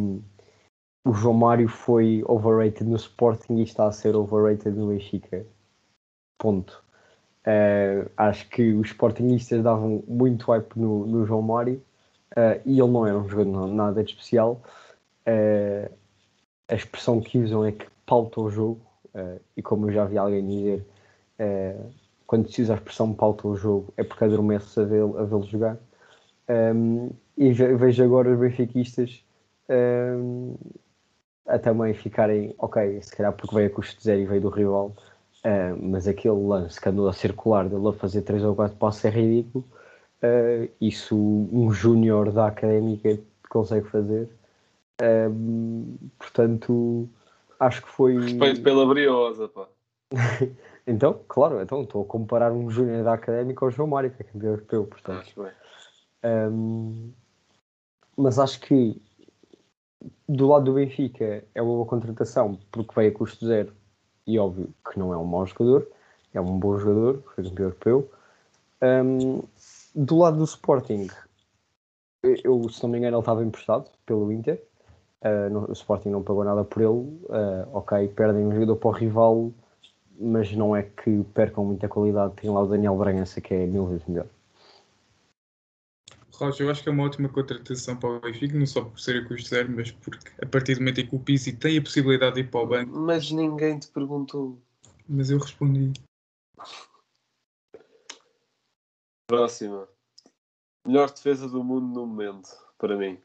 o 1.06 1.14
João 1.14 1.34
Mário 1.34 1.68
foi 1.68 2.24
overrated 2.28 2.86
no 2.86 2.96
Sporting 2.96 3.58
e 3.58 3.64
está 3.64 3.88
a 3.88 3.92
ser 3.92 4.16
overrated 4.16 4.72
no 4.78 4.88
Benfica. 4.88 5.46
Ponto. 6.38 6.84
Ah, 7.46 8.30
acho 8.30 8.50
que 8.50 8.74
os 8.74 8.88
Sportingistas 8.90 9.64
davam 9.64 10.04
muito 10.08 10.52
hype 10.52 10.78
no, 10.78 11.06
no 11.06 11.26
João 11.26 11.42
Mário 11.42 11.82
ah, 12.36 12.60
e 12.66 12.80
ele 12.80 12.92
não 12.92 13.06
era 13.06 13.18
um 13.18 13.28
jogador 13.28 13.68
nada 13.68 14.04
de 14.04 14.12
especial. 14.12 14.62
Ah, 15.26 15.92
a 16.68 16.76
expressão 16.76 17.22
que 17.22 17.38
usam 17.40 17.66
é 17.66 17.72
que 17.72 17.88
pauta 18.06 18.42
o 18.42 18.50
jogo, 18.50 18.82
e 19.56 19.62
como 19.62 19.88
eu 19.90 19.94
já 19.94 20.06
vi 20.06 20.18
alguém 20.18 20.46
dizer, 20.48 20.86
quando 22.26 22.50
se 22.52 22.62
usa 22.62 22.74
a 22.74 22.78
expressão 22.78 23.14
pauta 23.14 23.48
o 23.48 23.56
jogo 23.56 23.94
é 23.98 24.04
porque 24.04 24.24
adormece 24.24 24.80
a 24.80 24.84
vê-lo 24.84 25.14
vê-lo 25.26 25.44
jogar. 25.46 25.78
Um, 26.50 27.12
e 27.38 27.52
ve- 27.54 27.76
vejo 27.76 28.04
agora 28.04 28.32
os 28.32 28.40
benfiquistas 28.40 29.24
um, 29.70 30.56
a 31.48 31.60
também 31.60 31.94
ficarem, 31.94 32.56
ok, 32.58 33.02
se 33.02 33.16
calhar 33.16 33.34
porque 33.34 33.56
veio 33.56 33.68
a 33.68 33.72
custo 33.72 34.02
zero 34.02 34.22
e 34.22 34.26
veio 34.26 34.42
do 34.42 34.50
rival, 34.50 34.96
eh, 35.44 35.74
mas 35.80 36.08
aquele 36.08 36.36
lance 36.36 36.80
que 36.80 36.88
andou 36.88 37.08
a 37.08 37.14
circular 37.14 37.68
dele 37.68 37.90
a 37.90 37.94
fazer 37.94 38.22
3 38.22 38.44
ou 38.44 38.56
4 38.56 38.78
passos 38.78 39.04
é 39.06 39.10
ridículo. 39.10 39.66
Uh, 40.24 40.72
isso 40.80 41.18
um 41.18 41.70
júnior 41.74 42.32
da 42.32 42.48
académica 42.48 43.20
consegue 43.50 43.90
fazer. 43.90 44.30
Um, 45.02 45.98
portanto, 46.18 47.10
acho 47.60 47.82
que 47.82 47.90
foi. 47.90 48.18
Respeito 48.18 48.64
pela 48.64 48.86
Briosa, 48.86 49.50
pá. 49.50 49.68
então, 50.88 51.20
claro, 51.28 51.62
então 51.62 51.84
estou 51.84 52.04
a 52.04 52.06
comparar 52.06 52.54
um 52.54 52.70
júnior 52.70 53.04
da 53.04 53.14
académica 53.14 53.66
ao 53.66 53.72
João 53.72 53.90
Mário, 53.90 54.12
que 54.12 54.22
é 54.22 54.26
campeão 54.26 54.52
europeu, 54.52 54.86
portanto. 54.86 55.24
Acho 55.24 55.44
bem. 55.44 55.52
Um, 56.24 57.12
mas 58.16 58.40
acho 58.40 58.62
que 58.62 59.02
do 60.28 60.48
lado 60.48 60.66
do 60.66 60.74
Benfica 60.74 61.44
é 61.54 61.62
uma 61.62 61.74
boa 61.74 61.86
contratação 61.86 62.58
porque 62.72 62.94
veio 62.96 63.12
a 63.12 63.14
custo 63.14 63.46
zero 63.46 63.74
e 64.26 64.40
óbvio 64.40 64.74
que 64.90 64.98
não 64.98 65.14
é 65.14 65.18
um 65.18 65.26
mau 65.26 65.46
jogador, 65.46 65.88
é 66.34 66.42
um 66.42 66.58
bom 66.58 66.78
jogador, 66.78 67.24
foi 67.36 67.44
campeão 67.44 67.66
europeu. 67.66 68.12
Um, 68.82 69.44
do 69.96 70.18
lado 70.18 70.38
do 70.38 70.44
Sporting, 70.44 71.08
eu, 72.44 72.70
se 72.70 72.82
não 72.84 72.90
me 72.90 72.98
engano, 72.98 73.18
ele 73.18 73.22
estava 73.22 73.44
emprestado 73.44 73.90
pelo 74.06 74.32
Inter. 74.32 74.62
Uh, 75.22 75.50
no, 75.50 75.70
o 75.70 75.74
Sporting 75.74 76.10
não 76.10 76.24
pagou 76.24 76.44
nada 76.44 76.64
por 76.64 76.82
ele. 76.82 76.90
Uh, 76.90 77.68
ok, 77.74 78.08
perdem 78.10 78.46
um 78.46 78.54
jogador 78.54 78.76
para 78.78 78.90
o 78.90 78.92
rival, 78.92 79.52
mas 80.20 80.54
não 80.54 80.76
é 80.76 80.84
que 80.84 81.24
percam 81.34 81.66
muita 81.66 81.88
qualidade. 81.88 82.34
Tem 82.36 82.50
lá 82.50 82.62
o 82.62 82.68
Daniel 82.68 82.98
Bragança, 82.98 83.40
que 83.40 83.54
é 83.54 83.66
mil 83.66 83.86
vezes 83.86 84.06
melhor. 84.08 84.26
Roger, 86.36 86.66
eu 86.66 86.72
acho 86.72 86.82
que 86.82 86.90
é 86.90 86.92
uma 86.92 87.04
ótima 87.04 87.30
contratação 87.30 87.96
para 87.96 88.10
o 88.10 88.20
Benfica, 88.20 88.58
não 88.58 88.66
só 88.66 88.84
por 88.84 89.00
ser 89.00 89.24
a 89.24 89.28
custo 89.28 89.50
zero, 89.50 89.72
mas 89.72 89.92
porque 89.92 90.30
a 90.42 90.46
partir 90.46 90.76
do 90.76 90.80
momento 90.80 91.02
em 91.02 91.08
que 91.08 91.16
o 91.16 91.20
Pizzi 91.20 91.54
tem 91.54 91.78
a 91.78 91.82
possibilidade 91.82 92.36
de 92.36 92.42
ir 92.42 92.50
para 92.50 92.60
o 92.62 92.68
banco. 92.68 92.92
Mas 92.92 93.32
ninguém 93.32 93.78
te 93.78 93.88
perguntou. 93.88 94.60
Mas 95.08 95.30
eu 95.30 95.38
respondi. 95.38 95.94
Próxima. 99.28 99.88
Melhor 100.86 101.10
defesa 101.12 101.48
do 101.48 101.64
mundo 101.64 101.88
no 101.88 102.06
momento, 102.06 102.50
para 102.78 102.98
mim. 102.98 103.22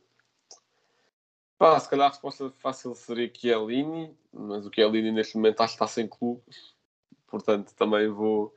Pá, 1.59 1.79
se 1.81 1.89
calhar 1.91 2.07
a 2.07 2.11
resposta 2.11 2.51
fácil 2.59 2.95
seria 2.95 3.33
Chiellini, 3.35 4.17
mas 4.33 4.65
o 4.65 4.71
Chiellini 4.73 5.11
neste 5.11 5.37
momento 5.37 5.61
acho 5.61 5.77
que 5.77 5.83
está 5.83 5.89
sem 5.89 6.07
clube. 6.07 6.43
Portanto, 7.27 7.75
também 7.75 8.09
vou, 8.09 8.55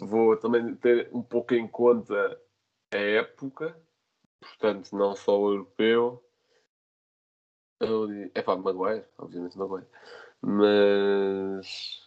vou 0.00 0.36
também 0.36 0.74
ter 0.74 1.08
um 1.12 1.22
pouco 1.22 1.54
em 1.54 1.68
conta 1.68 2.40
a 2.92 2.96
época. 2.96 3.80
Portanto, 4.40 4.92
não 4.92 5.14
só 5.14 5.38
o 5.38 5.52
europeu. 5.52 6.24
É 8.34 8.42
pá, 8.42 8.56
Maguire, 8.56 9.04
obviamente 9.18 9.56
Maguire. 9.56 9.86
Mas 10.42 12.00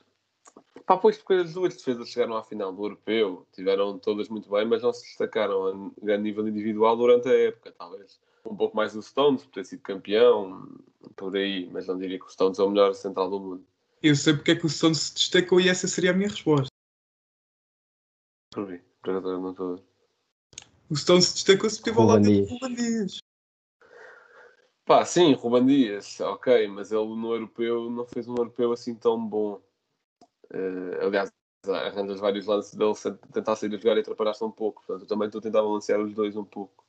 Pá, 0.85 0.97
pois 0.97 1.17
porque 1.17 1.33
as 1.33 1.53
duas 1.53 1.75
defesas 1.75 2.09
chegaram 2.09 2.35
à 2.35 2.43
final 2.43 2.73
do 2.73 2.83
europeu, 2.83 3.47
tiveram 3.53 3.97
todas 3.99 4.27
muito 4.27 4.49
bem, 4.49 4.65
mas 4.65 4.81
não 4.83 4.91
se 4.91 5.03
destacaram 5.03 5.67
a 5.67 6.05
grande 6.05 6.23
nível 6.23 6.47
individual 6.47 6.97
durante 6.97 7.29
a 7.29 7.33
época, 7.33 7.71
talvez. 7.71 8.19
Um 8.45 8.55
pouco 8.55 8.75
mais 8.75 8.93
do 8.93 9.01
Stones, 9.01 9.43
por 9.43 9.51
ter 9.51 9.65
sido 9.65 9.81
campeão, 9.81 10.67
por 11.15 11.35
aí, 11.35 11.69
mas 11.71 11.87
não 11.87 11.97
diria 11.97 12.19
que 12.19 12.25
o 12.25 12.29
Stones 12.29 12.59
é 12.59 12.63
o 12.63 12.69
melhor 12.69 12.93
central 12.93 13.29
do 13.29 13.39
mundo. 13.39 13.65
Eu 14.01 14.15
sei 14.15 14.33
porque 14.33 14.51
é 14.51 14.55
que 14.55 14.65
o 14.65 14.69
Stones 14.69 14.99
se 14.99 15.13
destacou 15.13 15.61
e 15.61 15.69
essa 15.69 15.87
seria 15.87 16.11
a 16.11 16.13
minha 16.13 16.27
resposta. 16.27 16.67
Por 18.51 18.67
mim, 18.67 18.81
para 19.01 19.21
não 19.21 19.51
estou 19.51 19.79
O 20.89 20.95
Stones 20.95 21.25
se 21.25 21.33
destacou 21.33 21.69
se 21.69 21.81
teve 21.81 21.97
ao 21.97 22.05
lado 22.05 22.23
do 22.23 22.45
Ruben 22.45 22.75
Dias. 22.75 23.19
Pá, 24.85 25.05
sim, 25.05 25.33
Ruben 25.33 25.65
Dias, 25.65 26.19
ok, 26.19 26.67
mas 26.67 26.91
ele 26.91 27.15
no 27.15 27.33
europeu 27.33 27.89
não 27.89 28.05
fez 28.05 28.27
um 28.27 28.35
europeu 28.35 28.71
assim 28.73 28.93
tão 28.93 29.25
bom. 29.25 29.61
Uh, 30.53 31.01
aliás, 31.01 31.31
arranjas 31.65 32.19
vários 32.19 32.45
lances 32.45 32.73
dele 32.75 32.93
tentar 33.31 33.55
sair 33.55 33.73
a 33.73 33.77
jogar 33.77 33.97
e 33.97 34.01
atrapalhar-se 34.01 34.43
um 34.43 34.51
pouco. 34.51 34.83
Portanto, 34.85 35.03
eu 35.03 35.07
também 35.07 35.27
estou 35.27 35.39
a 35.39 35.41
tentar 35.41 35.61
balancear 35.61 36.01
os 36.01 36.13
dois 36.13 36.35
um 36.35 36.43
pouco. 36.43 36.83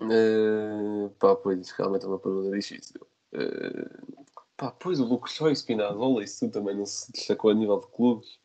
Uh, 0.00 1.10
pá, 1.18 1.34
pois, 1.36 1.70
realmente 1.70 2.04
é 2.04 2.08
uma 2.08 2.18
pergunta 2.18 2.56
difícil. 2.56 3.00
Uh, 3.32 4.24
pá, 4.56 4.72
pois, 4.72 4.98
o 5.00 5.04
Lucas 5.04 5.32
Shaw 5.32 5.50
e 5.50 5.56
Spinazzola, 5.56 6.24
isso 6.24 6.40
tudo 6.40 6.52
também 6.52 6.76
não 6.76 6.86
se 6.86 7.10
destacou 7.12 7.50
a 7.50 7.54
nível 7.54 7.80
de 7.80 7.86
clubes. 7.88 8.38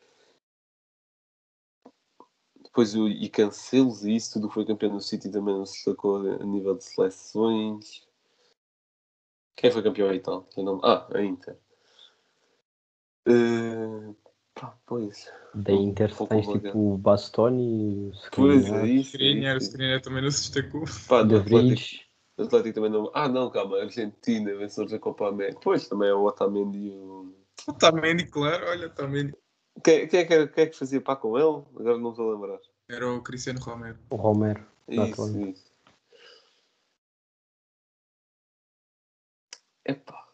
Depois, 2.73 2.95
o, 2.95 3.07
e 3.07 3.29
Cancelos 3.29 4.03
e 4.03 4.15
isso 4.15 4.33
tudo 4.33 4.49
foi 4.49 4.65
campeão 4.65 4.93
no 4.93 4.99
City 4.99 5.29
também 5.29 5.53
não 5.53 5.63
se 5.63 5.75
destacou 5.75 6.17
a 6.17 6.43
nível 6.43 6.73
de 6.73 6.83
seleções. 6.83 8.01
Quem 9.55 9.69
foi 9.69 9.83
campeão 9.83 10.09
aí 10.09 10.17
então? 10.17 10.47
Ah, 10.81 11.07
a 11.13 11.21
Inter. 11.21 11.55
Uh, 13.29 14.15
pá, 14.55 14.75
pois. 14.87 15.31
Da 15.53 15.71
Inter 15.71 16.19
um 16.19 16.25
tens 16.25 16.47
tipo 16.47 16.95
o 16.95 16.97
Bastoni, 16.97 18.09
o 18.09 18.13
Pois 18.31 18.65
é, 18.65 18.85
isso. 18.87 19.09
Skriniar, 19.11 19.55
o 19.55 19.59
Skriniar 19.59 20.01
também 20.01 20.23
não 20.23 20.31
se 20.31 20.51
destacou. 20.51 20.83
Pá, 21.07 21.21
do 21.21 21.37
Atlético, 21.37 22.03
o 22.39 22.41
Atlético 22.41 22.73
também 22.73 22.89
não. 22.89 23.11
Ah, 23.13 23.29
não, 23.29 23.51
calma, 23.51 23.77
Argentina, 23.81 24.51
vencedores 24.55 24.93
da 24.93 24.97
Copa 24.97 25.27
América. 25.27 25.59
Pois 25.63 25.87
também 25.87 26.09
é 26.09 26.13
o 26.15 26.23
Otamendi 26.23 26.87
e 26.87 26.89
o. 26.89 27.35
Otamendi, 27.67 28.25
claro, 28.25 28.65
olha, 28.67 28.87
Otamendi. 28.87 29.42
Quem, 29.81 30.07
quem, 30.07 30.19
é 30.19 30.25
que, 30.25 30.47
quem 30.47 30.63
é 30.63 30.67
que 30.67 30.77
fazia 30.77 31.01
pá 31.01 31.15
com 31.15 31.37
ele? 31.37 31.63
Agora 31.79 31.97
não 31.97 32.11
estou 32.11 32.29
a 32.29 32.33
lembrar. 32.35 32.59
Era 32.89 33.11
o 33.11 33.21
Cristiano 33.21 33.59
Romero. 33.59 33.97
O 34.09 34.15
Romero. 34.15 34.65
Isso, 34.87 35.39
isso. 35.39 35.73
Epá. 39.85 40.27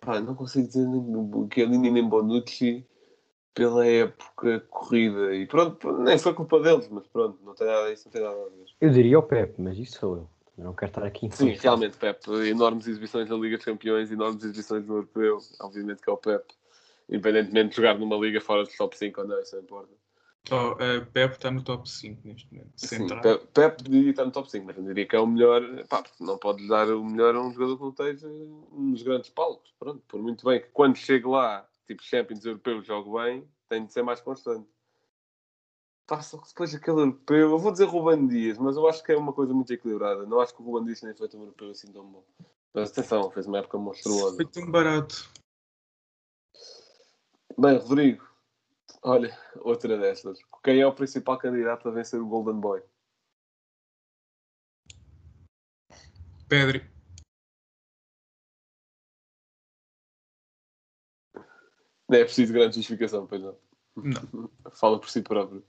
Pá, 0.00 0.20
não 0.20 0.34
consigo 0.34 0.66
dizer 0.66 0.86
nem 0.86 1.48
Chiellini 1.52 1.90
nem 1.90 2.08
Bonucci 2.08 2.86
pela 3.56 3.86
época 3.86 4.60
corrida. 4.68 5.34
E 5.34 5.46
pronto, 5.46 5.90
nem 5.98 6.18
foi 6.18 6.34
culpa 6.34 6.60
deles, 6.60 6.88
mas 6.90 7.06
pronto, 7.06 7.38
não 7.42 7.54
tem 7.54 7.66
nada, 7.66 7.92
isso 7.92 8.06
não 8.06 8.12
tem 8.12 8.22
nada 8.22 8.36
a 8.36 8.48
ver. 8.50 8.66
Eu 8.80 8.90
diria 8.90 9.18
o 9.18 9.22
Pep, 9.22 9.60
mas 9.60 9.78
isso 9.78 9.98
sou 9.98 10.16
eu. 10.16 10.28
eu 10.58 10.64
não 10.64 10.74
quero 10.74 10.90
estar 10.90 11.04
aqui 11.04 11.26
em 11.26 11.30
Sim, 11.30 11.52
realmente, 11.52 11.96
Pep. 11.96 12.20
Enormes 12.46 12.86
exibições 12.86 13.28
na 13.28 13.36
Liga 13.36 13.56
dos 13.56 13.64
Campeões, 13.64 14.10
enormes 14.10 14.44
exibições 14.44 14.86
no 14.86 14.96
Europeu. 14.96 15.38
Obviamente 15.60 16.02
que 16.02 16.10
é 16.10 16.12
o 16.12 16.18
Pep. 16.18 16.44
Independentemente 17.08 17.70
de 17.70 17.76
jogar 17.76 17.98
numa 17.98 18.16
liga 18.16 18.40
fora 18.40 18.64
dos 18.64 18.76
top 18.76 18.96
5 18.96 19.20
ou 19.20 19.28
não, 19.28 19.40
isso 19.40 19.54
não 19.56 19.62
importa. 19.62 19.94
Oh, 20.50 20.72
uh, 20.74 21.04
Pep 21.12 21.34
está 21.34 21.50
no 21.50 21.62
top 21.62 21.90
5 21.90 22.20
neste 22.24 22.52
momento. 22.52 22.70
Sim, 22.76 23.06
Pep, 23.20 23.46
Pep 23.52 23.82
diria 23.82 24.10
estar 24.10 24.24
no 24.24 24.30
top 24.30 24.48
5, 24.48 24.64
mas 24.64 24.76
não 24.76 24.84
diria 24.84 25.06
que 25.06 25.16
é 25.16 25.18
o 25.18 25.26
melhor. 25.26 25.62
Pá, 25.88 26.04
não 26.20 26.38
pode 26.38 26.66
dar 26.68 26.88
o 26.88 27.04
melhor 27.04 27.34
a 27.34 27.40
um 27.40 27.52
jogador 27.52 27.76
que 27.76 27.82
não 27.82 27.90
esteja 27.90 28.28
nos 28.28 29.02
grandes 29.02 29.30
palcos. 29.30 29.72
Pronto, 29.78 30.02
por 30.06 30.22
muito 30.22 30.44
bem 30.44 30.60
que 30.60 30.68
quando 30.68 30.96
chega 30.96 31.28
lá, 31.28 31.68
tipo 31.86 32.02
Champions 32.02 32.44
Europeu, 32.44 32.82
jogo 32.82 33.18
bem, 33.20 33.48
tem 33.68 33.86
de 33.86 33.92
ser 33.92 34.02
mais 34.02 34.20
constante. 34.20 34.68
Só 36.08 36.38
que 36.38 36.48
depois 36.48 36.72
aquele 36.72 37.00
europeu, 37.00 37.50
eu 37.50 37.58
vou 37.58 37.72
dizer 37.72 37.86
Ruben 37.86 38.28
Dias, 38.28 38.58
mas 38.58 38.76
eu 38.76 38.86
acho 38.88 39.02
que 39.02 39.10
é 39.10 39.16
uma 39.16 39.32
coisa 39.32 39.52
muito 39.52 39.72
equilibrada. 39.72 40.24
Não 40.24 40.40
acho 40.40 40.54
que 40.54 40.62
o 40.62 40.64
Ruben 40.64 40.84
Dias 40.84 41.00
tenha 41.00 41.14
feito 41.14 41.36
um 41.36 41.40
europeu 41.40 41.70
assim 41.70 41.90
tão 41.90 42.06
bom. 42.06 42.24
Mas 42.72 42.92
atenção, 42.92 43.28
fez 43.32 43.46
uma 43.46 43.58
época 43.58 43.76
monstruosa. 43.78 44.36
Foi 44.36 44.46
tão 44.46 44.70
barato. 44.70 45.28
Bem, 47.58 47.78
Rodrigo, 47.78 48.26
Olha, 49.02 49.36
outra 49.60 49.96
destas. 49.96 50.38
Quem 50.64 50.80
é 50.80 50.86
o 50.86 50.92
principal 50.92 51.38
candidato 51.38 51.88
a 51.88 51.92
vencer 51.92 52.20
o 52.20 52.26
Golden 52.26 52.60
Boy? 52.60 52.82
Pedri. 56.48 56.84
Não 62.08 62.18
é 62.18 62.24
preciso 62.24 62.52
grande 62.52 62.76
justificação, 62.76 63.26
pois 63.26 63.42
não. 63.42 63.56
Não. 63.96 64.50
Fala 64.74 64.98
por 64.98 65.08
si 65.08 65.22
próprio. 65.22 65.64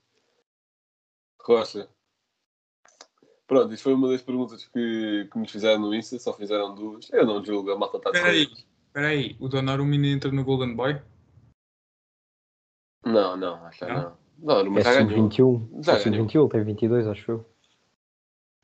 Rocha. 1.41 1.89
Pronto, 3.47 3.73
isto 3.73 3.84
foi 3.84 3.93
uma 3.93 4.10
das 4.10 4.21
perguntas 4.21 4.65
que, 4.65 5.30
que 5.32 5.39
nos 5.39 5.52
fizeram 5.52 5.80
no 5.80 5.95
Insta, 5.95 6.19
só 6.19 6.34
fizeram 6.34 6.76
duas. 6.76 7.10
Eu 7.12 7.26
não 7.26 7.43
julgo, 7.43 7.71
a 7.71 7.78
malta 7.78 7.97
está 7.97 8.12
de 8.12 8.19
Peraí, 8.19 8.47
peraí, 8.91 9.38
o 9.39 9.47
Donnarumma 9.47 9.95
entra 9.95 10.32
no 10.32 10.43
Golden 10.43 10.76
Boy? 10.76 11.02
Não, 13.07 13.37
não, 13.37 13.65
acho 13.65 13.79
que 13.79 13.91
não. 13.91 14.17
Não, 14.39 14.63
não 14.63 14.71
mas 14.71 14.85
é 14.85 14.93
já 14.93 15.03
ganhou. 15.03 15.23
21. 15.23 15.83
Já 15.83 15.93
é 15.93 16.03
ganhou. 16.03 16.23
21, 16.23 16.49
tem 16.49 16.63
22, 16.63 17.07
acho 17.07 17.31
eu. 17.31 17.45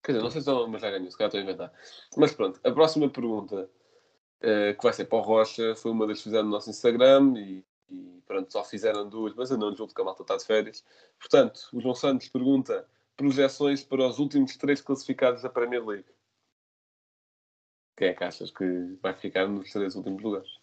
Quer 0.04 0.12
dizer, 0.14 0.24
não 0.24 0.30
sei 0.32 0.42
se 0.42 0.48
não, 0.48 0.68
mas 0.68 0.82
já 0.82 0.92
ganhou, 0.92 1.10
se 1.10 1.18
calhar 1.18 1.30
estou 1.30 1.40
a 1.40 1.44
inventar. 1.44 1.74
Mas 2.18 2.34
pronto, 2.34 2.60
a 2.64 2.72
próxima 2.72 3.10
pergunta, 3.10 3.70
uh, 4.42 4.78
que 4.78 4.84
vai 4.84 4.94
ser 4.94 5.06
para 5.06 5.18
o 5.18 5.22
Rocha, 5.22 5.76
foi 5.76 5.92
uma 5.92 6.06
das 6.06 6.18
que 6.18 6.26
fizeram 6.26 6.46
no 6.46 6.52
nosso 6.52 6.70
Instagram 6.70 7.34
e, 7.38 7.66
e 7.90 8.22
pronto, 8.28 8.52
só 8.52 8.64
fizeram 8.64 9.08
duas, 9.08 9.34
mas 9.34 9.50
eu 9.50 9.58
não 9.58 9.76
julgo 9.76 9.94
que 9.94 10.02
a 10.02 10.04
malta 10.04 10.24
está 10.24 10.36
de 10.36 10.46
férias. 10.46 10.84
Portanto, 11.18 11.70
o 11.72 11.80
João 11.80 11.96
Santos 11.96 12.28
pergunta 12.28 12.86
projeções 13.16 13.84
para 13.84 14.06
os 14.06 14.20
últimos 14.20 14.58
três 14.58 14.82
classificados 14.82 15.42
da 15.42 15.50
Premier 15.50 15.86
League. 15.86 16.10
Quem 17.96 18.10
é 18.10 18.14
que 18.14 18.24
achas 18.24 18.52
que 18.52 18.98
vai 19.02 19.14
ficar 19.14 19.48
nos 19.48 19.72
três 19.72 19.96
últimos 19.96 20.22
lugares? 20.22 20.63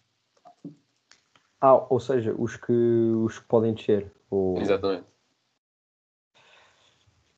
Ah, 1.61 1.75
ou 1.89 1.99
seja, 1.99 2.33
os 2.37 2.57
que, 2.57 2.71
os 2.71 3.39
que 3.39 3.45
podem 3.45 3.73
descer. 3.73 4.11
Ou... 4.29 4.57
Exatamente. 4.59 5.05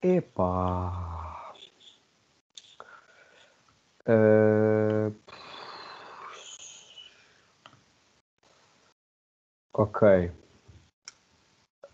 Epá. 0.01 1.53
Uh... 4.07 5.13
Ok. 9.73 10.31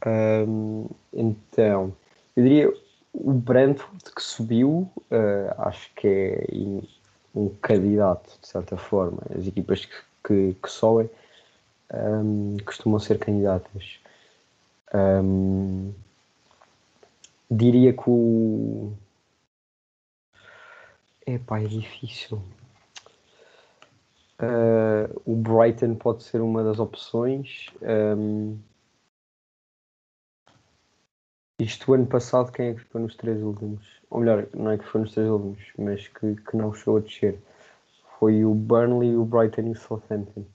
Um, 0.06 0.88
então, 1.14 1.96
Eu 2.36 2.44
diria 2.44 2.74
o 3.14 3.34
Brentford 3.34 4.04
que 4.16 4.22
subiu, 4.22 4.90
eh, 5.10 5.54
acho 5.58 5.94
que 5.96 6.08
é 6.08 6.46
um 7.34 7.50
candidato, 7.62 8.40
de 8.40 8.48
certa 8.48 8.78
forma. 8.78 9.22
As 9.38 9.48
equipas 9.48 9.86
que, 9.86 9.96
que, 10.24 10.54
que 10.62 10.70
sobem 10.70 11.10
ehm, 11.94 12.58
costumam 12.66 13.00
ser 13.00 13.20
candidatas. 13.20 14.00
Ehm, 14.94 15.92
diria 17.50 17.94
que 17.94 18.04
o. 18.08 18.94
Epá, 21.26 21.60
é 21.62 21.68
difícil. 21.68 22.42
Eh, 24.40 25.10
o 25.26 25.36
Brighton 25.36 25.96
pode 25.96 26.24
ser 26.24 26.42
uma 26.42 26.64
das 26.64 26.80
opções. 26.80 27.68
Ehm, 27.82 28.58
isto 31.60 31.94
ano 31.94 32.08
passado, 32.08 32.52
quem 32.52 32.70
é 32.70 32.74
que 32.74 32.80
foi 32.86 33.02
nos 33.02 33.16
três 33.16 33.42
últimos? 33.44 33.86
Ou 34.10 34.22
melhor, 34.22 34.48
não 34.54 34.72
é 34.72 34.78
que 34.78 34.86
foi 34.86 35.02
nos 35.02 35.14
três 35.14 35.30
últimos, 35.30 35.60
mas 35.78 36.08
que, 36.08 36.36
que 36.36 36.58
não 36.58 36.74
chegou 36.74 36.98
a 36.98 37.00
descer. 37.02 37.38
Foi 38.18 38.46
o 38.46 38.54
Burnley, 38.54 39.16
o 39.16 39.26
Brighton 39.26 39.62
e 39.64 39.72
o 39.72 39.76
Southampton. 39.76 40.46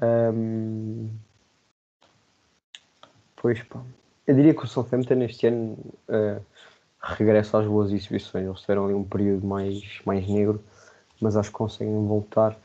Ahm, 0.00 1.08
Pois 3.44 3.62
pá. 3.64 3.78
Eu 4.26 4.34
diria 4.34 4.54
que 4.54 4.64
o 4.64 4.66
Southampton 4.66 5.20
este 5.20 5.48
ano 5.48 5.76
eh, 6.08 6.40
regressa 6.98 7.58
às 7.58 7.66
boas 7.66 7.92
exibições. 7.92 8.46
Eles 8.46 8.60
tiveram 8.62 8.86
ali 8.86 8.94
um 8.94 9.04
período 9.04 9.46
mais, 9.46 10.00
mais 10.06 10.26
negro, 10.26 10.64
mas 11.20 11.36
acho 11.36 11.50
que 11.50 11.58
conseguem 11.58 12.06
voltar. 12.06 12.56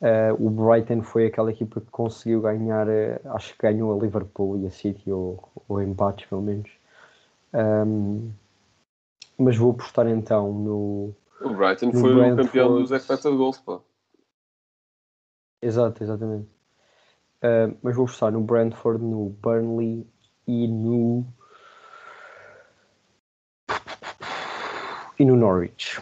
Eh, 0.00 0.32
o 0.38 0.48
Brighton 0.48 1.02
foi 1.02 1.26
aquela 1.26 1.50
equipa 1.50 1.78
que 1.78 1.90
conseguiu 1.90 2.40
ganhar, 2.40 2.88
eh, 2.88 3.20
acho 3.26 3.52
que 3.52 3.60
ganhou 3.60 3.92
a 3.92 4.02
Liverpool 4.02 4.56
e 4.62 4.66
a 4.66 4.70
City, 4.70 5.12
ou, 5.12 5.46
ou 5.68 5.82
empates 5.82 6.24
pelo 6.24 6.40
menos. 6.40 6.70
Ahm, 7.52 8.30
mas 9.36 9.58
vou 9.58 9.72
apostar 9.72 10.08
então 10.08 10.50
no. 10.54 11.14
O 11.42 11.54
Brighton 11.54 11.90
No 11.92 12.00
foi 12.00 12.32
o 12.32 12.36
campeão 12.36 12.80
dos 12.80 12.90
expected 12.90 13.36
goals, 13.36 13.58
pá. 13.58 13.78
Exato, 15.60 16.02
exatamente. 16.02 16.53
Ah, 17.44 17.68
mas 17.82 17.94
vou 17.94 18.06
apostar 18.06 18.32
no 18.32 18.40
Brentford, 18.40 19.04
no 19.04 19.28
Burnley 19.28 20.06
e 20.46 20.66
no. 20.66 21.26
E 25.18 25.24
no 25.26 25.36
Norwich. 25.36 26.00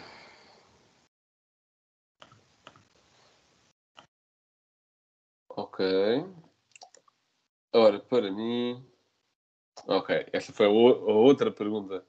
Ok. 5.49 5.85
Ora, 7.73 7.99
para 7.99 8.31
mim. 8.31 8.87
Ok, 9.89 10.27
esta 10.33 10.53
foi 10.53 10.67
a, 10.67 10.69
outra 10.69 11.51
pergunta 11.51 12.07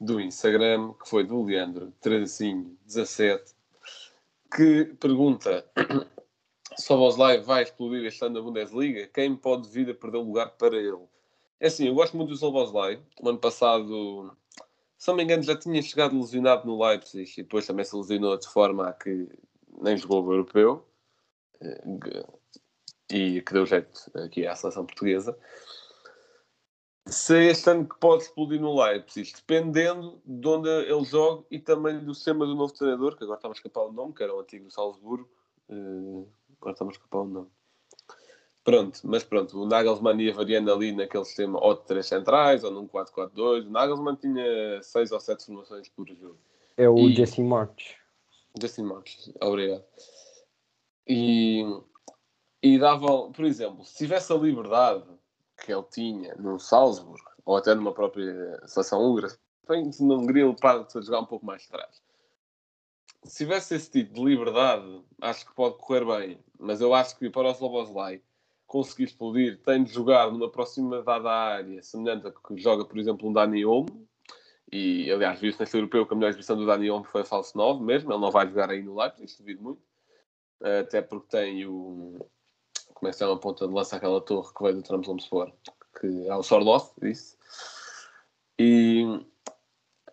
do 0.00 0.18
Instagram, 0.18 0.94
que 0.94 1.10
foi 1.10 1.24
do 1.26 1.42
Leandro 1.44 1.92
Tracinho 2.00 2.78
17, 2.86 3.54
que 4.56 4.86
pergunta: 4.98 5.70
Soboslai 6.76 7.40
vai 7.40 7.62
explodir 7.62 8.04
este 8.04 8.24
ano 8.24 8.36
na 8.36 8.40
Bundesliga? 8.40 9.06
Quem 9.08 9.36
pode 9.36 9.68
vir 9.68 9.90
a 9.90 9.94
perder 9.94 10.18
o 10.18 10.22
lugar 10.22 10.50
para 10.50 10.76
ele? 10.76 11.04
É 11.60 11.66
assim, 11.66 11.86
eu 11.86 11.94
gosto 11.94 12.16
muito 12.16 12.30
do 12.30 12.36
Soboslai. 12.36 13.00
O 13.20 13.28
ano 13.28 13.38
passado, 13.38 14.36
se 14.98 15.08
não 15.08 15.16
me 15.16 15.22
engano, 15.22 15.42
já 15.42 15.56
tinha 15.56 15.80
chegado 15.82 16.18
lesionado 16.18 16.66
no 16.66 16.82
Leipzig 16.82 17.32
e 17.38 17.42
depois 17.42 17.66
também 17.66 17.84
se 17.84 17.96
lesionou 17.96 18.36
de 18.36 18.48
forma 18.48 18.88
a 18.88 18.92
que 18.92 19.28
nem 19.80 19.96
jogou 19.96 20.24
o 20.24 20.32
europeu. 20.32 20.86
Eh, 21.60 21.84
e 23.12 23.42
que 23.42 23.52
deu 23.52 23.66
jeito 23.66 24.10
aqui 24.14 24.46
à 24.46 24.56
seleção 24.56 24.86
portuguesa. 24.86 25.36
Se 27.06 27.36
este 27.48 27.68
ano 27.68 27.86
que 27.86 27.98
pode 27.98 28.22
explodir 28.22 28.60
no 28.60 28.80
Leipzig, 28.80 29.32
dependendo 29.34 30.22
de 30.24 30.48
onde 30.48 30.68
ele 30.68 31.04
joga 31.04 31.44
e 31.50 31.58
também 31.58 31.98
do 31.98 32.14
sistema 32.14 32.46
do 32.46 32.54
novo 32.54 32.72
treinador, 32.72 33.16
que 33.16 33.24
agora 33.24 33.38
está 33.38 33.48
a 33.48 33.52
escapar 33.52 33.82
o 33.82 33.92
nome, 33.92 34.14
que 34.14 34.22
era 34.22 34.34
o 34.34 34.40
antigo 34.40 34.64
do 34.64 34.70
Salzburgo. 34.70 35.28
Agora 36.62 36.72
está 36.72 36.84
a 36.84 36.88
escapar 36.88 37.18
o 37.18 37.24
nome. 37.24 37.48
Pronto, 38.64 39.00
mas 39.02 39.24
pronto, 39.24 39.60
o 39.60 39.66
Nagelsmann 39.66 40.20
ia 40.20 40.32
variando 40.32 40.72
ali 40.72 40.92
naquele 40.92 41.24
sistema 41.24 41.58
ou 41.60 41.74
de 41.74 41.82
três 41.84 42.06
centrais 42.06 42.62
ou 42.62 42.70
num 42.70 42.86
4-4-2. 42.86 43.66
O 43.66 43.70
Nagelsmann 43.70 44.14
tinha 44.14 44.80
seis 44.82 45.10
ou 45.10 45.18
sete 45.18 45.44
formações 45.44 45.88
por 45.88 46.06
jogo. 46.08 46.38
É 46.76 46.88
o 46.88 46.96
E- 46.96 47.14
Jesse 47.14 47.42
March. 47.42 47.96
Justin 48.60 48.82
Marques, 48.82 49.32
obrigado. 49.40 49.84
E, 51.08 51.64
e 52.62 52.78
dava, 52.78 53.30
por 53.30 53.44
exemplo, 53.44 53.84
se 53.84 53.96
tivesse 53.96 54.32
a 54.32 54.36
liberdade 54.36 55.04
que 55.64 55.72
ele 55.72 55.82
tinha 55.90 56.34
no 56.36 56.58
Salzburgo, 56.60 57.30
ou 57.44 57.56
até 57.56 57.74
numa 57.74 57.92
própria 57.92 58.60
seleção 58.68 59.02
húngara, 59.02 59.28
bem, 59.66 59.90
se 59.90 60.04
na 60.04 60.14
Hungria 60.14 60.44
ele 60.44 60.54
para 60.54 60.82
de 60.84 61.02
jogar 61.04 61.20
um 61.20 61.26
pouco 61.26 61.44
mais 61.44 61.66
atrás. 61.66 62.00
Se 63.24 63.38
tivesse 63.38 63.74
esse 63.74 63.90
tipo 63.90 64.14
de 64.14 64.24
liberdade, 64.24 65.02
acho 65.20 65.46
que 65.46 65.54
pode 65.54 65.76
correr 65.78 66.04
bem, 66.04 66.38
mas 66.62 66.80
eu 66.80 66.94
acho 66.94 67.18
que 67.18 67.28
para 67.28 67.48
o 67.48 67.52
Sloboslai 67.52 68.22
conseguir 68.66 69.04
explodir, 69.04 69.60
tem 69.62 69.84
de 69.84 69.92
jogar 69.92 70.30
numa 70.30 70.50
proximidade 70.50 71.26
à 71.26 71.30
área, 71.30 71.82
semelhante 71.82 72.26
a 72.26 72.30
que 72.30 72.56
joga, 72.56 72.84
por 72.84 72.98
exemplo, 72.98 73.28
um 73.28 73.32
Dani 73.32 73.64
Olmo, 73.66 74.08
e, 74.72 75.12
aliás, 75.12 75.38
viu-se 75.38 75.60
neste 75.60 75.76
europeu 75.76 76.06
que 76.06 76.14
a 76.14 76.16
melhor 76.16 76.30
exibição 76.30 76.56
do 76.56 76.64
Dani 76.64 76.90
Olmo 76.90 77.04
foi 77.04 77.20
a 77.20 77.24
falso 77.26 77.58
9 77.58 77.84
mesmo. 77.84 78.10
Ele 78.10 78.18
não 78.18 78.30
vai 78.30 78.48
jogar 78.48 78.70
aí 78.70 78.82
no 78.82 78.98
Leipzig, 78.98 79.26
isso 79.26 79.42
duvido 79.42 79.62
muito. 79.62 79.82
Até 80.80 81.02
porque 81.02 81.28
tem 81.28 81.66
o... 81.66 82.26
Como 82.94 83.06
é 83.06 83.10
que 83.10 83.12
se 83.12 83.18
chama 83.18 83.34
a 83.34 83.38
ponta 83.38 83.68
de 83.68 83.74
lança 83.74 83.96
aquela 83.96 84.18
torre 84.22 84.54
que 84.54 84.62
veio 84.62 84.76
do 84.76 84.82
Trabzonspor? 84.82 85.52
Que 86.00 86.26
é 86.26 86.34
o 86.34 86.42
Sorloth, 86.42 86.94
disse. 87.02 87.36
E 88.58 89.04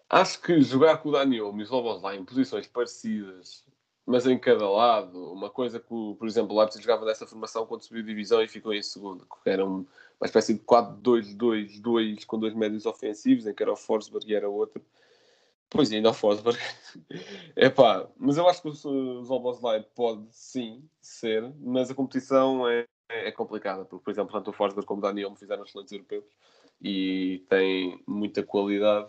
acho 0.09 0.41
que 0.41 0.59
jogar 0.59 0.97
com 0.97 1.07
o 1.07 1.12
Dani 1.13 1.39
Olmo 1.39 1.62
e 1.62 1.63
o 1.63 1.65
Sloboslai 1.65 2.17
em 2.17 2.25
posições 2.25 2.67
parecidas, 2.67 3.63
mas 4.10 4.26
em 4.26 4.39
cada 4.39 4.67
lado, 4.67 5.32
uma 5.32 5.52
coisa 5.52 5.80
que, 5.80 5.86
por 5.88 6.28
exemplo, 6.28 6.56
o 6.56 6.60
Leipzig 6.60 6.84
jogava 6.84 7.06
nessa 7.06 7.28
formação 7.28 7.67
quando 7.67 7.84
subiu 7.84 8.02
divisão 8.02 8.41
e 8.41 8.48
ficou 8.48 8.74
em 8.74 8.82
segundo, 8.82 9.24
que 9.43 9.48
era 9.48 9.63
um- 9.63 9.86
uma 10.19 10.26
espécie 10.26 10.56
de 10.56 10.62
4-2-2-2 10.62 12.26
com 12.26 12.39
dois 12.39 12.56
médios 12.56 12.88
ofensivos, 12.88 13.45
em 13.45 13.54
que 13.54 13.62
era 13.62 13.72
o 13.72 13.76
Forsberg 13.76 14.28
e 14.28 14.34
era 14.34 14.50
outro. 14.50 14.84
Pois 15.69 15.91
ainda 15.91 16.10
o 16.10 16.13
Forsberg. 16.13 16.58
é 17.56 17.69
pá, 17.69 18.08
mas 18.17 18.36
eu 18.36 18.50
acho 18.50 18.63
que 18.63 18.69
o 18.69 19.24
Zoboslai 19.24 19.86
pode 19.93 20.26
sim 20.32 20.84
ser, 21.00 21.54
mas 21.60 21.91
a 21.91 21.93
competição 21.93 22.67
é, 22.67 22.88
é 23.10 23.32
complicada, 23.32 23.86
porque, 23.86 24.04
por 24.04 24.10
exemplo, 24.10 24.34
tanto 24.34 24.50
o 24.50 24.54
Forsberg 24.54 24.88
como 24.88 25.02
o 25.02 25.04
Daniel 25.04 25.36
fizeram 25.36 25.63
excelentes 25.63 25.93
europeus 25.93 26.26
e 26.82 27.45
têm 27.48 28.02
muita 28.08 28.41
qualidade. 28.41 29.08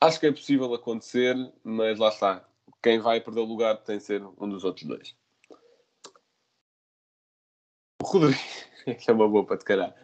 Acho 0.00 0.20
que 0.20 0.26
é 0.26 0.30
possível 0.30 0.72
acontecer, 0.72 1.34
mas 1.64 1.98
lá 1.98 2.10
está. 2.10 2.48
Quem 2.82 3.00
vai 3.00 3.20
perder 3.20 3.40
o 3.40 3.44
lugar 3.44 3.76
tem 3.78 3.98
de 3.98 4.04
ser 4.04 4.22
um 4.22 4.48
dos 4.48 4.64
outros 4.64 4.86
dois. 4.86 5.16
O 8.02 8.06
Rodrigo, 8.06 8.38
que 8.84 9.10
é 9.10 9.12
uma 9.12 9.28
boa 9.28 9.44
para 9.44 9.58
te 9.58 9.64
calhar. 9.64 9.94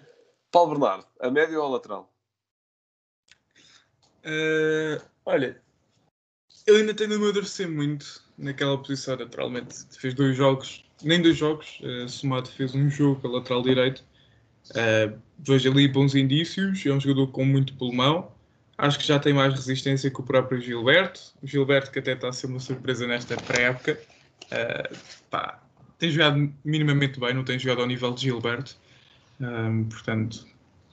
Paulo 0.51 0.71
Bernardo, 0.71 1.07
a 1.21 1.31
médio 1.31 1.61
ou 1.61 1.67
a 1.67 1.69
lateral? 1.69 2.13
Eh, 4.25 5.01
olha, 5.25 5.61
ele 6.67 6.79
ainda 6.79 6.95
tem 6.95 7.09
de 7.09 7.15
amadurecer 7.15 7.71
muito 7.71 8.23
naquela 8.39 8.79
posição, 8.79 9.17
naturalmente. 9.17 9.85
Fez 9.99 10.15
dois 10.15 10.37
jogos, 10.37 10.85
nem 11.03 11.21
dois 11.21 11.37
jogos, 11.37 11.81
uh, 11.81 12.09
somado 12.09 12.49
fez 12.51 12.75
um 12.75 12.89
jogo 12.89 13.27
a 13.27 13.31
lateral 13.31 13.63
direito. 13.63 14.05
Eh, 14.75 15.13
vejo 15.39 15.71
ali 15.71 15.87
bons 15.87 16.15
indícios, 16.15 16.85
é 16.87 16.91
um 16.91 17.01
jogador 17.01 17.31
com 17.33 17.45
muito 17.45 17.77
pulmão. 17.77 18.34
Acho 18.77 18.99
que 18.99 19.07
já 19.07 19.19
tem 19.19 19.33
mais 19.33 19.55
resistência 19.55 20.11
que 20.11 20.21
o 20.21 20.25
próprio 20.25 20.61
Gilberto. 20.61 21.21
O 21.43 21.47
Gilberto, 21.47 21.91
que 21.91 21.99
até 22.01 22.13
está 22.13 22.29
a 22.29 22.33
ser 22.33 22.47
uma 22.47 22.59
surpresa 22.59 23.07
nesta 23.07 23.37
pré-época, 23.37 24.01
eh, 24.51 24.91
pá, 25.31 25.63
tem 25.99 26.11
jogado 26.11 26.53
minimamente 26.65 27.21
bem, 27.21 27.35
não 27.35 27.45
tem 27.45 27.59
jogado 27.59 27.83
ao 27.83 27.87
nível 27.87 28.13
de 28.13 28.23
Gilberto. 28.23 28.77
Um, 29.41 29.85
portanto, 29.85 30.47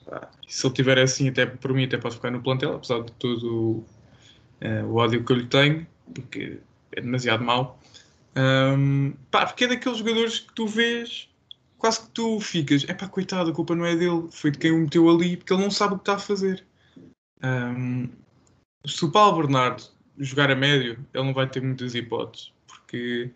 pá, 0.06 0.30
se 0.46 0.66
ele 0.66 0.74
tiver 0.74 0.98
assim, 0.98 1.28
até 1.28 1.46
por 1.46 1.72
mim, 1.72 1.84
até 1.84 1.98
pode 1.98 2.16
ficar 2.16 2.30
no 2.30 2.42
plantel, 2.42 2.74
apesar 2.74 3.02
de 3.02 3.12
todo 3.12 3.84
eh, 4.60 4.82
o 4.84 4.96
ódio 4.96 5.24
que 5.24 5.32
eu 5.32 5.36
lhe 5.36 5.46
tenho, 5.46 5.86
porque 6.14 6.58
é 6.92 7.00
demasiado 7.00 7.44
mau. 7.44 7.80
Um, 8.36 9.12
pá, 9.30 9.46
porque 9.46 9.64
é 9.64 9.68
daqueles 9.68 9.98
jogadores 9.98 10.40
que 10.40 10.52
tu 10.54 10.66
vês, 10.66 11.28
quase 11.78 12.00
que 12.02 12.10
tu 12.10 12.40
ficas, 12.40 12.84
é 12.88 12.94
pá, 12.94 13.08
coitado, 13.08 13.50
a 13.50 13.54
culpa 13.54 13.74
não 13.74 13.84
é 13.84 13.96
dele, 13.96 14.28
foi 14.30 14.50
de 14.50 14.58
quem 14.58 14.70
o 14.72 14.78
meteu 14.78 15.10
ali, 15.10 15.36
porque 15.36 15.52
ele 15.52 15.62
não 15.62 15.70
sabe 15.70 15.94
o 15.94 15.96
que 15.98 16.02
está 16.02 16.14
a 16.14 16.18
fazer. 16.18 16.64
Um, 17.42 18.08
se 18.86 19.04
o 19.04 19.10
Paulo 19.10 19.42
Bernardo 19.42 19.84
jogar 20.18 20.50
a 20.50 20.54
médio, 20.54 20.98
ele 21.12 21.24
não 21.24 21.34
vai 21.34 21.48
ter 21.48 21.62
muitas 21.62 21.94
hipóteses, 21.94 22.52
porque 22.66 23.30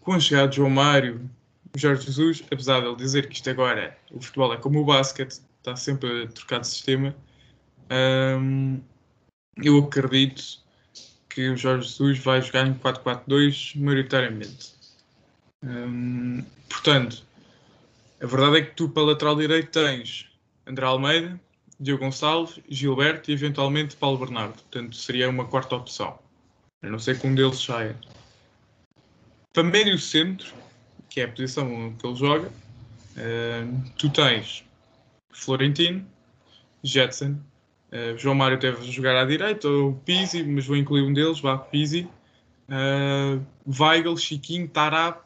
com 0.00 0.12
a 0.12 0.20
chegada 0.20 0.48
de 0.48 0.56
João 0.56 0.70
Mário, 0.70 1.30
o 1.74 1.78
Jorge 1.78 2.06
Jesus, 2.06 2.42
apesar 2.50 2.80
de 2.80 2.86
ele 2.86 2.96
dizer 2.96 3.28
que 3.28 3.34
isto 3.34 3.48
agora, 3.48 3.96
o 4.10 4.20
futebol 4.20 4.52
é 4.52 4.56
como 4.56 4.80
o 4.80 4.84
basquete, 4.84 5.40
está 5.58 5.76
sempre 5.76 6.24
a 6.24 6.26
trocar 6.28 6.60
de 6.60 6.68
sistema, 6.68 7.14
hum, 8.38 8.80
eu 9.56 9.78
acredito 9.78 10.60
que 11.28 11.48
o 11.48 11.56
Jorge 11.56 11.88
Jesus 11.88 12.18
vai 12.18 12.42
jogar 12.42 12.66
em 12.66 12.74
4-4-2 12.74 13.78
maioritariamente. 13.80 14.74
Hum, 15.64 16.44
portanto, 16.68 17.24
a 18.20 18.26
verdade 18.26 18.58
é 18.58 18.62
que 18.62 18.74
tu 18.74 18.88
para 18.88 19.02
lateral 19.04 19.36
direito 19.36 19.70
tens 19.70 20.28
André 20.66 20.84
Almeida, 20.84 21.40
Diogo 21.82 22.04
Gonçalves, 22.04 22.60
Gilberto 22.68 23.30
e 23.30 23.34
eventualmente 23.34 23.96
Paulo 23.96 24.18
Bernardo. 24.18 24.54
Portanto, 24.54 24.96
seria 24.96 25.28
uma 25.28 25.44
quarta 25.44 25.76
opção. 25.76 26.18
A 26.82 26.88
não 26.88 26.98
ser 26.98 27.18
que 27.18 27.26
um 27.26 27.34
deles 27.34 27.58
saia. 27.58 27.96
Para 29.52 29.64
médio 29.64 29.98
centro, 29.98 30.54
que 31.10 31.20
é 31.20 31.24
a 31.24 31.28
posição 31.28 31.92
que 31.98 32.06
ele 32.06 32.16
joga, 32.16 32.50
tu 33.98 34.08
tens 34.10 34.64
Florentino, 35.30 36.06
Jetson, 36.82 37.36
João 38.16 38.34
Mário 38.34 38.58
deve 38.58 38.90
jogar 38.90 39.16
à 39.16 39.24
direita, 39.24 39.68
ou 39.68 39.94
Pizzi, 40.06 40.42
mas 40.42 40.66
vou 40.66 40.76
incluir 40.76 41.02
um 41.02 41.12
deles, 41.12 41.40
vá 41.40 41.58
Pizzi, 41.58 42.08
Weigl, 43.66 44.16
Chiquinho, 44.16 44.68
Tarat, 44.68 45.20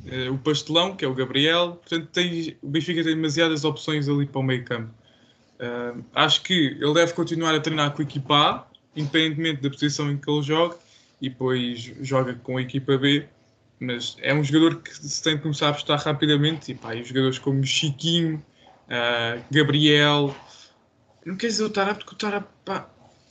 uh, 0.00 0.32
o 0.32 0.38
Pastelão, 0.38 0.96
que 0.96 1.04
é 1.04 1.08
o 1.08 1.14
Gabriel. 1.14 1.76
Portanto, 1.76 2.08
tens, 2.12 2.56
o 2.62 2.68
Benfica 2.68 3.04
tem 3.04 3.14
demasiadas 3.14 3.64
opções 3.64 4.08
ali 4.08 4.26
para 4.26 4.40
o 4.40 4.42
meio 4.42 4.64
campo. 4.64 4.92
Uh, 5.58 6.04
acho 6.14 6.42
que 6.42 6.76
ele 6.80 6.94
deve 6.94 7.12
continuar 7.12 7.54
a 7.54 7.60
treinar 7.60 7.92
com 7.92 8.02
a 8.02 8.04
equipa 8.04 8.34
A, 8.34 8.66
independentemente 8.94 9.60
da 9.62 9.70
posição 9.70 10.10
em 10.10 10.16
que 10.16 10.30
ele 10.30 10.42
joga, 10.42 10.76
e 11.20 11.28
depois 11.28 11.92
joga 12.00 12.34
com 12.34 12.56
a 12.56 12.62
equipa 12.62 12.96
B. 12.96 13.26
Mas 13.80 14.16
é 14.20 14.34
um 14.34 14.42
jogador 14.42 14.80
que 14.80 14.94
se 14.94 15.22
tem 15.22 15.36
que 15.36 15.42
começar 15.42 15.66
a 15.66 15.70
apostar 15.70 16.00
rapidamente. 16.00 16.72
E, 16.72 16.74
pá, 16.74 16.94
e 16.94 17.04
jogadores 17.04 17.38
como 17.38 17.64
Chiquinho, 17.64 18.42
uh, 18.86 19.42
Gabriel. 19.50 20.34
Não 21.24 21.36
quer 21.36 21.48
dizer 21.48 21.64
o 21.64 21.70
Tarap, 21.70 21.98
porque 21.98 22.14
o 22.14 22.18
Tarap 22.18 22.48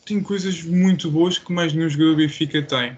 tem 0.06 0.22
coisas 0.22 0.64
muito 0.64 1.12
boas 1.12 1.38
que 1.38 1.52
mais 1.52 1.74
nenhum 1.74 1.90
jogador 1.90 2.12
do 2.12 2.18
Benfica 2.18 2.62
tem. 2.62 2.98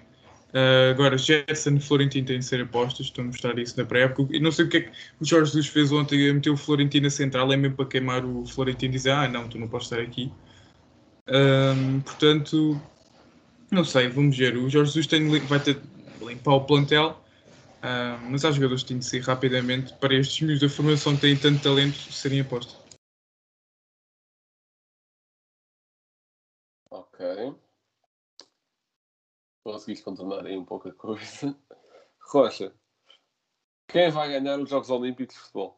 Uh, 0.54 0.90
agora, 0.92 1.16
Jetson 1.18 1.76
e 1.76 1.80
Florentino 1.80 2.26
têm 2.26 2.40
de 2.40 2.46
ser 2.46 2.62
apostas, 2.62 3.06
estou 3.08 3.24
a 3.24 3.28
mostrar 3.28 3.58
isso 3.60 3.78
na 3.78 3.86
pré-época. 3.86 4.36
E 4.36 4.40
não 4.40 4.52
sei 4.52 4.66
o 4.66 4.70
que 4.70 4.78
é 4.78 4.82
que 4.82 4.92
o 5.20 5.26
Jorge 5.26 5.52
Jesus 5.52 5.68
fez 5.68 5.92
ontem, 5.92 6.34
meteu 6.34 6.54
o 6.54 6.58
Florentino 6.58 7.04
na 7.04 7.10
central, 7.10 7.52
é 7.54 7.58
mesmo 7.58 7.76
para 7.76 7.86
queimar 7.86 8.26
o 8.26 8.46
Florentino 8.46 8.94
e 8.94 8.98
dizer: 8.98 9.12
Ah, 9.12 9.28
não, 9.28 9.48
tu 9.48 9.60
não 9.60 9.68
podes 9.68 9.86
estar 9.86 10.00
aqui. 10.02 10.32
Um, 11.30 12.02
portanto, 12.02 12.82
não 13.72 13.84
sei, 13.86 14.08
vamos 14.10 14.36
ver. 14.38 14.58
O 14.58 14.70
Jorge 14.70 14.92
Jesus 14.92 15.08
tem, 15.08 15.28
vai 15.48 15.62
ter 15.62 15.76
de 15.76 16.26
limpar 16.26 16.54
o 16.56 16.66
plantel, 16.66 17.12
uh, 17.84 18.20
mas 18.32 18.44
há 18.44 18.52
jogadores 18.52 18.84
que 18.84 18.90
têm 18.90 19.00
de 19.00 19.06
sair 19.06 19.22
rapidamente 19.22 19.94
para 20.00 20.16
estes 20.16 20.42
miúdos 20.42 20.62
da 20.62 20.70
formação 20.70 21.16
que 21.16 21.22
têm 21.22 21.38
tanto 21.38 21.62
talento 21.62 21.96
serem 22.12 22.42
apostas. 22.42 22.76
Ok. 26.90 27.59
Conseguiste 29.71 30.03
contornar 30.03 30.47
aí 30.47 30.58
um 30.58 30.65
pouco 30.65 30.89
a 30.89 30.93
coisa. 30.93 31.55
Rocha, 32.32 32.73
quem 33.88 34.10
vai 34.10 34.29
ganhar 34.29 34.60
os 34.60 34.67
Jogos 34.67 34.89
Olímpicos 34.89 35.36
de 35.36 35.41
Futebol? 35.41 35.77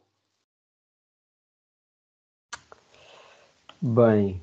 Bem, 3.82 4.41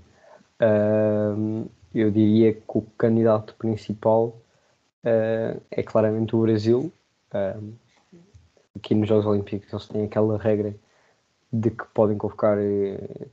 uh, 0.60 1.70
eu 1.94 2.10
diria 2.10 2.52
que 2.52 2.62
o 2.66 2.82
candidato 2.98 3.54
principal 3.54 4.38
uh, 5.02 5.62
é 5.70 5.82
claramente 5.82 6.36
o 6.36 6.42
Brasil. 6.42 6.92
Uh, 7.32 7.72
aqui 8.76 8.94
nos 8.94 9.08
Jogos 9.08 9.24
Olímpicos 9.24 9.72
eles 9.72 9.88
têm 9.88 10.04
aquela 10.04 10.36
regra 10.36 10.76
de 11.50 11.70
que 11.70 11.86
podem 11.94 12.18
convocar 12.18 12.58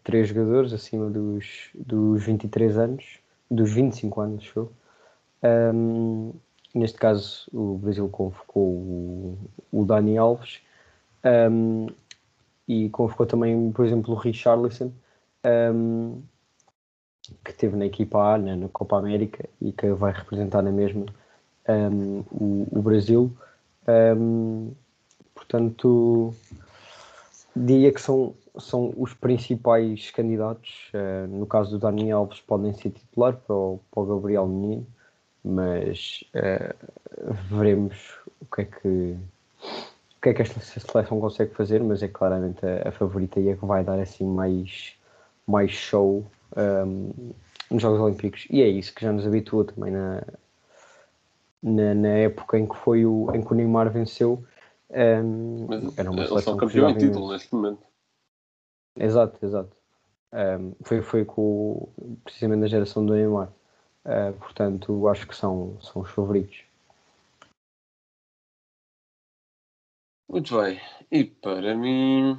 três 0.02 0.30
jogadores 0.30 0.72
acima 0.72 1.10
dos, 1.10 1.72
dos 1.76 2.24
23 2.24 2.78
anos, 2.78 3.20
dos 3.52 3.74
25 3.74 4.22
anos, 4.22 4.44
show. 4.46 4.72
Um, 5.44 6.34
neste 6.74 6.98
caso, 6.98 7.48
o 7.54 7.78
Brasil 7.78 8.08
convocou 8.10 8.64
o, 8.64 9.38
o 9.72 9.86
Dani 9.86 10.18
Alves 10.18 10.62
um, 11.52 11.88
e 12.68 12.90
convocou 12.90 13.26
também, 13.26 13.72
por 13.72 13.86
exemplo, 13.86 14.14
o 14.14 14.18
Richarlison, 14.18 14.92
um, 15.74 16.22
que 17.44 17.52
esteve 17.52 17.76
na 17.76 17.86
equipa 17.86 18.34
A, 18.34 18.38
né, 18.38 18.56
na 18.56 18.68
Copa 18.70 18.98
América, 18.98 19.48
e 19.62 19.72
que 19.72 19.88
vai 19.94 20.12
representar 20.12 20.62
na 20.62 20.72
mesma 20.72 21.06
o, 22.32 22.68
o, 22.72 22.82
Brasil. 22.82 23.36
portanto, 25.34 26.32
diria 27.56 27.92
que 27.92 28.00
são, 28.00 28.36
são 28.60 28.94
os 28.98 29.14
principais 29.14 30.12
candidatos. 30.12 30.92
Uh, 30.94 31.28
no 31.28 31.48
caso 31.48 31.72
do 31.72 31.80
Dani 31.80 32.12
Alves, 32.12 32.40
podem 32.42 32.74
ser 32.74 32.92
titular 32.92 33.36
para 33.36 33.56
o, 33.56 33.80
para 33.92 34.04
o 34.04 34.06
Gabriel 34.06 34.48
Menino 34.48 34.86
mas 35.46 36.24
uh, 36.34 36.76
veremos 37.50 38.18
o 38.42 38.46
que 38.56 38.62
é 38.62 38.66
que 38.66 39.18
o 40.18 40.22
que 40.26 40.30
é 40.30 40.34
que 40.34 40.42
esta 40.42 40.60
seleção 40.60 41.20
consegue 41.20 41.54
fazer, 41.54 41.84
mas 41.84 42.02
é 42.02 42.08
claramente 42.08 42.66
a, 42.66 42.90
a 42.90 42.92
favorita 42.92 43.40
e 43.40 43.50
é 43.50 43.56
que 43.56 43.64
vai 43.64 43.84
dar 43.84 44.00
assim 44.00 44.26
mais, 44.26 44.96
mais 45.46 45.70
show 45.70 46.26
um, 46.58 46.60
ehm, 46.60 47.34
nos 47.70 47.82
Jogos 47.84 48.00
Olímpicos. 48.00 48.48
E 48.50 48.64
é 48.64 48.68
isso 48.68 48.94
que 48.96 49.04
já 49.04 49.12
nos 49.12 49.28
habituou 49.28 49.64
também 49.64 49.92
na, 49.92 50.24
na, 51.62 51.94
na 51.94 52.08
época 52.08 52.58
em 52.58 52.66
que 52.66 52.76
foi 52.76 53.06
o, 53.06 53.30
em 53.36 53.44
que 53.44 53.52
o 53.52 53.56
Neymar 53.56 53.92
venceu. 53.92 54.44
Um, 54.90 54.96
ehm, 54.98 55.66
mas 55.68 55.98
era 56.00 56.10
uma 56.10 56.26
seleção 56.26 56.54
são 56.54 56.58
campeão 56.58 56.90
em 56.90 56.98
título 56.98 57.32
neste 57.32 57.54
momento. 57.54 57.86
Exato, 58.98 59.46
exato. 59.46 59.78
Um, 60.34 60.38
ehm, 60.40 60.72
foi, 60.82 61.02
foi 61.04 61.24
com 61.24 61.88
precisamente 62.24 62.62
na 62.62 62.68
geração 62.68 63.06
do 63.06 63.14
Neymar. 63.14 63.52
Uh, 64.06 64.38
portanto, 64.38 65.08
acho 65.08 65.28
que 65.28 65.36
são, 65.36 65.82
são 65.82 66.04
os 66.04 66.12
favoritos. 66.12 66.64
Muito 70.30 70.60
bem. 70.60 70.80
E 71.12 71.24
para 71.24 71.76
mim, 71.76 72.38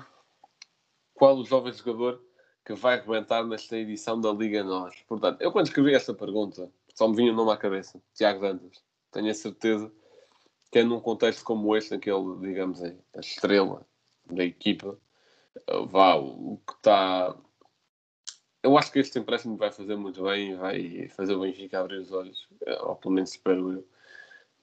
qual 1.14 1.37
o 1.37 1.44
jovem 1.44 1.72
jogador 1.72 2.22
que 2.64 2.74
vai 2.74 2.98
arrebentar 2.98 3.44
nesta 3.44 3.76
edição 3.76 4.20
da 4.20 4.33
Liga 4.33 4.62
Nós? 4.62 4.94
Portanto, 5.09 5.40
eu 5.40 5.50
quando 5.50 5.66
escrevi 5.66 5.94
esta 5.94 6.14
pergunta, 6.14 6.70
só 6.94 7.09
me 7.09 7.16
vinha 7.16 7.33
o 7.33 7.37
nome 7.37 7.50
à 7.52 7.57
cabeça, 7.57 8.00
Tiago 8.14 8.40
Dantas. 8.40 8.83
Tenho 9.11 9.31
a 9.31 9.35
certeza 9.35 9.92
que 10.70 10.81
é 10.81 10.85
num 10.85 11.00
contexto 11.00 11.44
como 11.44 11.76
este, 11.76 11.94
em 11.94 11.98
que 11.98 12.11
ele, 12.11 12.37
digamos, 12.40 12.83
é 12.83 12.96
a 13.16 13.20
estrela 13.20 13.87
da 14.26 14.44
equipa, 14.44 14.98
vá, 15.88 16.16
o 16.16 16.61
que 16.66 16.74
está 16.74 17.37
eu 18.66 18.76
acho 18.76 18.90
que 18.90 18.98
este 18.98 19.18
empréstimo 19.18 19.57
vai 19.57 19.70
fazer 19.70 19.94
muito 19.96 20.24
bem, 20.24 20.57
vai 20.57 21.09
fazer 21.11 21.35
o 21.35 21.40
Benfica 21.40 21.79
abrir 21.79 21.98
os 21.98 22.11
olhos, 22.11 22.48
eh, 22.66 22.83
ou 22.83 22.96
pelo 22.96 23.14
menos 23.14 23.31
espero 23.31 23.72
eu, 23.74 23.88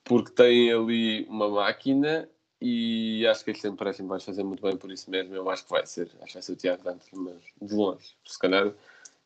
porque 0.04 0.32
tem 0.32 0.74
ali 0.74 1.26
uma 1.30 1.50
máquina 1.50 2.30
e 2.62 3.26
acho 3.28 3.46
que 3.46 3.52
este 3.52 3.66
empréstimo 3.66 4.10
vai 4.10 4.20
fazer 4.20 4.44
muito 4.44 4.62
bem 4.62 4.76
por 4.76 4.92
isso 4.92 5.10
mesmo. 5.10 5.34
Eu 5.34 5.50
acho 5.50 5.64
que 5.64 5.72
vai 5.72 5.86
ser, 5.86 6.12
acho 6.22 6.28
que 6.28 6.34
vai 6.34 6.42
ser 6.42 6.52
o 6.52 6.56
Tiago 6.58 6.84
Dantas, 6.84 7.10
mas 7.14 7.42
de 7.62 7.74
longe, 7.74 8.18
se 8.26 8.38
calhar 8.40 8.74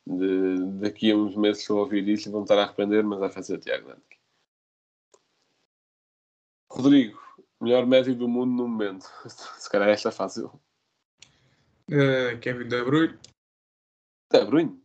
de, 0.05 0.57
daqui 0.79 1.11
a 1.11 1.15
uns 1.15 1.35
meses 1.35 1.61
estou 1.61 1.79
a 1.79 1.81
ouvir 1.81 2.07
isso 2.07 2.31
vão 2.31 2.43
estar 2.43 2.59
a 2.59 2.63
arrepender, 2.63 3.03
mas 3.03 3.19
vai 3.19 3.29
fazer 3.31 3.55
o 3.55 3.59
Tiago 3.59 3.87
Dantas. 3.87 4.17
Rodrigo, 6.69 7.19
melhor 7.59 7.87
médio 7.87 8.15
do 8.15 8.27
mundo 8.27 8.51
no 8.51 8.67
momento. 8.67 9.09
Se 9.57 9.69
calhar 9.69 9.89
esta 9.89 10.09
é 10.09 10.11
fácil. 10.11 10.51
Uh, 11.89 12.37
Kevin 12.41 12.67
De 12.67 12.83
Bruyne. 12.83 13.17
É, 14.33 14.43
Bruno? 14.43 14.79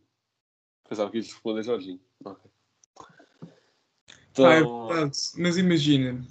Pensava 0.87 1.09
que 1.11 1.17
ias 1.17 1.27
responder 1.27 1.63
Jorginho. 1.63 1.99
Okay. 2.23 2.51
Então... 4.31 4.45
Ah, 4.45 4.53
é 4.53 4.61
verdade. 4.61 5.17
Mas 5.37 5.57
imagina. 5.57 6.25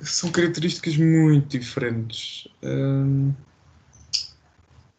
São 0.00 0.30
características 0.30 0.96
muito 0.96 1.58
diferentes. 1.58 2.48
Um... 2.62 3.32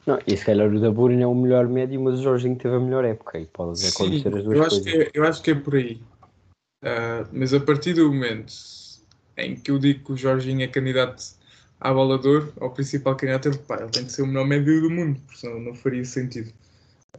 Não, 0.06 0.20
e 0.26 0.38
se 0.38 0.46
calhar 0.46 0.74
o 0.74 0.80
da 0.80 0.90
Bruyne 0.90 1.22
é 1.22 1.28
o 1.28 1.36
melhor 1.36 1.68
médio, 1.68 2.00
mas 2.00 2.20
o 2.20 2.24
Jorginho 2.24 2.56
teve 2.58 2.76
a 2.76 2.80
melhor 2.80 3.04
época 3.04 3.40
e 3.40 3.46
pode 3.46 3.80
Sim, 3.80 3.90
acontecer 3.90 4.36
as 4.36 4.44
duas 4.44 4.58
eu 4.58 4.64
acho 4.64 4.82
coisas. 4.82 4.94
Que 4.94 5.02
é, 5.02 5.12
eu 5.14 5.24
acho 5.26 5.42
que 5.42 5.52
é 5.52 5.56
por 5.56 5.76
aí. 5.76 6.02
Uh, 6.82 7.28
mas 7.34 7.54
a 7.54 7.60
partir 7.60 7.94
do 7.94 8.12
momento 8.12 8.54
em 9.36 9.56
que 9.56 9.70
eu 9.70 9.78
digo 9.78 10.06
que 10.06 10.12
o 10.14 10.18
Jorginho 10.18 10.62
é 10.62 10.68
candidato 10.68 11.37
à 11.80 11.94
bola 11.94 12.18
de 12.18 12.28
ouro, 12.28 12.54
ao 12.60 12.72
principal 12.72 13.16
candidato, 13.16 13.50
ele, 13.50 13.58
tem 13.92 14.06
que 14.06 14.12
ser 14.12 14.24
o 14.24 14.28
melhor 14.28 14.46
médio 14.46 14.82
do 14.82 14.90
mundo, 14.90 15.22
senão 15.36 15.60
não 15.60 15.76
faria 15.76 16.04
sentido. 16.04 16.52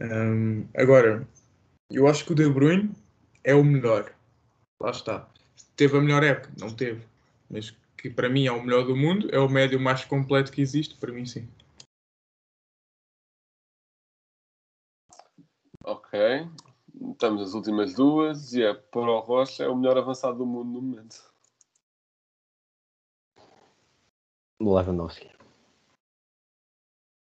Um, 0.01 0.65
agora, 0.75 1.27
eu 1.89 2.07
acho 2.07 2.25
que 2.25 2.31
o 2.31 2.35
De 2.35 2.47
Bruyne 2.49 2.91
é 3.43 3.55
o 3.55 3.63
melhor. 3.63 4.13
Lá 4.81 4.91
está. 4.91 5.29
Teve 5.75 5.97
a 5.97 6.01
melhor 6.01 6.23
época? 6.23 6.51
Não 6.59 6.73
teve. 6.73 7.03
Mas 7.49 7.75
que 7.97 8.09
para 8.09 8.29
mim 8.29 8.45
é 8.45 8.51
o 8.51 8.63
melhor 8.63 8.85
do 8.85 8.95
mundo, 8.95 9.29
é 9.31 9.39
o 9.39 9.49
médio 9.49 9.79
mais 9.79 10.05
completo 10.05 10.51
que 10.51 10.61
existe, 10.61 10.95
para 10.95 11.11
mim 11.11 11.25
sim. 11.25 11.47
Ok. 15.83 16.19
Estamos 17.11 17.41
as 17.41 17.53
últimas 17.53 17.93
duas 17.93 18.53
e 18.53 18.63
é 18.63 18.73
para 18.73 19.01
o 19.01 19.19
Rocha 19.19 19.63
é 19.63 19.67
o 19.67 19.75
melhor 19.75 19.97
avançado 19.97 20.37
do 20.37 20.45
mundo 20.45 20.71
no 20.71 20.81
momento. 20.81 21.28
Lewandowski. 24.59 25.31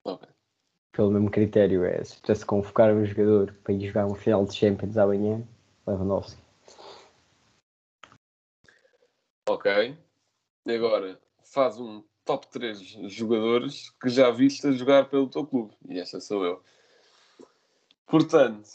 Ok. 0.05 0.28
Pelo 0.93 1.11
mesmo 1.11 1.30
critério, 1.30 1.84
é 1.84 2.03
se 2.03 2.20
tivesse 2.20 2.45
convocar 2.45 2.93
um 2.93 3.05
jogador 3.05 3.55
para 3.62 3.72
ir 3.72 3.86
jogar 3.86 4.07
uma 4.07 4.16
final 4.16 4.45
de 4.45 4.55
Champions 4.55 4.97
amanhã, 4.97 5.47
Lewandowski. 5.86 6.43
Ok. 9.49 9.97
E 10.66 10.72
agora 10.72 11.20
faz 11.45 11.78
um 11.78 12.05
top 12.24 12.47
3 12.49 12.78
jogadores 13.11 13.91
que 14.01 14.09
já 14.09 14.30
viste 14.30 14.66
a 14.66 14.72
jogar 14.72 15.09
pelo 15.09 15.30
teu 15.30 15.47
clube. 15.47 15.74
E 15.89 15.99
esta 15.99 16.20
sou 16.20 16.45
eu. 16.45 16.62
Portanto, 18.07 18.68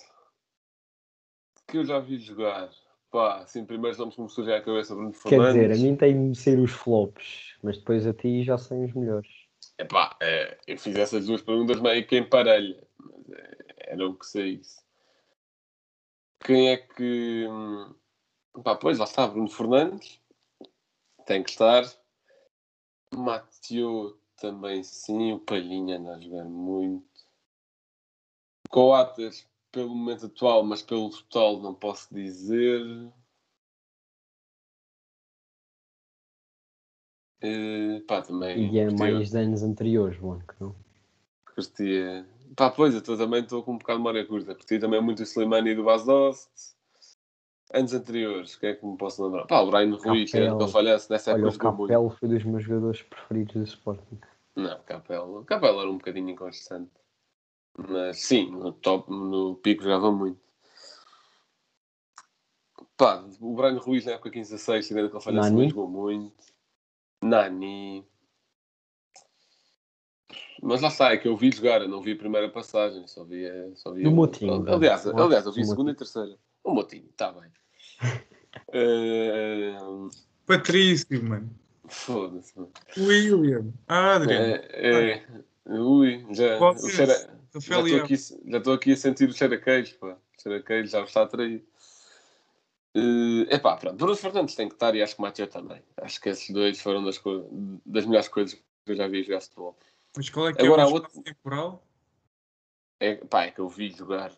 que 1.67 1.77
eu 1.77 1.85
já 1.85 1.99
vi 1.99 2.17
jogar. 2.17 2.69
Pá, 3.13 3.41
assim, 3.43 3.63
primeiros 3.63 3.99
nomes 3.99 4.15
que 4.15 4.21
me 4.23 4.27
surgem 4.27 4.55
à 4.55 4.59
cabeça, 4.59 4.95
Bruno 4.95 5.11
Quer 5.11 5.19
Fernandes. 5.29 5.53
dizer, 5.53 5.71
a 5.71 5.77
mim 5.77 5.95
tem 5.95 6.31
de 6.31 6.35
ser 6.35 6.57
os 6.57 6.71
flops, 6.71 7.53
mas 7.61 7.77
depois 7.77 8.07
a 8.07 8.13
ti 8.13 8.43
já 8.43 8.57
saem 8.57 8.85
os 8.85 8.93
melhores. 8.93 9.29
Epá, 9.77 10.17
é, 10.19 10.57
eu 10.65 10.79
fiz 10.79 10.95
essas 10.95 11.27
duas 11.27 11.43
perguntas 11.43 11.79
meio 11.79 12.07
que 12.07 12.17
em 12.17 12.27
parelha. 12.27 12.83
Mas 12.97 13.29
é, 13.37 13.91
era 13.91 14.07
o 14.07 14.15
que 14.15 14.25
saísse. 14.25 14.81
Quem 16.43 16.71
é 16.71 16.77
que. 16.77 17.45
hum, 17.47 17.93
Pá, 18.63 18.75
pois, 18.75 18.97
lá 18.97 19.05
está, 19.05 19.27
Bruno 19.27 19.47
Fernandes. 19.47 20.19
Tem 21.27 21.43
que 21.43 21.51
estar. 21.51 21.83
Mateo 23.13 24.17
também 24.37 24.81
sim. 24.83 25.33
O 25.33 25.39
Palhinha 25.39 25.99
anda 25.99 26.15
a 26.15 26.19
jogar 26.19 26.45
muito. 26.45 27.05
Coates, 28.71 29.47
pelo 29.73 29.89
momento 29.89 30.27
atual, 30.27 30.63
mas 30.63 30.81
pelo 30.83 31.09
total 31.09 31.59
não 31.59 31.73
posso 31.73 32.13
dizer. 32.13 33.11
Eh, 37.41 38.01
pá, 38.07 38.21
também. 38.21 38.71
E 38.71 38.79
é 38.79 38.85
curti- 38.85 38.99
mais 38.99 39.31
de 39.31 39.37
anos 39.37 39.63
anteriores, 39.63 40.17
que 40.17 40.63
não. 40.63 40.75
Curtia. 41.53 42.25
Pá, 42.55 42.69
pois, 42.69 42.93
eu 42.93 43.01
também 43.01 43.41
estou 43.41 43.63
com 43.63 43.73
um 43.73 43.77
bocado 43.77 43.97
de 43.97 44.03
memória 44.03 44.25
curta. 44.25 44.55
Curti 44.55 44.79
também 44.79 45.01
muito 45.01 45.19
o 45.19 45.23
Slimani 45.23 45.75
do 45.75 45.83
Bas 45.83 46.05
Dost. 46.05 46.49
Anos 47.73 47.93
anteriores, 47.93 48.53
o 48.53 48.59
que 48.59 48.67
é 48.67 48.75
que 48.75 48.85
me 48.85 48.95
posso 48.95 49.25
lembrar? 49.25 49.47
Pá, 49.47 49.61
o 49.61 49.71
Brian 49.71 49.95
Ruiz, 49.95 50.29
que 50.31 50.37
era 50.37 50.55
que 50.55 50.61
eu 50.61 50.67
falhasse 50.67 51.09
nessa 51.09 51.31
Olha, 51.31 51.39
época 51.39 51.49
o 51.49 51.51
jogou 51.53 51.77
muito. 51.77 51.89
Capel 51.89 52.09
foi 52.19 52.29
dos 52.29 52.43
meus 52.43 52.63
jogadores 52.63 53.01
preferidos 53.01 53.55
do 53.55 53.63
Sporting. 53.63 54.19
Não, 54.55 54.79
Capel. 54.83 55.37
O 55.39 55.43
Capel 55.43 55.79
era 55.81 55.89
um 55.89 55.97
bocadinho 55.97 56.29
inconstante. 56.29 56.91
Mas 57.77 58.21
sim, 58.21 58.51
no 58.51 58.71
top, 58.71 59.09
no 59.11 59.55
pico 59.55 59.83
jogava 59.83 60.11
muito. 60.11 60.39
Pá, 62.95 63.25
o 63.41 63.55
Brian 63.55 63.77
Ruiz 63.79 64.05
na 64.05 64.13
época 64.13 64.29
15 64.29 64.53
a 64.55 64.57
6, 64.57 64.87
tirando 64.87 65.09
que 65.09 65.15
ele 65.15 65.23
falhasse, 65.23 65.49
também 65.49 65.69
jogou 65.69 65.87
muito. 65.87 66.33
Nani. 67.21 68.05
Mas 70.61 70.81
lá 70.81 70.87
está, 70.87 71.11
é 71.11 71.17
que 71.17 71.27
eu 71.27 71.35
vi 71.35 71.51
jogar, 71.51 71.81
eu 71.81 71.89
não 71.89 72.01
vi 72.01 72.11
a 72.13 72.15
primeira 72.17 72.49
passagem, 72.49 73.05
só 73.07 73.23
vi, 73.23 73.45
a- 73.45 73.75
só 73.75 73.91
vi 73.91 74.03
Do 74.03 74.09
a- 74.09 74.11
Motinho, 74.13 74.65
Aliás, 74.73 75.03
vá. 75.03 75.23
aliás, 75.23 75.45
eu 75.45 75.51
vi 75.51 75.61
a 75.61 75.65
segunda 75.65 75.91
e 75.91 75.95
terceira. 75.95 76.37
O 76.63 76.71
Motinho, 76.73 77.07
está 77.09 77.31
bem. 77.31 77.51
Eh, 78.71 79.75
Patrício, 80.45 81.23
mano. 81.23 81.49
Foda-se, 81.87 82.57
mano. 82.57 82.71
William. 82.97 83.73
Adrian. 83.87 84.39
É, 84.39 85.25
é, 85.65 85.71
ui, 85.71 86.23
já, 86.35 86.57
o 86.57 86.73
Vocês, 86.73 86.93
cheiro, 87.09 87.39
já 87.59 87.79
estou 87.81 87.99
aqui, 88.03 88.15
já 88.17 88.57
estou 88.57 88.73
aqui 88.73 88.91
a 88.93 88.97
sentir 88.97 89.29
o 89.29 89.33
cheiro 89.33 89.53
a 89.55 89.57
queijo, 89.57 89.97
pá. 89.99 90.13
O 90.37 90.41
cheiro 90.41 90.59
a 90.59 90.63
queijo 90.63 90.89
já 90.91 90.99
me 91.01 91.05
está 91.07 91.23
a 91.23 91.27
trair. 91.27 91.63
É 92.95 93.55
epá, 93.55 93.75
pronto. 93.77 93.97
Bruno 93.97 94.15
Fernandes 94.15 94.55
tem 94.55 94.67
que 94.67 94.75
estar 94.75 94.93
e 94.95 95.01
acho 95.01 95.15
que 95.15 95.21
Mateo 95.21 95.47
também. 95.47 95.81
Acho 95.97 96.21
que 96.21 96.29
esses 96.29 96.49
dois 96.51 96.79
foram 96.81 97.03
das, 97.03 97.17
co- 97.17 97.47
das 97.85 98.05
melhores 98.05 98.27
coisas 98.27 98.53
que 98.53 98.63
eu 98.91 98.95
já 98.95 99.07
vi 99.07 99.23
jogar 99.23 99.41
futebol. 99.41 99.77
Mas 100.15 100.29
qual 100.29 100.47
é 100.49 100.53
que 100.53 100.61
Agora 100.61 100.83
é 100.83 100.85
o 100.85 100.93
outro- 100.93 101.21
temporal? 101.23 101.83
É, 102.99 103.15
pá, 103.15 103.45
é 103.45 103.51
que 103.51 103.59
eu 103.59 103.67
vi 103.67 103.89
jogar. 103.91 104.31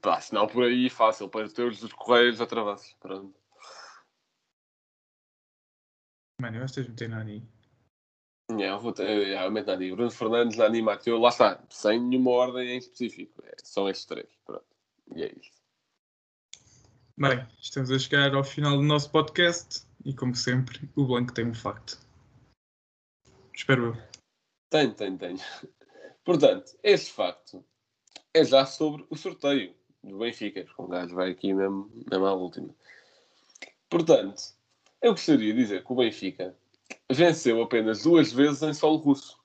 Pá, 0.00 0.20
se 0.20 0.32
não 0.32 0.46
por 0.46 0.64
aí, 0.64 0.88
fácil. 0.88 1.28
Para 1.28 1.46
os 1.46 1.52
teus 1.52 1.78
dos 1.80 1.92
Correios 1.92 2.40
atravassos. 2.40 2.94
Pronto. 3.00 3.34
Mano, 6.40 6.56
eu 6.56 6.64
acho 6.64 6.72
que 6.74 6.80
tens 6.80 6.88
meter 6.88 7.08
Nani. 7.10 7.46
É, 8.58 8.70
eu 8.70 8.80
vou 8.80 8.92
ter, 8.92 9.28
eu 9.28 9.50
meto 9.50 9.66
Nani. 9.66 9.92
Bruno 9.92 10.10
Fernandes, 10.10 10.56
Nani, 10.56 10.82
Mateo. 10.82 11.18
Lá 11.18 11.28
está. 11.28 11.62
Sem 11.68 12.00
nenhuma 12.00 12.30
ordem 12.30 12.70
em 12.70 12.78
específico. 12.78 13.42
É, 13.44 13.54
são 13.62 13.88
estes 13.88 14.06
três. 14.06 14.28
Pronto. 14.44 14.64
E 15.14 15.22
é 15.22 15.32
isso. 15.32 15.60
Bem, 17.16 17.46
estamos 17.60 17.90
a 17.90 17.98
chegar 17.98 18.34
ao 18.34 18.42
final 18.42 18.76
do 18.76 18.82
nosso 18.82 19.10
podcast 19.10 19.84
e, 20.04 20.14
como 20.14 20.34
sempre, 20.34 20.88
o 20.96 21.04
Blanco 21.04 21.34
tem 21.34 21.46
um 21.46 21.54
facto. 21.54 21.98
Espero 23.54 23.88
eu. 23.88 23.96
Tenho, 24.70 24.94
tenho, 24.94 25.18
tenho. 25.18 25.38
Portanto, 26.24 26.78
este 26.82 27.12
facto 27.12 27.64
é 28.32 28.44
já 28.44 28.64
sobre 28.64 29.04
o 29.10 29.16
sorteio 29.16 29.74
do 30.02 30.18
Benfica, 30.18 30.64
porque 30.64 30.82
um 30.82 30.88
gajo 30.88 31.14
vai 31.14 31.30
aqui 31.30 31.52
mesmo, 31.52 31.90
mesmo 32.10 32.26
à 32.26 32.32
última. 32.32 32.74
Portanto, 33.88 34.54
eu 35.02 35.12
gostaria 35.12 35.52
de 35.52 35.60
dizer 35.60 35.84
que 35.84 35.92
o 35.92 35.96
Benfica 35.96 36.56
venceu 37.10 37.62
apenas 37.62 38.02
duas 38.02 38.32
vezes 38.32 38.62
em 38.62 38.74
solo 38.74 38.98
russo. 38.98 39.38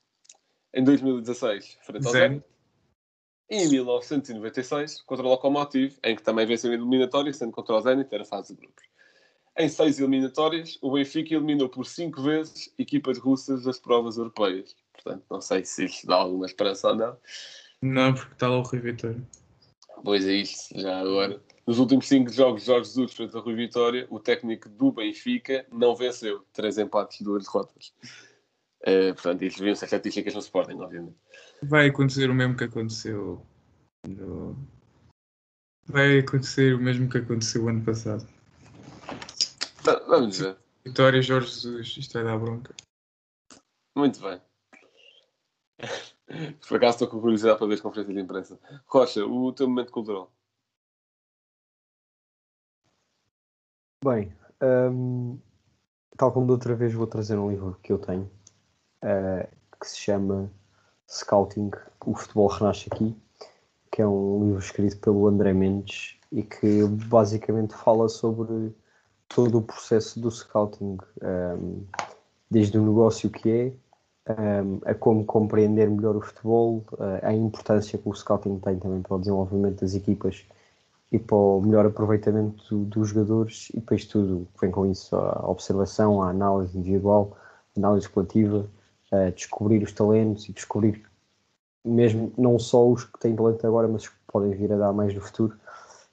Em 0.73 0.83
2016, 0.83 1.77
frente 1.83 2.05
ao. 2.05 2.11
Zenit. 2.11 2.45
E 3.49 3.57
em 3.57 3.69
1996, 3.69 5.01
contra 5.03 5.25
o 5.25 5.29
Lokomotiv, 5.29 5.97
em 6.03 6.15
que 6.15 6.23
também 6.23 6.45
venceu 6.45 6.71
em 6.71 6.75
eliminatória, 6.75 7.31
sendo 7.31 7.51
contra 7.51 7.75
o 7.75 7.81
Zenit, 7.81 8.13
era 8.13 8.25
fase 8.25 8.53
de 8.53 8.61
grupos. 8.61 8.83
Em 9.57 9.69
seis 9.69 9.99
eliminatórias, 9.99 10.77
o 10.81 10.91
Benfica 10.91 11.33
eliminou 11.33 11.69
por 11.69 11.85
cinco 11.85 12.21
vezes 12.21 12.73
equipas 12.77 13.17
russas 13.17 13.63
das 13.63 13.79
provas 13.79 14.17
europeias. 14.17 14.75
Portanto, 14.91 15.23
não 15.29 15.39
sei 15.39 15.63
se 15.63 15.85
isto 15.85 16.07
dá 16.07 16.15
alguma 16.15 16.45
esperança 16.45 16.89
ou 16.89 16.95
não. 16.95 17.17
Não, 17.81 18.13
porque 18.13 18.33
está 18.33 18.49
lá 18.49 18.57
o 18.57 18.63
Rui 18.63 18.79
Vitória. 18.79 19.21
Pois 20.03 20.27
é 20.27 20.33
isto, 20.33 20.77
já 20.77 20.99
agora. 20.99 21.41
Nos 21.67 21.79
últimos 21.79 22.07
cinco 22.07 22.31
jogos 22.31 22.61
de 22.61 22.67
Jorge 22.67 22.89
Jesus 22.89 23.13
frente 23.13 23.35
a 23.35 23.39
Rui 23.39 23.55
Vitória, 23.55 24.05
o 24.11 24.19
técnico 24.19 24.69
do 24.69 24.91
Benfica 24.91 25.65
não 25.71 25.95
venceu. 25.95 26.45
Três 26.53 26.77
empates, 26.77 27.21
duas 27.21 27.43
derrotas. 27.43 27.93
Eh, 28.81 29.13
portanto, 29.13 29.41
isto 29.41 29.57
deviam 29.57 29.75
ser 29.75 29.85
estatísticas 29.85 30.33
no 30.35 30.39
Sporting, 30.41 30.75
obviamente. 30.79 31.17
Vai 31.63 31.87
acontecer 31.87 32.29
o 32.29 32.35
mesmo 32.35 32.55
que 32.55 32.65
aconteceu. 32.65 33.43
no- 34.07 34.55
Vai 35.87 36.19
acontecer 36.19 36.75
o 36.75 36.79
mesmo 36.79 37.09
que 37.09 37.17
aconteceu 37.17 37.63
o 37.63 37.69
ano 37.69 37.83
passado. 37.83 38.27
Tá, 39.83 39.99
Vamos 40.07 40.37
ver. 40.39 40.57
Vitória 40.83 41.21
Jorge 41.21 41.47
Jesus, 41.51 41.97
isto 41.97 42.13
vai 42.13 42.23
dar 42.23 42.37
bronca. 42.37 42.75
Muito 43.95 44.19
bem. 44.19 44.39
Por 46.67 46.77
acaso 46.77 46.95
estou 46.95 47.07
com 47.07 47.19
curiosidade 47.21 47.57
para 47.57 47.67
ver 47.67 47.73
as 47.75 47.81
conferências 47.81 48.15
de 48.15 48.21
imprensa. 48.21 48.59
Rocha, 48.85 49.25
o 49.25 49.51
teu 49.51 49.67
momento 49.67 49.91
cultural. 49.91 50.31
Bem, 54.03 54.31
hum, 54.91 55.39
tal 56.17 56.31
como 56.31 56.45
da 56.47 56.53
outra 56.53 56.75
vez, 56.75 56.93
vou 56.93 57.07
trazer 57.07 57.37
um 57.37 57.49
livro 57.49 57.77
que 57.81 57.91
eu 57.91 57.97
tenho 57.97 58.29
eh, 59.01 59.47
que 59.79 59.87
se 59.87 59.97
chama 59.97 60.51
Scouting: 61.07 61.71
O 62.05 62.13
Futebol 62.13 62.47
Renasce 62.47 62.87
Aqui, 62.91 63.15
que 63.91 64.01
é 64.01 64.07
um 64.07 64.45
livro 64.45 64.59
escrito 64.59 64.97
pelo 64.97 65.27
André 65.27 65.53
Mendes 65.53 66.17
e 66.31 66.43
que 66.43 66.85
basicamente 67.07 67.73
fala 67.73 68.09
sobre 68.09 68.75
todo 69.27 69.59
o 69.59 69.61
processo 69.61 70.19
do 70.19 70.29
scouting, 70.29 70.97
hum, 71.23 71.83
desde 72.51 72.77
o 72.77 72.85
negócio 72.85 73.29
que 73.29 73.49
é, 74.27 74.61
hum, 74.61 74.79
a 74.85 74.93
como 74.93 75.25
compreender 75.25 75.89
melhor 75.89 76.15
o 76.15 76.21
futebol, 76.21 76.83
eh, 76.99 77.27
a 77.27 77.33
importância 77.33 77.97
que 77.97 78.07
o 78.07 78.13
scouting 78.13 78.59
tem 78.59 78.77
também 78.77 79.01
para 79.01 79.15
o 79.15 79.19
desenvolvimento 79.19 79.81
das 79.81 79.95
equipas 79.95 80.45
e 81.15 81.19
para 81.19 81.37
o 81.37 81.61
melhor 81.61 81.85
aproveitamento 81.85 82.63
do- 82.69 82.85
dos 82.85 83.09
jogadores 83.09 83.69
e 83.73 83.79
depois 83.79 84.05
tudo 84.05 84.47
que 84.53 84.61
vem 84.61 84.69
com 84.69 84.85
isso, 84.85 85.15
a 85.15 85.49
observação, 85.49 86.21
a 86.21 86.29
análise 86.29 86.77
individual, 86.77 87.37
a 87.75 87.79
análise 87.79 88.09
coletiva, 88.09 88.67
a 89.11 89.29
descobrir 89.29 89.81
os 89.81 89.93
talentos 89.93 90.49
e 90.49 90.51
descobrir 90.51 91.01
mesmo 91.85 92.33
não 92.37 92.59
só 92.59 92.85
os 92.85 93.05
que 93.05 93.17
têm 93.19 93.35
talento 93.35 93.65
agora, 93.65 93.87
mas 93.87 94.03
os 94.03 94.09
que 94.09 94.15
podem 94.27 94.51
vir 94.51 94.73
a 94.73 94.77
dar 94.77 94.91
mais 94.91 95.13
no 95.13 95.21
futuro. 95.21 95.55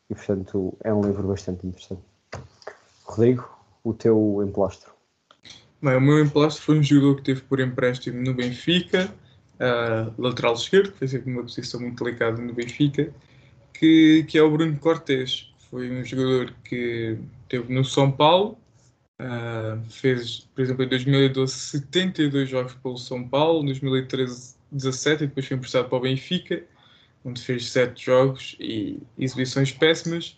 E 0.08 0.14
portanto 0.14 0.74
é 0.84 0.94
um 0.94 1.02
livro 1.02 1.26
bastante 1.26 1.66
interessante. 1.66 2.02
Rodrigo, 3.04 3.48
o 3.82 3.92
teu 3.92 4.40
emplastro. 4.46 4.92
Bem, 5.82 5.96
o 5.96 6.00
meu 6.00 6.24
emplastro 6.24 6.62
foi 6.62 6.78
um 6.78 6.82
jogador 6.82 7.16
que 7.16 7.22
teve 7.22 7.40
por 7.40 7.58
empréstimo 7.58 8.22
no 8.22 8.34
Benfica, 8.34 9.12
ah, 9.58 10.12
lateral 10.16 10.54
esquerdo, 10.54 10.92
que 10.92 10.98
foi 10.98 11.08
sempre 11.08 11.32
uma 11.32 11.42
posição 11.42 11.80
muito 11.80 12.04
delicada 12.04 12.40
no 12.40 12.52
Benfica, 12.52 13.12
que, 13.82 14.22
que 14.28 14.38
é 14.38 14.42
o 14.42 14.48
Bruno 14.48 14.78
Cortes. 14.78 15.52
Foi 15.68 15.90
um 15.90 16.04
jogador 16.04 16.54
que 16.62 17.18
teve 17.48 17.74
no 17.74 17.84
São 17.84 18.12
Paulo, 18.12 18.56
ah, 19.18 19.76
fez, 19.90 20.48
por 20.54 20.62
exemplo, 20.62 20.84
em 20.84 20.88
2012 20.88 21.52
72 21.52 22.48
jogos 22.48 22.74
pelo 22.74 22.96
São 22.96 23.26
Paulo, 23.26 23.62
em 23.62 23.66
2013 23.66 24.54
17 24.70 25.24
e 25.24 25.26
depois 25.26 25.46
foi 25.46 25.56
emprestado 25.56 25.88
para 25.88 25.98
o 25.98 26.00
Benfica, 26.00 26.62
onde 27.24 27.42
fez 27.42 27.68
7 27.70 28.04
jogos 28.06 28.56
e 28.60 29.02
exibições 29.18 29.72
péssimas. 29.72 30.36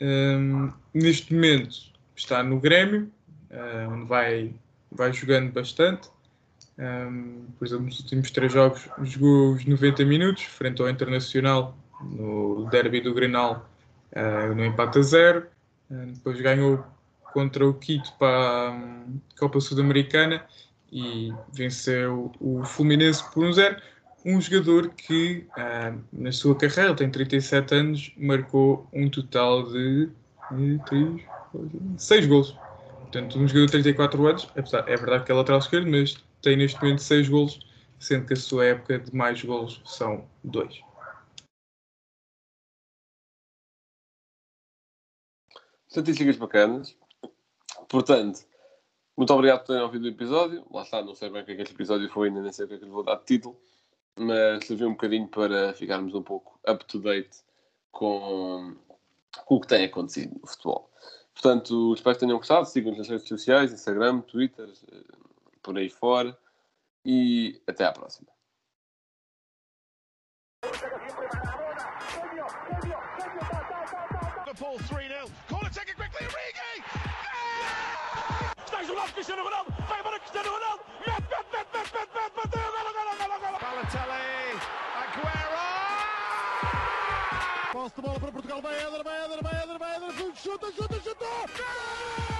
Ahm, 0.00 0.70
neste 0.94 1.34
momento 1.34 1.76
está 2.14 2.40
no 2.44 2.60
Grêmio, 2.60 3.10
ah, 3.50 3.88
onde 3.90 4.06
vai, 4.06 4.54
vai 4.92 5.12
jogando 5.12 5.50
bastante. 5.50 6.08
Um, 6.78 7.46
por 7.58 7.66
exemplo, 7.66 7.86
nos 7.86 7.98
últimos 8.00 8.30
três 8.30 8.52
jogos 8.52 8.88
jogou 9.02 9.54
os 9.54 9.64
90 9.64 10.04
minutos, 10.04 10.44
frente 10.44 10.80
ao 10.80 10.88
Internacional, 10.90 11.76
no 12.00 12.68
derby 12.70 13.00
do 13.00 13.14
Grenal, 13.14 13.68
ah, 14.14 14.48
no 14.54 14.64
empate 14.64 14.98
a 14.98 15.02
zero. 15.02 15.46
Ah, 15.90 16.04
depois 16.06 16.40
ganhou 16.40 16.84
contra 17.32 17.66
o 17.66 17.74
Quito 17.74 18.12
para 18.18 18.70
a 18.70 19.38
Copa 19.38 19.60
Sul-Americana 19.60 20.44
e 20.90 21.32
venceu 21.52 22.32
o 22.40 22.64
Fluminense 22.64 23.22
por 23.32 23.44
1-0. 23.44 23.80
Um 24.24 24.40
jogador 24.40 24.88
que, 24.90 25.46
ah, 25.56 25.94
na 26.12 26.32
sua 26.32 26.56
carreira, 26.56 26.94
tem 26.94 27.10
37 27.10 27.74
anos, 27.74 28.12
marcou 28.16 28.88
um 28.92 29.08
total 29.08 29.62
de 29.70 30.08
6 31.96 32.26
gols. 32.26 32.56
Portanto, 33.00 33.38
um 33.38 33.46
jogador 33.46 33.66
de 33.66 33.72
34 33.72 34.26
anos, 34.26 34.48
é 34.54 34.96
verdade 34.96 35.24
que 35.24 35.30
é 35.30 35.34
lateral 35.34 35.60
esquerdo, 35.60 35.88
mas 35.88 36.16
tem 36.42 36.56
neste 36.56 36.80
momento 36.82 37.02
6 37.02 37.28
gols, 37.28 37.60
sendo 38.00 38.26
que 38.26 38.32
a 38.32 38.36
sua 38.36 38.64
época 38.66 38.98
de 38.98 39.14
mais 39.14 39.42
gols 39.42 39.80
são 39.84 40.24
2. 40.42 40.80
Estatísticas 45.96 46.36
bacanas. 46.36 46.94
Portanto, 47.88 48.44
muito 49.16 49.32
obrigado 49.32 49.60
por 49.60 49.68
terem 49.68 49.82
ouvido 49.82 50.04
o 50.04 50.08
episódio. 50.08 50.66
Lá 50.70 50.82
está, 50.82 51.02
não 51.02 51.14
sei 51.14 51.30
bem 51.30 51.40
o 51.40 51.44
que 51.46 51.52
é 51.52 51.56
que 51.56 51.62
este 51.62 51.74
episódio 51.74 52.06
foi, 52.10 52.28
ainda 52.28 52.42
nem 52.42 52.52
sei 52.52 52.66
o 52.66 52.68
que 52.68 52.74
é 52.74 52.78
que 52.78 52.84
lhe 52.84 52.90
vou 52.90 53.02
dar 53.02 53.14
de 53.14 53.24
título, 53.24 53.58
mas 54.14 54.66
serviu 54.66 54.88
um 54.88 54.92
bocadinho 54.92 55.26
para 55.26 55.72
ficarmos 55.72 56.14
um 56.14 56.22
pouco 56.22 56.60
up 56.68 56.84
to 56.84 56.98
date 56.98 57.38
com, 57.90 58.76
com 59.46 59.54
o 59.54 59.60
que 59.62 59.68
tem 59.68 59.86
acontecido 59.86 60.38
no 60.38 60.46
futebol. 60.46 60.90
Portanto, 61.32 61.94
espero 61.94 62.14
que 62.14 62.20
tenham 62.20 62.36
gostado. 62.36 62.66
Sigam-nos 62.66 62.98
nas 62.98 63.08
redes 63.08 63.28
sociais, 63.28 63.72
Instagram, 63.72 64.20
Twitter, 64.20 64.68
eh, 64.92 65.02
por 65.62 65.78
aí 65.78 65.88
fora. 65.88 66.36
E 67.06 67.58
até 67.66 67.86
à 67.86 67.92
próxima. 67.92 68.35
Cristiano 79.26 79.42
Ronaldo. 79.42 79.74
Vai 79.88 79.98
embora 79.98 80.20
Cristiano 80.20 80.50
Ronaldo. 80.50 80.84
Mete, 81.04 81.10
mete, 81.10 81.50
mete, 81.50 81.66
mete, 81.74 81.90
mete, 81.98 82.14
mete, 82.14 82.32
bateu, 82.36 82.62
golo, 82.62 82.92
golo, 82.94 83.16
golo, 83.18 83.36
golo. 83.40 83.58
Balotelli. 83.58 84.60
Aguero! 85.02 85.64
Posse 87.72 87.94
de 87.96 88.02
bola 88.02 88.20
para 88.20 88.30
Portugal. 88.30 88.62
Vai 88.62 88.74
Éder, 88.78 89.02
vai 89.02 89.24
Éder, 89.24 89.42
vai 89.42 89.62
Éder, 89.64 89.78
vai 89.80 89.96
Éder. 89.96 90.12
Chuta, 90.36 90.70
chuta, 90.70 91.00
chuta. 91.00 91.24
Gol! 91.24 92.35